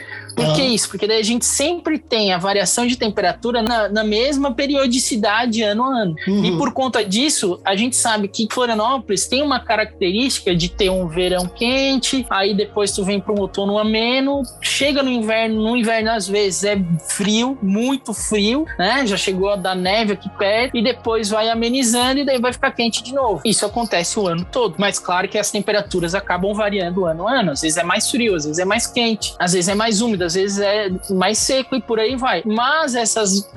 Por 0.46 0.56
que 0.56 0.62
isso? 0.64 0.90
Porque 0.90 1.08
daí 1.08 1.20
a 1.20 1.24
gente 1.24 1.46
sempre 1.46 1.98
tem 1.98 2.34
a 2.34 2.38
variação 2.38 2.86
de 2.86 2.96
temperatura 2.96 3.62
na, 3.62 3.90
na 3.90 4.04
mesma 4.04 4.54
periodicidade 4.54 5.62
ano 5.62 5.84
a 5.84 6.02
ano. 6.02 6.16
Uhum. 6.28 6.46
E 6.46 6.58
por 6.58 6.74
conta 6.74 7.04
disso, 7.04 7.60
a 7.66 7.76
gente 7.76 7.96
sabe 7.96 8.28
que 8.28 8.48
Florianópolis 8.52 9.28
tem 9.28 9.42
uma 9.42 9.60
característica 9.60 10.56
de 10.56 10.70
ter 10.70 10.90
um 10.90 11.08
verão 11.08 11.48
quente, 11.48 12.26
aí 12.30 12.54
depois 12.54 12.92
tu 12.92 13.04
vem 13.04 13.20
para 13.20 13.34
um 13.34 13.40
outono 13.40 13.78
ameno, 13.78 14.42
chega 14.62 15.04
no 15.04 15.10
inverno, 15.10 15.62
no 15.62 15.78
inverno 15.78 16.12
às 16.12 16.28
vezes 16.28 16.64
é 16.64 16.82
frio, 17.10 17.58
muito 17.62 18.14
frio, 18.14 18.66
né? 18.78 19.06
Já 19.06 19.18
chegou 19.18 19.50
a 19.50 19.56
dar 19.56 19.76
neve 19.76 20.14
aqui 20.14 20.30
perto, 20.38 20.78
e 20.78 20.84
depois 20.84 21.30
vai 21.30 21.50
amenizando 21.50 22.20
e 22.20 22.26
daí 22.26 22.40
vai 22.40 22.54
ficar 22.54 22.72
quente 22.72 23.04
de 23.04 23.14
novo. 23.14 23.42
Isso 23.46 23.66
acontece 23.66 24.20
o 24.20 24.28
ano 24.28 24.46
todo, 24.46 24.76
mas 24.78 25.00
claro 25.00 25.28
que 25.28 25.38
as 25.38 25.52
temperaturas 25.52 26.16
acabam 26.16 26.54
variando 26.54 27.06
ano 27.06 27.28
a 27.28 27.40
ano. 27.40 27.52
Às 27.52 27.62
vezes 27.62 27.78
é 27.78 27.84
mais 27.84 28.10
frio, 28.10 28.36
às 28.36 28.46
vezes 28.46 28.60
é 28.60 28.66
mais 28.66 28.88
quente, 28.88 29.34
às 29.40 29.54
vezes 29.54 29.68
é 29.68 29.76
mais 29.76 30.02
úmido, 30.02 30.24
às 30.30 30.36
vezes 30.36 30.60
é 30.60 30.90
mais 31.10 31.40
seco 31.40 31.76
e 31.76 31.82
por 31.82 32.00
aí 32.00 32.16
vai. 32.16 32.44
Mas 32.46 32.94
essas 32.94 33.50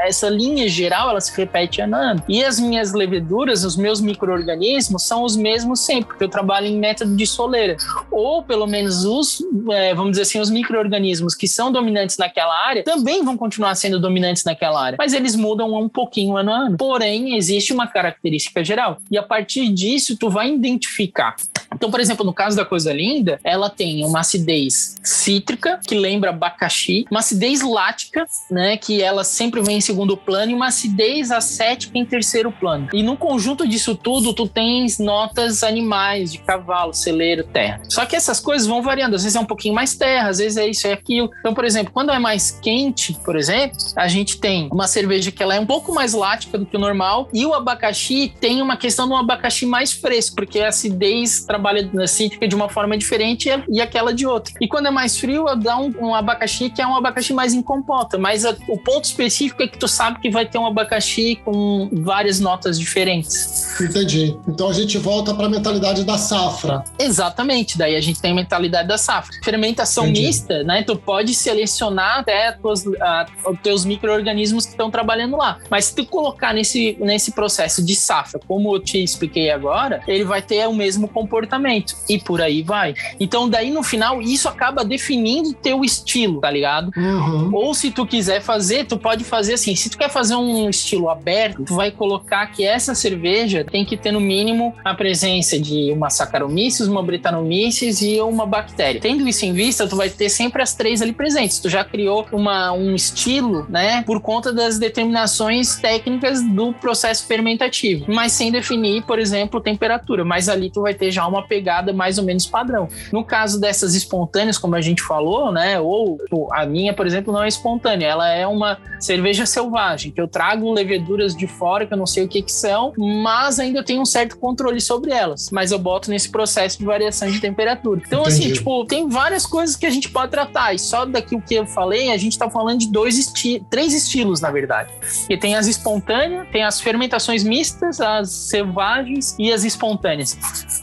essa 0.00 0.28
linha 0.28 0.68
geral, 0.68 1.10
ela 1.10 1.20
se 1.20 1.36
repete 1.36 1.80
ano 1.80 1.96
a 1.96 1.98
ano. 1.98 2.22
E 2.28 2.44
as 2.44 2.60
minhas 2.60 2.92
leveduras, 2.92 3.64
os 3.64 3.76
meus 3.76 4.00
micro-organismos 4.00 5.02
são 5.02 5.24
os 5.24 5.36
mesmos 5.36 5.80
sempre, 5.80 6.06
porque 6.06 6.24
eu 6.24 6.28
trabalho 6.28 6.66
em 6.66 6.78
método 6.78 7.16
de 7.16 7.26
soleira. 7.26 7.76
Ou 8.10 8.42
pelo 8.42 8.66
menos 8.66 9.04
os, 9.04 9.42
é, 9.70 9.94
vamos 9.94 10.12
dizer 10.12 10.22
assim, 10.22 10.40
os 10.40 10.50
micro-organismos 10.50 11.34
que 11.34 11.48
são 11.48 11.72
dominantes 11.72 12.16
naquela 12.16 12.56
área 12.66 12.84
também 12.84 13.24
vão 13.24 13.36
continuar 13.36 13.74
sendo 13.74 13.98
dominantes 13.98 14.44
naquela 14.44 14.80
área. 14.80 14.96
Mas 14.98 15.12
eles 15.12 15.34
mudam 15.34 15.74
um 15.74 15.88
pouquinho 15.88 16.36
ano 16.36 16.52
a 16.52 16.56
ano. 16.56 16.76
Porém, 16.76 17.36
existe 17.36 17.72
uma 17.72 17.86
característica 17.86 18.64
geral. 18.64 18.98
E 19.10 19.18
a 19.18 19.22
partir 19.22 19.68
disso, 19.68 20.16
tu 20.16 20.30
vai 20.30 20.52
identificar. 20.52 21.34
Então, 21.74 21.90
por 21.90 22.00
exemplo, 22.00 22.24
no 22.24 22.32
caso 22.32 22.56
da 22.56 22.64
coisa 22.64 22.92
linda, 22.92 23.38
ela 23.44 23.68
tem 23.68 24.04
uma 24.04 24.20
acidez 24.20 24.96
cítrica, 25.02 25.78
que 25.86 25.94
lembra 25.96 26.30
abacaxi, 26.30 27.04
uma 27.10 27.20
acidez 27.20 27.62
lática, 27.62 28.26
né, 28.50 28.76
que 28.76 29.02
ela 29.02 29.24
sempre 29.24 29.60
vem 29.62 29.78
em 29.78 29.80
segundo 29.80 30.16
plano, 30.16 30.52
e 30.52 30.54
uma 30.54 30.68
acidez 30.68 31.30
acética 31.30 31.98
em 31.98 32.04
terceiro 32.04 32.50
plano. 32.52 32.88
E 32.92 33.02
no 33.02 33.16
conjunto 33.16 33.66
disso 33.66 33.94
tudo, 33.94 34.32
tu 34.32 34.46
tens 34.46 34.98
notas 34.98 35.62
animais, 35.62 36.32
de 36.32 36.38
cavalo, 36.38 36.92
celeiro, 36.92 37.44
terra. 37.44 37.82
Só 37.88 38.04
que 38.06 38.16
essas 38.16 38.40
coisas 38.40 38.66
vão 38.66 38.82
variando, 38.82 39.16
às 39.16 39.22
vezes 39.22 39.36
é 39.36 39.40
um 39.40 39.44
pouquinho 39.44 39.74
mais 39.74 39.94
terra, 39.94 40.28
às 40.28 40.38
vezes 40.38 40.56
é 40.56 40.66
isso, 40.66 40.86
é 40.86 40.92
aquilo. 40.92 41.30
Então, 41.40 41.54
por 41.54 41.64
exemplo, 41.64 41.92
quando 41.92 42.10
é 42.10 42.18
mais 42.18 42.50
quente, 42.50 43.14
por 43.24 43.36
exemplo, 43.36 43.76
a 43.96 44.08
gente 44.08 44.38
tem 44.38 44.68
uma 44.72 44.86
cerveja 44.86 45.30
que 45.30 45.42
ela 45.42 45.54
é 45.54 45.60
um 45.60 45.66
pouco 45.66 45.92
mais 45.92 46.12
lática 46.12 46.58
do 46.58 46.66
que 46.66 46.76
o 46.76 46.80
normal, 46.80 47.28
e 47.32 47.44
o 47.44 47.54
abacaxi 47.54 48.32
tem 48.40 48.62
uma 48.62 48.76
questão 48.76 49.06
de 49.06 49.12
um 49.12 49.16
abacaxi 49.16 49.66
mais 49.66 49.92
fresco, 49.92 50.36
porque 50.36 50.60
a 50.60 50.68
acidez 50.68 51.44
trabalha 51.44 51.88
na 51.92 52.06
cítrica 52.06 52.46
de 52.46 52.54
uma 52.54 52.68
forma 52.68 52.96
diferente 52.96 53.48
e 53.68 53.80
aquela 53.80 54.12
de 54.12 54.26
outra. 54.26 54.52
E 54.60 54.68
quando 54.68 54.86
é 54.86 54.90
mais 54.90 55.18
frio, 55.18 55.46
dá 55.56 55.75
um, 55.78 55.92
um 56.08 56.14
abacaxi 56.14 56.70
que 56.70 56.80
é 56.82 56.86
um 56.86 56.94
abacaxi 56.96 57.32
mais 57.32 57.52
em 57.54 57.62
compota, 57.62 58.18
mas 58.18 58.44
a- 58.44 58.56
o 58.68 58.78
ponto 58.78 59.04
específico 59.04 59.62
é 59.62 59.68
que 59.68 59.78
tu 59.78 59.88
sabe 59.88 60.20
que 60.20 60.30
vai 60.30 60.46
ter 60.46 60.58
um 60.58 60.66
abacaxi 60.66 61.36
com 61.44 61.88
várias 61.92 62.40
notas 62.40 62.78
diferentes. 62.78 63.80
Entendi. 63.80 64.36
Então 64.48 64.68
a 64.68 64.72
gente 64.72 64.98
volta 64.98 65.34
para 65.34 65.46
a 65.46 65.48
mentalidade 65.48 66.04
da 66.04 66.18
safra. 66.18 66.84
Exatamente, 66.98 67.78
daí 67.78 67.96
a 67.96 68.00
gente 68.00 68.20
tem 68.20 68.32
a 68.32 68.34
mentalidade 68.34 68.88
da 68.88 68.98
safra. 68.98 69.34
Fermentação 69.42 70.04
Entendi. 70.04 70.26
mista, 70.26 70.62
né? 70.64 70.82
Tu 70.82 70.96
pode 70.96 71.34
selecionar 71.34 72.18
até 72.20 72.48
as 72.48 72.58
tuas- 72.58 72.84
a- 73.00 73.26
os 73.46 73.58
teus 73.60 73.84
micro-organismos 73.84 74.64
que 74.64 74.72
estão 74.72 74.90
trabalhando 74.90 75.36
lá. 75.36 75.58
Mas 75.70 75.86
se 75.86 75.94
tu 75.94 76.04
colocar 76.06 76.52
nesse, 76.52 76.96
nesse 77.00 77.32
processo 77.32 77.84
de 77.84 77.94
safra, 77.94 78.40
como 78.46 78.74
eu 78.74 78.80
te 78.80 79.02
expliquei 79.02 79.50
agora, 79.50 80.02
ele 80.06 80.24
vai 80.24 80.42
ter 80.42 80.66
o 80.68 80.72
mesmo 80.74 81.08
comportamento. 81.08 81.96
E 82.08 82.18
por 82.18 82.40
aí 82.40 82.62
vai. 82.62 82.94
Então, 83.18 83.48
daí 83.48 83.70
no 83.70 83.82
final, 83.82 84.20
isso 84.20 84.48
acaba 84.48 84.84
definindo 84.84 85.52
ter 85.66 85.74
o 85.74 85.84
estilo, 85.84 86.40
tá 86.40 86.48
ligado? 86.48 86.92
Uhum. 86.96 87.50
Ou 87.52 87.74
se 87.74 87.90
tu 87.90 88.06
quiser 88.06 88.40
fazer, 88.40 88.86
tu 88.86 88.96
pode 88.96 89.24
fazer 89.24 89.54
assim. 89.54 89.74
Se 89.74 89.90
tu 89.90 89.98
quer 89.98 90.08
fazer 90.08 90.36
um 90.36 90.70
estilo 90.70 91.10
aberto, 91.10 91.64
tu 91.64 91.74
vai 91.74 91.90
colocar 91.90 92.46
que 92.46 92.64
essa 92.64 92.94
cerveja 92.94 93.64
tem 93.64 93.84
que 93.84 93.96
ter 93.96 94.12
no 94.12 94.20
mínimo 94.20 94.72
a 94.84 94.94
presença 94.94 95.58
de 95.58 95.90
uma 95.90 96.08
Saccharomyces, 96.08 96.86
uma 96.86 97.02
Brettanomyces 97.02 98.00
e 98.00 98.20
uma 98.20 98.46
bactéria. 98.46 99.00
Tendo 99.00 99.26
isso 99.26 99.44
em 99.44 99.52
vista, 99.52 99.88
tu 99.88 99.96
vai 99.96 100.08
ter 100.08 100.28
sempre 100.28 100.62
as 100.62 100.72
três 100.72 101.02
ali 101.02 101.12
presentes. 101.12 101.58
Tu 101.58 101.68
já 101.68 101.82
criou 101.82 102.24
uma, 102.30 102.70
um 102.70 102.94
estilo, 102.94 103.66
né, 103.68 104.04
por 104.06 104.20
conta 104.20 104.52
das 104.52 104.78
determinações 104.78 105.74
técnicas 105.74 106.42
do 106.42 106.72
processo 106.74 107.26
fermentativo, 107.26 108.04
mas 108.06 108.30
sem 108.30 108.52
definir, 108.52 109.02
por 109.02 109.18
exemplo, 109.18 109.60
temperatura. 109.60 110.24
Mas 110.24 110.48
ali 110.48 110.70
tu 110.70 110.82
vai 110.82 110.94
ter 110.94 111.10
já 111.10 111.26
uma 111.26 111.44
pegada 111.44 111.92
mais 111.92 112.18
ou 112.18 112.24
menos 112.24 112.46
padrão. 112.46 112.88
No 113.12 113.24
caso 113.24 113.60
dessas 113.60 113.96
espontâneas, 113.96 114.56
como 114.56 114.76
a 114.76 114.80
gente 114.80 115.02
falou, 115.02 115.50
né, 115.56 115.80
ou 115.80 116.18
a 116.52 116.66
minha, 116.66 116.92
por 116.92 117.06
exemplo, 117.06 117.32
não 117.32 117.42
é 117.42 117.48
espontânea, 117.48 118.06
ela 118.06 118.28
é 118.28 118.46
uma 118.46 118.76
cerveja 119.00 119.46
selvagem, 119.46 120.12
que 120.12 120.20
eu 120.20 120.28
trago 120.28 120.70
leveduras 120.70 121.34
de 121.34 121.46
fora, 121.46 121.86
que 121.86 121.94
eu 121.94 121.96
não 121.96 122.04
sei 122.06 122.24
o 122.24 122.28
que 122.28 122.42
que 122.42 122.52
são, 122.52 122.92
mas 122.98 123.58
ainda 123.58 123.82
tenho 123.82 124.02
um 124.02 124.04
certo 124.04 124.36
controle 124.36 124.80
sobre 124.82 125.12
elas. 125.12 125.48
Mas 125.50 125.72
eu 125.72 125.78
boto 125.78 126.10
nesse 126.10 126.28
processo 126.28 126.78
de 126.78 126.84
variação 126.84 127.30
de 127.30 127.40
temperatura. 127.40 128.02
Então, 128.06 128.22
assim, 128.22 128.44
Entendi. 128.44 128.58
tipo, 128.58 128.84
tem 128.84 129.08
várias 129.08 129.46
coisas 129.46 129.76
que 129.76 129.86
a 129.86 129.90
gente 129.90 130.10
pode 130.10 130.30
tratar. 130.30 130.74
E 130.74 130.78
só 130.78 131.06
daqui 131.06 131.34
o 131.34 131.40
que 131.40 131.54
eu 131.54 131.66
falei, 131.66 132.12
a 132.12 132.18
gente 132.18 132.38
tá 132.38 132.50
falando 132.50 132.80
de 132.80 132.90
dois 132.90 133.18
esti 133.18 133.64
três 133.70 133.94
estilos, 133.94 134.40
na 134.42 134.50
verdade. 134.50 134.90
E 135.30 135.36
tem 135.38 135.54
as 135.56 135.66
espontâneas, 135.66 136.46
tem 136.50 136.62
as 136.64 136.80
fermentações 136.80 137.42
mistas, 137.42 137.98
as 138.00 138.28
selvagens 138.30 139.34
e 139.38 139.50
as 139.52 139.64
espontâneas. 139.64 140.36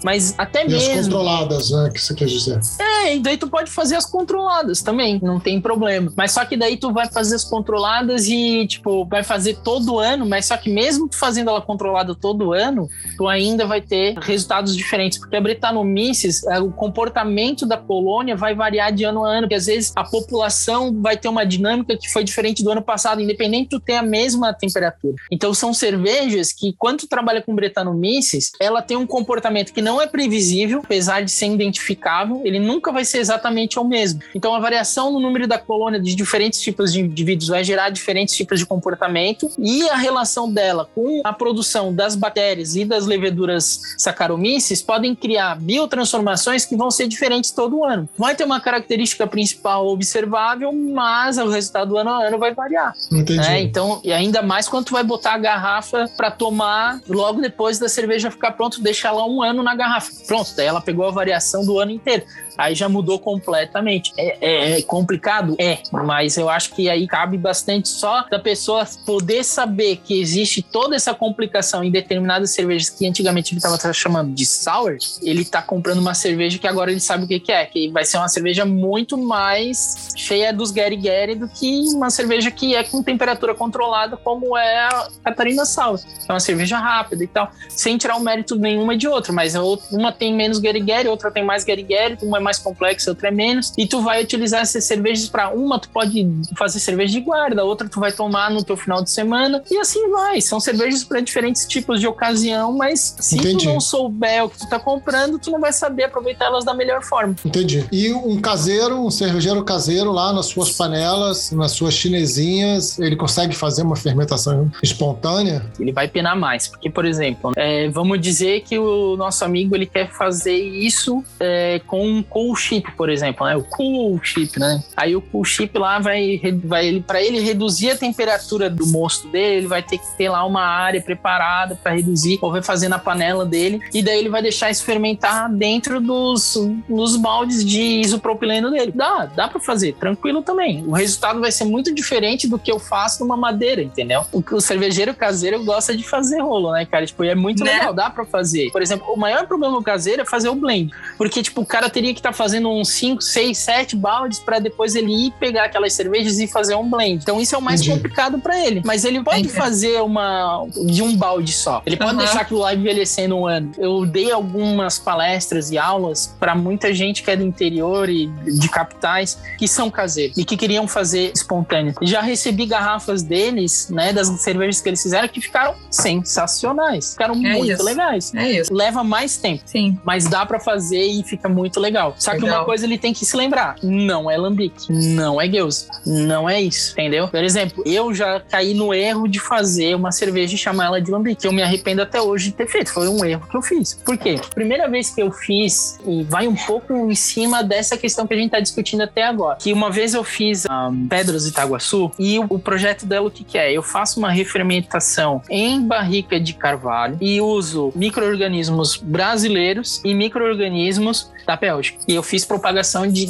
Mas 0.04 0.34
até 0.38 0.66
E 0.66 0.76
as 0.76 0.88
mesmo. 0.88 1.04
controladas, 1.04 1.70
né? 1.70 1.90
Que 1.94 2.02
você 2.02 2.14
quer 2.16 2.26
dizer. 2.26 2.60
É, 2.80 3.16
e 3.16 3.20
daí 3.20 3.38
tu 3.38 3.48
pode 3.48 3.70
fazer 3.70 3.96
as 3.96 4.06
controladas 4.06 4.63
também, 4.84 5.20
não 5.22 5.40
tem 5.40 5.60
problema. 5.60 6.12
Mas 6.16 6.32
só 6.32 6.46
que 6.46 6.58
daí 6.58 6.78
tu 6.78 6.92
vai 6.92 7.08
fazer 7.10 7.36
as 7.36 7.44
controladas 7.44 8.28
e, 8.28 8.66
tipo, 8.68 9.06
vai 9.06 9.24
fazer 9.24 9.58
todo 9.64 10.00
ano, 10.00 10.26
mas 10.26 10.46
só 10.46 10.58
que 10.58 10.70
mesmo 10.70 11.08
tu 11.08 11.18
fazendo 11.18 11.50
ela 11.50 11.62
controlada 11.62 12.16
todo 12.16 12.54
ano, 12.54 12.90
tu 13.18 13.28
ainda 13.28 13.66
vai 13.66 13.82
ter 13.82 14.18
resultados 14.20 14.76
diferentes. 14.76 15.18
Porque 15.18 15.36
a 15.36 15.42
Brettanomyces, 15.42 16.44
é, 16.48 16.60
o 16.60 16.72
comportamento 16.72 17.66
da 17.66 17.78
colônia 17.78 18.36
vai 18.36 18.56
variar 18.56 18.92
de 18.92 19.04
ano 19.04 19.26
a 19.26 19.30
ano, 19.30 19.42
porque 19.42 19.56
às 19.56 19.66
vezes 19.66 19.92
a 19.96 20.04
população 20.04 21.02
vai 21.02 21.18
ter 21.18 21.28
uma 21.28 21.46
dinâmica 21.46 21.98
que 21.98 22.12
foi 22.12 22.24
diferente 22.24 22.64
do 22.64 22.72
ano 22.72 22.82
passado, 22.82 23.22
independente 23.22 23.64
de 23.64 23.70
tu 23.70 23.80
ter 23.80 23.96
a 23.96 24.04
mesma 24.04 24.54
temperatura. 24.54 25.16
Então 25.32 25.54
são 25.54 25.74
cervejas 25.74 26.52
que, 26.52 26.74
quando 26.78 27.00
tu 27.00 27.08
trabalha 27.08 27.42
com 27.42 27.56
Brettanomyces, 27.56 28.52
ela 28.60 28.82
tem 28.82 28.98
um 28.98 29.08
comportamento 29.08 29.74
que 29.74 29.82
não 29.82 30.02
é 30.02 30.08
previsível, 30.08 30.82
apesar 30.84 31.22
de 31.22 31.32
ser 31.32 31.48
identificável, 31.48 32.42
ele 32.44 32.60
nunca 32.60 32.92
vai 32.92 33.06
ser 33.06 33.20
exatamente 33.20 33.80
o 33.80 33.84
mesmo. 33.84 34.22
Então 34.34 34.53
a 34.54 34.60
variação 34.60 35.12
no 35.12 35.20
número 35.20 35.48
da 35.48 35.58
colônia 35.58 36.00
de 36.00 36.16
diferentes 36.16 36.62
tipos 36.62 36.94
de 36.94 37.02
indivíduos 37.02 37.50
vai 37.50 37.64
gerar 37.64 37.90
diferentes 37.90 38.36
tipos 38.36 38.60
de 38.60 38.66
comportamento 38.66 39.50
e 39.58 39.88
a 39.90 39.96
relação 39.96 40.52
dela 40.52 40.90
com 40.94 41.22
a 41.24 41.34
produção 41.34 41.94
das 41.94 42.16
bactérias 42.16 42.76
e 42.76 42.86
das 42.86 43.06
leveduras 43.06 43.82
Saccharomyces 43.98 44.82
podem 44.82 45.16
criar 45.16 45.56
biotransformações 45.60 46.66
que 46.66 46.76
vão 46.76 46.92
ser 46.92 47.08
diferentes 47.08 47.52
todo 47.52 47.84
ano. 47.84 48.08
Vai 48.18 48.36
ter 48.36 48.44
uma 48.44 48.60
característica 48.60 49.26
principal 49.28 49.88
observável, 49.88 50.72
mas 50.74 51.38
o 51.38 51.50
resultado 51.50 51.90
do 51.90 51.98
ano 51.98 52.10
a 52.10 52.28
ano 52.28 52.38
vai 52.38 52.54
variar. 52.54 52.94
Entendi. 53.12 53.48
É, 53.48 53.62
então, 53.62 54.02
e 54.04 54.12
ainda 54.12 54.42
mais 54.42 54.68
quando 54.68 54.86
tu 54.86 54.94
vai 54.94 55.04
botar 55.04 55.34
a 55.34 55.38
garrafa 55.38 56.10
pra 56.16 56.32
tomar 56.32 57.00
logo 57.08 57.42
depois 57.42 57.80
da 57.80 57.90
cerveja 57.90 58.32
ficar 58.32 58.52
pronto, 58.52 58.82
deixar 58.82 59.10
ela 59.10 59.26
um 59.26 59.42
ano 59.42 59.64
na 59.64 59.76
garrafa. 59.76 60.12
Pronto, 60.28 60.52
daí 60.56 60.68
ela 60.68 60.82
pegou 60.82 61.06
a 61.06 61.12
variação 61.12 61.66
do 61.66 61.80
ano 61.80 61.92
inteiro. 61.92 62.24
Aí 62.58 62.76
já 62.76 62.88
mudou 62.88 63.20
completamente. 63.20 64.14
É, 64.18 64.38
é- 64.44 64.80
é 64.80 64.82
complicado? 64.82 65.56
É, 65.60 65.80
mas 65.92 66.38
eu 66.38 66.50
acho 66.50 66.74
que 66.74 66.90
aí 66.90 67.08
cabe 67.08 67.38
bastante 67.38 67.90
só 67.90 68.26
da 68.30 68.40
pessoa 68.40 68.86
poder 69.06 69.44
saber 69.44 69.98
que 69.98 70.20
existe 70.20 70.62
toda 70.62 70.96
essa 70.96 71.14
complicação 71.14 71.84
em 71.84 71.92
determinadas 71.92 72.52
cervejas 72.52 72.90
que 72.90 73.08
antigamente 73.08 73.54
ele 73.54 73.58
estava 73.60 73.94
chamando 73.94 74.34
de 74.34 74.46
sour. 74.46 74.98
Ele 75.22 75.46
tá 75.46 75.62
comprando 75.62 76.00
uma 76.00 76.14
cerveja 76.14 76.58
que 76.58 76.68
agora 76.68 76.92
ele 76.92 77.00
sabe 77.00 77.26
o 77.26 77.28
que, 77.28 77.40
que 77.40 77.52
é, 77.52 77.66
que 77.66 77.90
vai 77.90 78.04
ser 78.06 78.18
uma 78.18 78.28
cerveja 78.28 78.66
muito 78.66 79.18
mais 79.18 80.14
cheia 80.16 80.54
dos 80.54 80.72
Gary 80.72 80.98
Gary 80.98 81.36
do 81.36 81.48
que 81.48 81.80
uma 81.96 82.10
cerveja 82.10 82.52
que 82.52 82.76
é 82.76 82.84
com 82.84 83.02
temperatura 83.04 83.54
controlada, 83.56 84.18
como 84.18 84.58
é 84.58 84.80
a 84.86 85.08
Catarina 85.24 85.66
Sour. 85.66 86.00
que 86.00 86.06
É 86.30 86.34
uma 86.34 86.40
cerveja 86.40 86.78
rápida 86.78 87.24
e 87.24 87.28
tal, 87.28 87.52
sem 87.70 87.98
tirar 87.98 88.16
o 88.16 88.20
mérito 88.20 88.56
nenhuma 88.56 88.96
de 88.98 89.08
outra, 89.08 89.32
mas 89.34 89.56
outra- 89.56 89.86
uma 89.98 90.12
tem 90.12 90.34
menos 90.34 90.60
Gary 90.60 90.80
Gary, 90.80 91.08
outra 91.08 91.32
tem 91.32 91.44
mais 91.44 91.64
Gary 91.64 91.84
Gary, 91.84 92.18
uma 92.22 92.38
é 92.38 92.40
mais 92.42 92.58
complexa, 92.60 93.10
outra 93.12 93.28
é 93.28 93.32
menos, 93.32 93.72
e 93.78 93.86
tu 93.88 94.02
vai 94.02 94.26
utilizar 94.34 94.62
essas 94.62 94.84
cervejas 94.84 95.30
para 95.30 95.50
uma, 95.50 95.80
tu 95.80 95.90
pode 95.90 96.28
fazer 96.58 96.80
cerveja 96.80 97.14
de 97.14 97.22
guarda, 97.22 97.64
outra 97.64 97.88
tu 97.88 98.00
vai 98.00 98.12
tomar 98.12 98.50
no 98.50 98.64
teu 98.64 98.76
final 98.76 99.04
de 99.04 99.12
semana, 99.12 99.64
e 99.70 99.78
assim 99.78 100.10
vai. 100.10 100.42
São 100.42 100.60
cervejas 100.60 101.04
para 101.04 101.20
diferentes 101.20 101.66
tipos 101.68 102.00
de 102.00 102.08
ocasião, 102.08 102.74
mas 102.74 103.16
se 103.20 103.38
Entendi. 103.38 103.66
tu 103.66 103.74
não 103.74 103.80
souber 103.80 104.46
o 104.46 104.50
que 104.50 104.60
tu 104.60 104.70
tá 104.70 104.80
comprando, 104.80 105.38
tu 105.40 105.52
não 105.52 105.60
vai 105.60 105.72
saber 105.72 106.06
aproveitar 106.06 106.46
elas 106.46 106.66
da 106.66 106.74
melhor 106.74 107.04
forma. 107.04 107.36
Entendi. 107.46 107.86
E 107.92 108.12
um 108.14 108.40
caseiro, 108.42 109.06
um 109.06 109.12
cervejeiro 109.12 109.64
caseiro 109.64 110.12
lá 110.12 110.34
nas 110.34 110.48
suas 110.48 110.72
panelas, 110.72 111.52
nas 111.52 111.72
suas 111.72 111.94
chinesinhas, 111.94 113.00
ele 113.00 113.16
consegue 113.16 113.56
fazer 113.56 113.84
uma 113.84 113.96
fermentação 113.96 114.72
espontânea? 114.82 115.64
ele 115.80 115.92
vai 115.92 116.08
penar 116.08 116.36
mais. 116.36 116.68
Porque, 116.68 116.90
por 116.90 117.06
exemplo, 117.06 117.52
é, 117.56 117.90
vamos 117.90 118.20
dizer 118.20 118.62
que 118.62 118.78
o 118.78 119.16
nosso 119.16 119.44
amigo 119.46 119.76
ele 119.76 119.86
quer 119.86 120.10
fazer 120.12 120.56
isso 120.56 121.24
é, 121.40 121.80
com 121.86 122.06
um 122.06 122.24
cool 122.24 122.56
chip, 122.56 122.92
por 122.94 123.10
exemplo, 123.10 123.46
né? 123.46 123.56
O 123.56 123.64
cool 123.64 124.20
chip, 124.24 124.60
né? 124.60 124.84
Aí 124.96 125.16
o 125.16 125.22
cool 125.22 125.44
chip 125.44 125.78
lá 125.78 126.00
vai, 126.00 126.40
vai 126.64 126.88
ele, 126.88 127.02
para 127.02 127.22
ele 127.22 127.40
reduzir 127.40 127.92
a 127.92 127.98
temperatura 127.98 128.70
do 128.70 128.86
mosto 128.88 129.28
dele, 129.28 129.58
ele 129.58 129.68
vai 129.68 129.82
ter 129.82 129.98
que 129.98 130.06
ter 130.18 130.30
lá 130.30 130.46
uma 130.46 130.62
área 130.64 131.02
preparada 131.02 131.76
para 131.76 131.94
reduzir, 131.94 132.40
ou 132.42 132.52
vai 132.52 132.62
fazer 132.62 132.88
na 132.88 133.00
panela 133.00 133.46
dele, 133.46 133.80
e 133.94 134.02
daí 134.02 134.20
ele 134.20 134.30
vai 134.30 134.42
deixar 134.42 134.70
isso 134.70 134.84
fermentar 134.84 135.52
dentro 135.52 136.00
dos, 136.00 136.56
dos 136.88 137.16
baldes 137.16 137.64
de 137.66 137.82
isopropileno 138.02 138.72
dele. 138.72 138.92
Dá, 138.94 139.26
dá 139.26 139.48
para 139.48 139.60
fazer, 139.60 139.94
tranquilo 139.96 140.42
também. 140.42 140.84
O 140.86 140.92
resultado 140.94 141.40
vai 141.40 141.52
ser 141.52 141.66
muito 141.66 141.94
diferente 141.94 142.48
do 142.48 142.58
que 142.60 142.72
eu 142.72 142.80
faço 142.80 143.24
numa 143.24 143.38
madeira, 143.38 143.82
entendeu? 143.82 144.26
O, 144.32 144.44
o 144.56 144.62
cervejeiro 144.62 145.14
caseiro 145.14 145.64
gosta 145.64 145.96
de 145.96 146.04
fazer 146.04 146.40
rolo, 146.42 146.72
né, 146.72 146.86
cara? 146.86 147.06
Tipo, 147.06 147.24
é 147.24 147.36
muito 147.36 147.64
Né? 147.64 147.74
legal, 147.74 147.94
dá 147.94 148.10
pra 148.10 148.26
fazer. 148.26 148.72
Por 148.72 148.82
exemplo, 148.82 149.08
o 149.12 149.18
maior 149.18 149.46
problema 149.48 149.76
do 149.78 149.84
caseiro 149.84 150.22
é 150.22 150.26
fazer 150.26 150.50
o 150.50 150.56
blend. 150.56 150.92
Porque, 151.18 151.42
tipo, 151.42 151.62
o 151.62 151.66
cara 151.66 151.90
teria 151.90 152.14
que 152.14 152.20
estar 152.20 152.34
fazendo 152.34 152.70
uns 152.70 152.90
5, 152.90 153.22
6, 153.22 153.58
7 153.58 153.96
baldes 153.96 154.13
pra 154.46 154.60
depois 154.60 154.96
ele 154.96 155.28
ir 155.28 155.32
pegar 155.40 155.66
aquelas 155.66 155.94
cervejas 155.94 156.40
e 156.40 156.48
fazer 156.48 156.76
um 156.76 156.90
blend. 156.90 157.22
Então, 157.22 157.40
isso 157.40 157.56
é 157.56 157.58
o 157.58 157.62
mais 157.62 157.82
Entendi. 157.82 157.96
complicado 157.98 158.40
pra 158.40 158.60
ele. 158.66 158.82
Mas 158.86 159.04
ele 159.06 159.22
pode 159.24 159.40
Entendi. 159.40 159.54
fazer 159.54 160.02
uma 160.02 160.66
de 160.86 161.02
um 161.02 161.16
balde 161.16 161.52
só. 161.54 161.82
Ele 161.86 161.98
pode 161.98 162.12
Aham. 162.12 162.18
deixar 162.20 162.42
aquilo 162.42 162.60
lá 162.62 162.74
envelhecendo 162.74 163.36
um 163.36 163.46
ano. 163.48 163.72
Eu 163.78 164.06
dei 164.06 164.32
algumas 164.32 164.98
palestras 165.00 165.72
e 165.72 165.78
aulas 165.78 166.36
pra 166.40 166.56
muita 166.56 166.94
gente 166.94 167.24
que 167.24 167.32
é 167.32 167.36
do 167.36 167.44
interior 167.44 168.10
e 168.10 168.28
de 168.28 168.70
capitais 168.70 169.38
que 169.58 169.68
são 169.68 169.90
caseiros 169.90 170.38
e 170.38 170.46
que 170.46 170.56
queriam 170.58 170.88
fazer 170.88 171.32
espontâneo. 171.34 171.94
Já 172.02 172.22
recebi 172.22 172.66
garrafas 172.66 173.22
deles, 173.24 173.88
né, 173.90 174.12
das 174.14 174.28
cervejas 174.42 174.82
que 174.82 174.90
eles 174.90 175.02
fizeram 175.02 175.28
que 175.28 175.42
ficaram 175.42 175.76
sensacionais. 175.90 177.12
Ficaram 177.12 177.34
É 177.36 177.38
muito 177.38 177.72
isso. 177.72 177.84
legais. 177.84 178.34
É 178.34 178.52
isso. 178.52 178.74
Leva 178.74 179.04
mais 179.04 179.38
tempo, 179.38 179.64
Sim. 179.66 179.98
mas 180.04 180.26
dá 180.26 180.46
pra 180.46 180.60
fazer 180.60 181.04
e 181.06 181.24
fica 181.24 181.48
muito 181.50 181.80
legal. 181.80 182.16
Só 182.18 182.32
que 182.32 182.40
Legal. 182.42 182.60
uma 182.60 182.66
coisa 182.66 182.86
ele 182.86 182.98
tem 182.98 183.14
que 183.14 183.26
se 183.26 183.36
lembrar: 183.36 183.76
não 183.94 184.30
é 184.30 184.38
lambique, 184.38 184.92
não 184.92 185.40
é 185.40 185.48
Gueus, 185.48 185.88
não 186.06 186.50
é 186.50 186.62
isso, 186.62 186.94
entendeu? 186.94 187.28
Por 187.28 187.44
exemplo, 187.44 187.84
eu 187.86 188.14
já 188.14 188.40
caí 188.40 188.74
no 188.74 188.94
erro 188.94 189.28
de 189.28 189.40
fazer 189.40 189.96
uma 189.96 190.12
cerveja 190.12 190.56
e 190.56 190.58
chamar 190.58 190.86
ela 190.86 191.02
de 191.02 191.14
que 191.36 191.48
Eu 191.48 191.52
me 191.52 191.62
arrependo 191.62 192.02
até 192.02 192.22
hoje 192.22 192.50
de 192.50 192.56
ter 192.56 192.68
feito. 192.68 192.92
Foi 192.92 193.08
um 193.08 193.24
erro 193.24 193.48
que 193.50 193.56
eu 193.56 193.62
fiz. 193.62 193.94
Por 193.94 194.18
quê? 194.18 194.40
Primeira 194.54 194.90
vez 194.90 195.10
que 195.12 195.22
eu 195.22 195.32
fiz, 195.32 196.00
e 196.06 196.24
vai 196.24 196.48
um 196.48 196.56
pouco 196.56 196.94
em 196.94 197.16
cima 197.16 197.64
dessa 197.64 197.96
questão 197.96 198.26
que 198.26 198.34
a 198.34 198.38
gente 198.38 198.52
tá 198.52 198.60
discutindo 198.60 199.02
até 199.02 199.24
agora. 199.24 199.58
Que 199.58 199.72
uma 199.72 199.92
vez 199.92 200.14
eu 200.14 200.24
fiz 200.24 200.66
a 200.66 200.92
Pedras 201.10 201.46
Itaguaçu 201.46 202.12
e 202.18 202.40
o, 202.40 202.48
o 202.50 202.60
projeto 202.60 203.06
dela 203.06 203.28
o 203.28 203.32
que, 203.32 203.44
que 203.44 203.58
é? 203.58 203.72
Eu 203.72 203.84
faço 203.84 204.20
uma 204.20 204.32
refermentação 204.32 205.42
em 205.50 205.82
barrica 205.86 206.40
de 206.40 206.54
carvalho 206.54 207.18
e 207.22 207.40
uso 207.40 207.92
micro-organismos 207.96 208.98
brasileiros 208.98 210.02
e 210.04 210.14
micro-organismos 210.14 211.32
da 211.46 211.56
Bélgica. 211.56 212.00
E 212.08 212.16
eu 212.16 212.24
fiz 212.24 212.46
propagação 212.46 213.08
de 213.08 213.26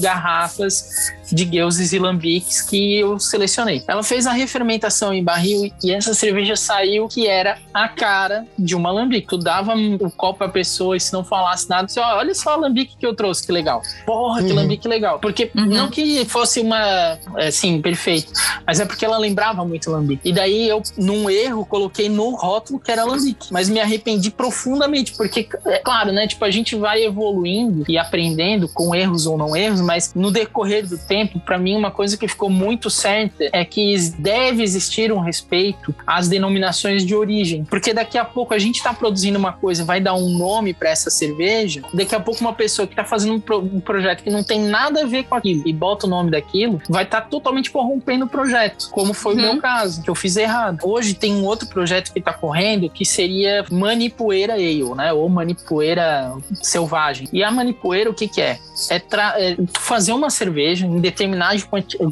garrafas 0.57 1.13
de 1.31 1.45
gueuses 1.45 1.93
e 1.93 1.99
lambiques 1.99 2.61
que 2.61 2.97
eu 2.99 3.19
selecionei. 3.19 3.83
Ela 3.87 4.03
fez 4.03 4.25
a 4.27 4.31
refermentação 4.31 5.13
em 5.13 5.23
barril 5.23 5.71
e 5.83 5.91
essa 5.91 6.13
cerveja 6.13 6.55
saiu 6.55 7.07
que 7.07 7.27
era 7.27 7.57
a 7.73 7.87
cara 7.87 8.45
de 8.57 8.75
uma 8.75 8.91
lambique. 8.91 9.27
Tu 9.27 9.37
dava 9.37 9.73
o 9.75 10.11
copo 10.11 10.39
pra 10.39 10.49
pessoa 10.49 10.95
e 10.97 10.99
se 10.99 11.13
não 11.13 11.23
falasse 11.23 11.69
nada, 11.69 11.87
você, 11.87 11.99
"Ó, 11.99 12.17
olha 12.17 12.33
só 12.33 12.51
a 12.53 12.55
lambique 12.55 12.95
que 12.97 13.05
eu 13.05 13.15
trouxe, 13.15 13.45
que 13.45 13.51
legal. 13.51 13.81
Porra, 14.05 14.43
que 14.43 14.49
Uhum. 14.49 14.55
lambique 14.55 14.87
legal. 14.87 15.19
Porque 15.19 15.49
Uhum. 15.55 15.65
não 15.65 15.89
que 15.89 16.25
fosse 16.25 16.59
uma, 16.59 17.17
assim, 17.37 17.81
perfeito, 17.81 18.31
mas 18.65 18.79
é 18.79 18.85
porque 18.85 19.05
ela 19.05 19.17
lembrava 19.17 19.63
muito 19.65 19.89
lambique. 19.91 20.27
E 20.27 20.33
daí 20.33 20.67
eu, 20.67 20.81
num 20.97 21.29
erro, 21.29 21.65
coloquei 21.65 22.09
no 22.09 22.35
rótulo 22.35 22.79
que 22.79 22.91
era 22.91 23.03
lambique. 23.03 23.47
Mas 23.51 23.69
me 23.69 23.79
arrependi 23.79 24.29
profundamente, 24.31 25.13
porque, 25.15 25.47
é 25.65 25.79
claro, 25.79 26.11
né? 26.11 26.27
Tipo, 26.27 26.45
a 26.45 26.51
gente 26.51 26.75
vai 26.75 27.03
evoluindo 27.03 27.83
e 27.87 27.97
aprendendo 27.97 28.67
com 28.67 28.93
erros 28.93 29.25
ou 29.25 29.37
não 29.37 29.55
erros, 29.55 29.81
mas 29.81 30.13
no 30.13 30.31
decorrer 30.31 30.87
do 30.87 30.97
tempo, 30.97 31.13
para 31.25 31.57
mim, 31.57 31.75
uma 31.75 31.91
coisa 31.91 32.17
que 32.17 32.27
ficou 32.27 32.49
muito 32.49 32.89
certa 32.89 33.49
é 33.51 33.63
que 33.65 33.93
deve 34.17 34.63
existir 34.63 35.11
um 35.11 35.19
respeito 35.19 35.93
às 36.05 36.27
denominações 36.27 37.05
de 37.05 37.15
origem. 37.15 37.63
Porque 37.65 37.93
daqui 37.93 38.17
a 38.17 38.25
pouco 38.25 38.53
a 38.53 38.59
gente 38.59 38.77
está 38.77 38.93
produzindo 38.93 39.37
uma 39.37 39.53
coisa, 39.53 39.83
vai 39.83 39.99
dar 39.99 40.13
um 40.13 40.29
nome 40.37 40.73
para 40.73 40.89
essa 40.89 41.09
cerveja, 41.09 41.81
daqui 41.93 42.15
a 42.15 42.19
pouco 42.19 42.41
uma 42.41 42.53
pessoa 42.53 42.87
que 42.87 42.93
está 42.93 43.03
fazendo 43.03 43.33
um, 43.35 43.39
pro- 43.39 43.59
um 43.59 43.79
projeto 43.79 44.23
que 44.23 44.29
não 44.29 44.43
tem 44.43 44.61
nada 44.61 45.03
a 45.03 45.05
ver 45.05 45.23
com 45.23 45.35
aquilo 45.35 45.63
e 45.65 45.73
bota 45.73 46.07
o 46.07 46.09
nome 46.09 46.31
daquilo, 46.31 46.81
vai 46.89 47.03
estar 47.03 47.21
totalmente 47.21 47.71
corrompendo 47.71 48.25
o 48.25 48.29
projeto, 48.29 48.89
como 48.91 49.13
foi 49.13 49.33
o 49.33 49.37
meu 49.37 49.59
caso, 49.59 50.01
que 50.01 50.09
eu 50.09 50.15
fiz 50.15 50.35
errado. 50.35 50.79
Hoje 50.83 51.13
tem 51.13 51.33
um 51.33 51.45
outro 51.45 51.67
projeto 51.67 52.11
que 52.11 52.19
está 52.19 52.33
correndo 52.33 52.89
que 52.89 53.05
seria 53.05 53.65
Manipoeira 53.71 54.53
Ale, 54.53 54.83
né? 54.95 55.13
Ou 55.13 55.29
Manipoeira 55.29 56.33
Selvagem. 56.61 57.27
E 57.31 57.43
a 57.43 57.51
Manipoeira, 57.51 58.09
o 58.09 58.13
que 58.13 58.27
que 58.27 58.41
é? 58.41 58.59
É, 58.89 58.95
é 58.97 59.57
fazer 59.79 60.13
uma 60.13 60.29
cerveja 60.29 60.85
em 60.85 60.99
determinada, 61.03 61.57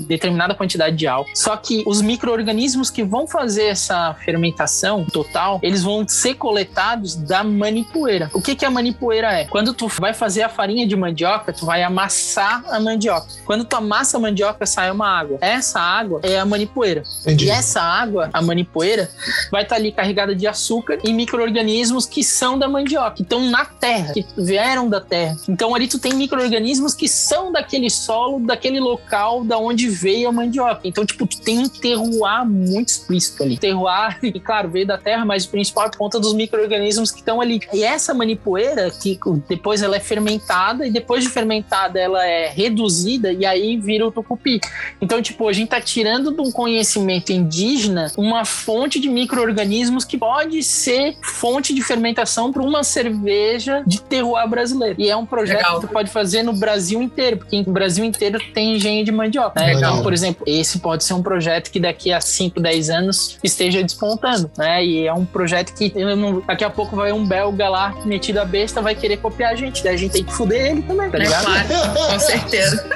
determinada 0.08 0.54
quantidade 0.54 0.98
de 0.98 1.08
álcool. 1.08 1.32
Só 1.34 1.56
que 1.56 1.82
os 1.88 2.02
micro-organismos 2.02 2.90
que 2.90 3.04
vão 3.04 3.26
fazer 3.26 3.68
essa 3.68 4.14
fermentação 4.26 5.06
total, 5.06 5.60
eles 5.64 5.82
vão 5.82 6.06
ser 6.06 6.36
coletados 6.36 7.16
da 7.16 7.42
manipoeira. 7.44 8.30
O 8.34 8.42
que, 8.42 8.54
que 8.54 8.66
a 8.66 8.70
manipoeira 8.70 9.32
é? 9.32 9.46
Quando 9.46 9.74
tu 9.74 9.88
vai 9.88 10.14
fazer 10.14 10.44
a 10.44 10.50
farinha 10.50 10.86
de 10.86 10.96
mandioca, 10.96 11.54
tu 11.54 11.66
vai 11.66 11.82
amassar 11.84 12.64
a 12.70 12.80
mandioca. 12.80 13.28
Quando 13.46 13.64
tu 13.64 13.76
amassa 13.78 14.18
a 14.18 14.20
mandioca, 14.20 14.66
sai 14.66 14.92
uma 14.92 15.08
água. 15.08 15.38
Essa 15.40 15.80
água 15.80 16.20
é 16.24 16.38
a 16.38 16.46
manipoeira. 16.46 17.04
Entendi. 17.22 17.46
E 17.46 17.50
essa 17.50 17.82
água, 17.82 18.30
a 18.34 18.42
manipoeira, 18.42 19.10
vai 19.50 19.64
estar 19.64 19.78
ali 19.78 19.92
carregada 19.92 20.36
de 20.36 20.46
açúcar 20.46 21.00
e 21.04 21.14
micro-organismos 21.14 22.06
que 22.06 22.24
são 22.24 22.60
da 22.60 22.68
mandioca, 22.68 23.12
que 23.12 23.24
estão 23.24 23.50
na 23.50 23.64
terra, 23.64 24.14
que 24.14 24.26
vieram 24.38 24.90
da 24.90 25.00
terra. 25.00 25.38
Então 25.48 25.74
ali 25.74 25.88
tu 25.88 25.98
tem 25.98 26.14
micro-organismos 26.14 26.94
que 26.94 27.08
são 27.08 27.52
daquele 27.52 27.90
solo, 27.90 28.40
daquele 28.46 28.81
local 28.82 29.44
da 29.44 29.58
onde 29.58 29.88
veio 29.90 30.30
a 30.30 30.32
mandioca. 30.32 30.82
Então, 30.84 31.06
tipo, 31.06 31.26
tu 31.26 31.40
tem 31.42 31.60
um 31.60 31.70
terroir 31.70 32.46
muito 32.46 32.90
explícito 32.90 33.44
ali. 33.44 33.58
Terroir, 33.58 34.18
e 34.24 34.40
claro, 34.40 34.70
veio 34.70 34.86
da 34.88 34.98
terra, 34.98 35.26
mas 35.26 35.46
o 35.46 35.50
principal 35.50 35.86
é 35.86 35.90
por 35.90 35.98
conta 35.98 36.20
dos 36.20 36.34
micro-organismos 36.34 37.12
que 37.12 37.20
estão 37.20 37.40
ali. 37.42 37.62
E 37.74 37.84
essa 37.84 38.14
manipoeira, 38.14 38.90
que 38.92 39.20
depois 39.48 39.82
ela 39.82 39.96
é 39.96 40.00
fermentada, 40.00 40.86
e 40.86 40.92
depois 40.92 41.24
de 41.24 41.30
fermentada 41.30 42.00
ela 42.00 42.26
é 42.26 42.50
reduzida, 42.50 43.32
e 43.32 43.46
aí 43.46 43.78
vira 43.78 44.08
o 44.08 44.12
tucupi. 44.12 44.60
Então, 45.02 45.22
tipo, 45.22 45.48
a 45.48 45.54
gente 45.54 45.70
tá 45.70 45.82
tirando 45.82 46.32
de 46.32 46.42
um 46.42 46.52
conhecimento 46.52 47.32
indígena 47.32 48.12
uma 48.18 48.46
fonte 48.46 49.00
de 49.00 49.10
micro-organismos 49.10 50.06
que 50.06 50.18
pode 50.18 50.64
ser 50.64 51.16
fonte 51.22 51.74
de 51.74 51.82
fermentação 51.82 52.52
para 52.52 52.62
uma 52.62 52.84
cerveja 52.84 53.84
de 53.86 54.02
terroir 54.02 54.48
brasileiro. 54.48 54.96
E 55.00 55.10
é 55.10 55.16
um 55.16 55.26
projeto 55.26 55.58
Legal. 55.58 55.80
que 55.80 55.88
tu 55.88 55.94
pode 55.94 56.10
fazer 56.10 56.44
no 56.44 56.54
Brasil 56.54 57.02
inteiro, 57.02 57.38
porque 57.38 57.62
no 57.62 57.74
Brasil 57.74 58.04
inteiro 58.04 58.40
tem 58.54 58.71
engenho 58.76 59.04
de 59.06 59.12
mandioca. 59.12 59.60
Né? 59.60 59.74
Então, 59.74 60.02
por 60.02 60.14
exemplo, 60.14 60.44
esse 60.48 60.80
pode 60.80 61.04
ser 61.04 61.14
um 61.14 61.22
projeto 61.24 61.70
que 61.72 61.80
daqui 61.80 62.12
a 62.12 62.20
5, 62.22 62.60
10 62.60 62.90
anos 62.90 63.38
esteja 63.44 63.82
despontando, 63.84 64.50
né? 64.58 64.84
E 64.84 65.08
é 65.08 65.14
um 65.14 65.26
projeto 65.26 65.74
que 65.74 65.94
não- 66.16 66.42
daqui 66.42 66.64
a 66.64 66.70
pouco 66.70 66.96
vai 66.96 67.12
um 67.12 67.26
belga 67.26 67.70
lá 67.70 67.96
metido 68.06 68.40
a 68.40 68.46
besta, 68.46 68.82
vai 68.82 68.96
querer 68.96 69.18
copiar 69.18 69.54
a 69.54 69.56
gente. 69.56 69.84
Daí 69.84 69.96
a 69.96 69.98
gente 69.98 70.12
tem 70.12 70.24
que 70.24 70.34
fuder 70.34 70.72
ele 70.72 70.82
também, 70.82 71.10
tá 71.10 71.18
É 71.18 71.22
ligado? 71.22 71.44
claro, 71.46 71.68
com 72.12 72.20
certeza. 72.20 72.90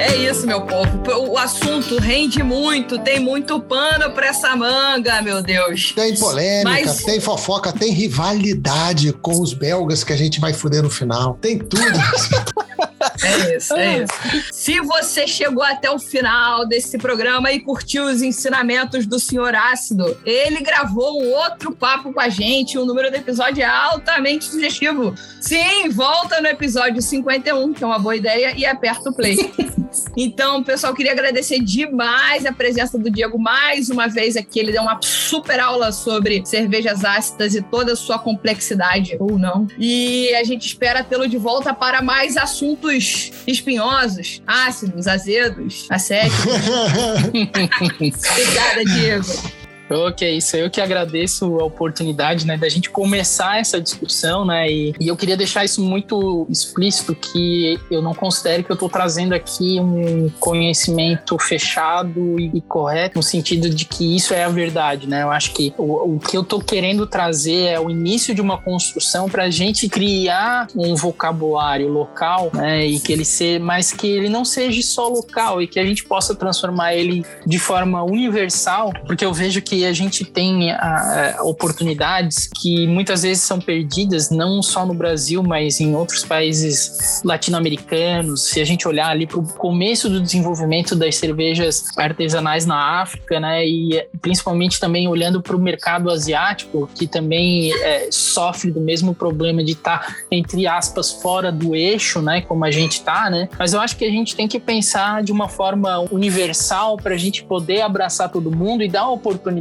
É 0.00 0.16
isso, 0.16 0.46
meu 0.46 0.62
povo. 0.62 1.02
O 1.30 1.36
assunto 1.36 1.98
rende 1.98 2.42
muito, 2.42 2.98
tem 2.98 3.20
muito 3.20 3.60
pano 3.60 4.10
pra 4.12 4.28
essa 4.28 4.56
manga, 4.56 5.20
meu 5.20 5.42
Deus. 5.42 5.92
Tem 5.92 6.16
polêmica, 6.16 6.70
Mas- 6.70 7.04
tem 7.04 7.20
fofoca, 7.20 7.70
tem 7.72 7.92
rivalidade 7.92 9.12
com 9.12 9.40
os 9.40 9.52
belgas 9.52 10.02
que 10.02 10.12
a 10.12 10.16
gente 10.16 10.40
vai 10.40 10.54
fuder 10.54 10.82
no 10.82 10.88
final. 10.90 11.34
Tem 11.40 11.58
tudo. 11.58 11.80
É 13.22 13.56
isso, 13.56 13.74
é 13.74 13.98
isso. 14.02 14.12
Se 14.52 14.80
você 14.80 15.26
chegou 15.26 15.62
até 15.62 15.90
o 15.90 15.98
final 15.98 16.66
desse 16.66 16.98
programa 16.98 17.50
e 17.50 17.60
curtiu 17.60 18.04
os 18.04 18.20
ensinamentos 18.22 19.06
do 19.06 19.18
senhor 19.18 19.54
Ácido, 19.54 20.16
ele 20.24 20.60
gravou 20.60 21.22
um 21.22 21.30
outro 21.32 21.72
papo 21.72 22.12
com 22.12 22.20
a 22.20 22.28
gente. 22.28 22.78
O 22.78 22.84
número 22.84 23.10
do 23.10 23.16
episódio 23.16 23.62
é 23.62 23.66
altamente 23.66 24.46
sugestivo. 24.46 25.14
Sim, 25.40 25.88
volta 25.90 26.40
no 26.40 26.46
episódio 26.48 27.00
51, 27.00 27.72
que 27.72 27.82
é 27.82 27.86
uma 27.86 27.98
boa 27.98 28.16
ideia, 28.16 28.54
e 28.56 28.66
aperta 28.66 29.10
o 29.10 29.14
play. 29.14 29.36
Então, 30.16 30.62
pessoal, 30.62 30.94
queria 30.94 31.12
agradecer 31.12 31.60
demais 31.60 32.46
a 32.46 32.52
presença 32.52 32.98
do 32.98 33.10
Diego 33.10 33.38
mais 33.38 33.90
uma 33.90 34.08
vez 34.08 34.36
aqui. 34.36 34.60
Ele 34.60 34.72
deu 34.72 34.82
uma 34.82 34.98
super 35.02 35.60
aula 35.60 35.92
sobre 35.92 36.42
cervejas 36.44 37.04
ácidas 37.04 37.54
e 37.54 37.62
toda 37.62 37.92
a 37.92 37.96
sua 37.96 38.18
complexidade, 38.18 39.16
ou 39.18 39.38
não. 39.38 39.66
E 39.78 40.34
a 40.34 40.44
gente 40.44 40.66
espera 40.66 41.02
tê-lo 41.02 41.28
de 41.28 41.36
volta 41.36 41.72
para 41.74 42.02
mais 42.02 42.36
assuntos 42.36 43.32
espinhosos, 43.46 44.42
ácidos, 44.46 45.06
azedos, 45.06 45.86
assédios. 45.90 46.40
Obrigada, 47.30 48.84
Diego. 48.84 49.59
Ok, 49.90 50.36
isso 50.36 50.56
eu 50.56 50.70
que 50.70 50.80
agradeço 50.80 51.58
a 51.58 51.64
oportunidade, 51.64 52.46
né, 52.46 52.56
da 52.56 52.68
gente 52.68 52.88
começar 52.90 53.58
essa 53.58 53.80
discussão, 53.80 54.44
né, 54.44 54.70
e, 54.70 54.94
e 55.00 55.08
eu 55.08 55.16
queria 55.16 55.36
deixar 55.36 55.64
isso 55.64 55.82
muito 55.82 56.46
explícito 56.48 57.14
que 57.14 57.78
eu 57.90 58.00
não 58.00 58.14
considero 58.14 58.62
que 58.62 58.70
eu 58.70 58.74
estou 58.74 58.88
trazendo 58.88 59.34
aqui 59.34 59.80
um 59.80 60.30
conhecimento 60.38 61.36
fechado 61.38 62.38
e, 62.38 62.50
e 62.54 62.60
correto 62.60 63.18
no 63.18 63.22
sentido 63.22 63.68
de 63.68 63.84
que 63.84 64.16
isso 64.16 64.32
é 64.32 64.44
a 64.44 64.48
verdade, 64.48 65.08
né? 65.08 65.22
Eu 65.22 65.30
acho 65.30 65.52
que 65.52 65.74
o, 65.76 66.14
o 66.14 66.20
que 66.20 66.36
eu 66.36 66.42
estou 66.42 66.60
querendo 66.60 67.06
trazer 67.06 67.64
é 67.64 67.80
o 67.80 67.90
início 67.90 68.34
de 68.34 68.40
uma 68.40 68.58
construção 68.58 69.28
para 69.28 69.44
a 69.44 69.50
gente 69.50 69.88
criar 69.88 70.68
um 70.76 70.94
vocabulário 70.94 71.88
local, 71.88 72.50
né, 72.54 72.86
e 72.86 73.00
que 73.00 73.12
ele 73.12 73.24
ser, 73.24 73.58
mas 73.58 73.92
que 73.92 74.06
ele 74.06 74.28
não 74.28 74.44
seja 74.44 74.80
só 74.82 75.08
local 75.08 75.60
e 75.60 75.66
que 75.66 75.80
a 75.80 75.84
gente 75.84 76.04
possa 76.04 76.34
transformar 76.34 76.94
ele 76.94 77.24
de 77.44 77.58
forma 77.58 78.02
universal, 78.02 78.92
porque 79.06 79.24
eu 79.24 79.32
vejo 79.32 79.60
que 79.60 79.79
a 79.84 79.92
gente 79.92 80.24
tem 80.24 80.70
ah, 80.72 81.38
oportunidades 81.42 82.48
que 82.60 82.86
muitas 82.86 83.22
vezes 83.22 83.42
são 83.42 83.60
perdidas, 83.60 84.30
não 84.30 84.62
só 84.62 84.86
no 84.86 84.94
Brasil, 84.94 85.42
mas 85.42 85.80
em 85.80 85.94
outros 85.94 86.24
países 86.24 87.20
latino-americanos. 87.24 88.44
Se 88.44 88.60
a 88.60 88.64
gente 88.64 88.86
olhar 88.86 89.08
ali 89.08 89.26
para 89.26 89.38
o 89.38 89.42
começo 89.42 90.08
do 90.08 90.20
desenvolvimento 90.20 90.94
das 90.94 91.16
cervejas 91.16 91.96
artesanais 91.96 92.66
na 92.66 93.00
África, 93.00 93.40
né, 93.40 93.66
e 93.66 94.06
principalmente 94.20 94.78
também 94.80 95.08
olhando 95.08 95.42
para 95.42 95.56
o 95.56 95.58
mercado 95.58 96.10
asiático, 96.10 96.88
que 96.94 97.06
também 97.06 97.72
eh, 97.72 98.08
sofre 98.10 98.70
do 98.70 98.80
mesmo 98.80 99.14
problema 99.14 99.62
de 99.62 99.72
estar, 99.72 100.16
entre 100.30 100.66
aspas, 100.66 101.12
fora 101.12 101.50
do 101.50 101.74
eixo, 101.74 102.20
né, 102.20 102.40
como 102.42 102.64
a 102.64 102.70
gente 102.70 102.92
está, 102.92 103.30
né, 103.30 103.48
mas 103.58 103.72
eu 103.72 103.80
acho 103.80 103.96
que 103.96 104.04
a 104.04 104.10
gente 104.10 104.34
tem 104.34 104.48
que 104.48 104.58
pensar 104.58 105.22
de 105.22 105.32
uma 105.32 105.48
forma 105.48 106.00
universal 106.10 106.96
para 106.96 107.14
a 107.14 107.18
gente 107.18 107.44
poder 107.44 107.82
abraçar 107.82 108.30
todo 108.30 108.50
mundo 108.50 108.82
e 108.82 108.88
dar 108.88 109.00
a 109.00 109.10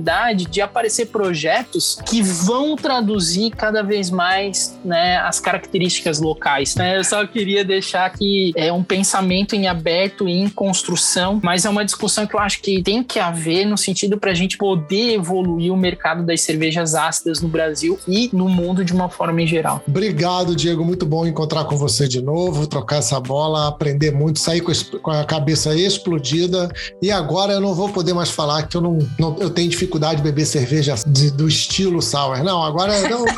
oportunidade 0.09 0.45
de 0.45 0.61
aparecer 0.61 1.07
projetos 1.07 1.97
que 2.07 2.21
vão 2.21 2.75
traduzir 2.75 3.51
cada 3.51 3.83
vez 3.83 4.09
mais 4.09 4.77
né, 4.83 5.17
as 5.17 5.39
características 5.39 6.19
locais. 6.19 6.75
né? 6.75 6.97
Eu 6.97 7.03
só 7.03 7.25
queria 7.25 7.63
deixar 7.63 8.09
que 8.11 8.51
é 8.55 8.71
um 8.73 8.83
pensamento 8.83 9.55
em 9.55 9.67
aberto 9.67 10.27
e 10.27 10.31
em 10.31 10.49
construção, 10.49 11.39
mas 11.43 11.65
é 11.65 11.69
uma 11.69 11.85
discussão 11.85 12.25
que 12.25 12.35
eu 12.35 12.39
acho 12.39 12.61
que 12.61 12.81
tem 12.81 13.03
que 13.03 13.19
haver 13.19 13.65
no 13.65 13.77
sentido 13.77 14.17
para 14.17 14.31
a 14.31 14.33
gente 14.33 14.57
poder 14.57 15.13
evoluir 15.13 15.71
o 15.71 15.77
mercado 15.77 16.23
das 16.25 16.41
cervejas 16.41 16.95
ácidas 16.95 17.41
no 17.41 17.47
Brasil 17.47 17.99
e 18.07 18.29
no 18.33 18.49
mundo 18.49 18.83
de 18.83 18.93
uma 18.93 19.09
forma 19.09 19.41
em 19.41 19.47
geral. 19.47 19.83
Obrigado, 19.87 20.55
Diego. 20.55 20.83
Muito 20.83 21.05
bom 21.05 21.25
encontrar 21.25 21.65
com 21.65 21.77
você 21.77 22.07
de 22.07 22.21
novo, 22.21 22.65
trocar 22.67 22.97
essa 22.97 23.19
bola, 23.19 23.67
aprender 23.67 24.11
muito, 24.11 24.39
sair 24.39 24.61
com, 24.61 25.11
a 25.11 25.23
cabeça 25.23 25.75
explodida. 25.75 26.69
E 27.01 27.11
agora 27.11 27.53
eu 27.53 27.61
não 27.61 27.73
vou 27.73 27.89
poder 27.89 28.13
mais 28.13 28.29
falar 28.29 28.63
que 28.63 28.75
eu 28.75 28.81
não, 28.81 28.97
não- 29.19 29.35
eu 29.39 29.49
tenho 29.49 29.69
dificuldade 29.69 29.98
de 29.99 30.21
beber 30.21 30.45
cerveja 30.45 30.95
de- 31.05 31.31
do 31.31 31.47
estilo 31.47 32.01
sour. 32.01 32.43
Não, 32.43 32.63
agora 32.63 32.97
eu 32.97 33.09
não. 33.09 33.25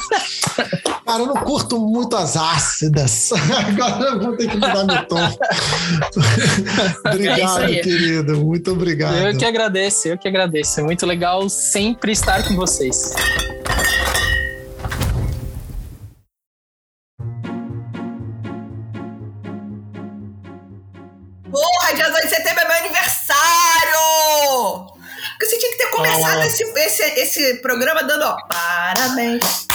Cara, 1.05 1.23
eu 1.23 1.27
não 1.27 1.35
curto 1.43 1.77
muito 1.77 2.15
as 2.15 2.37
ácidas. 2.37 3.31
Agora 3.51 4.11
eu 4.11 4.19
vou 4.21 4.37
ter 4.37 4.47
que 4.47 4.55
mudar 4.55 4.85
meu 4.85 5.05
tom. 5.07 5.17
obrigado, 7.05 7.63
aí. 7.63 7.81
querido. 7.81 8.37
Muito 8.37 8.71
obrigado. 8.71 9.15
Eu 9.17 9.37
que 9.37 9.43
agradeço, 9.43 10.07
eu 10.07 10.17
que 10.17 10.27
agradeço. 10.27 10.79
É 10.79 10.83
muito 10.83 11.05
legal 11.05 11.49
sempre 11.49 12.13
estar 12.13 12.47
com 12.47 12.55
vocês. 12.55 13.13
Ah. 26.07 26.45
esse, 26.45 26.63
esse, 26.63 27.03
esse 27.19 27.55
programa 27.61 28.03
dando, 28.03 28.23
ó, 28.23 28.37
parabéns. 28.47 29.41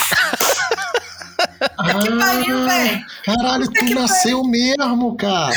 que 2.03 2.19
pariu, 2.19 2.65
velho. 2.65 3.07
Caralho, 3.25 3.71
tu 3.71 3.95
nasceu 3.95 4.43
mesmo, 4.45 5.17
cara. 5.17 5.55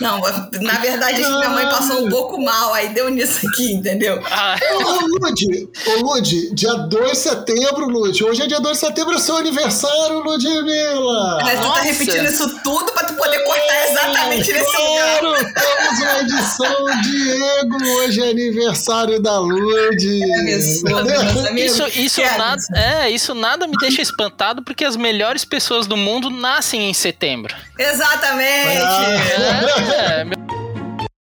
Não, 0.00 0.20
na 0.60 0.78
verdade, 0.78 1.18
minha 1.18 1.48
mãe 1.50 1.66
passou 1.66 2.06
um 2.06 2.10
pouco 2.10 2.40
mal, 2.40 2.72
aí 2.74 2.88
deu 2.90 3.10
nisso 3.10 3.46
aqui, 3.46 3.72
entendeu? 3.72 4.22
Ah, 4.30 4.56
Ô, 4.74 5.06
Lud, 5.06 5.68
ô, 5.86 6.00
Lud, 6.02 6.54
dia 6.54 6.74
2 6.74 7.10
de 7.10 7.16
setembro, 7.16 7.86
Lud. 7.88 8.24
Hoje 8.24 8.42
é 8.42 8.46
dia 8.46 8.60
2 8.60 8.78
de 8.78 8.86
setembro, 8.86 9.14
é 9.14 9.20
seu 9.20 9.36
aniversário, 9.36 10.20
Ludmilla. 10.20 11.38
Mas 11.42 11.60
tu 11.60 11.72
tá 11.72 11.80
repetindo 11.80 12.26
isso 12.26 12.62
tudo 12.62 12.92
pra 12.92 13.04
tu 13.04 13.14
poder 13.14 13.38
cortar 13.44 13.90
exatamente 13.90 14.52
nesse 14.52 14.76
lugar. 14.76 15.20
Claro, 15.20 15.34
temos 15.54 16.00
uma 16.00 16.20
edição 16.20 16.84
Diego. 17.02 17.84
Hoje 17.98 18.22
é 18.22 18.30
aniversário 18.30 19.20
da 19.20 19.38
Lud. 19.38 20.22
absurdo, 20.52 21.04
meus 21.04 21.46
amigos. 21.46 21.72
isso, 21.72 22.00
isso 22.00 22.20
Que 22.22 22.38
nada, 22.38 22.62
é, 22.74 23.10
isso 23.10 23.34
nada 23.34 23.66
me 23.66 23.74
deixa 23.80 24.02
espantado 24.02 24.62
porque 24.62 24.84
as 24.84 24.96
melhores 24.96 25.44
pessoas 25.44 25.86
do 25.86 25.96
mundo 25.96 26.30
nascem 26.30 26.88
em 26.88 26.94
setembro. 26.94 27.54
Exatamente. 27.78 28.82
Ah. 28.82 29.81
É, 29.90 30.24
meu... 30.24 30.36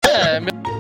É, 0.07 0.41
meu... 0.41 0.74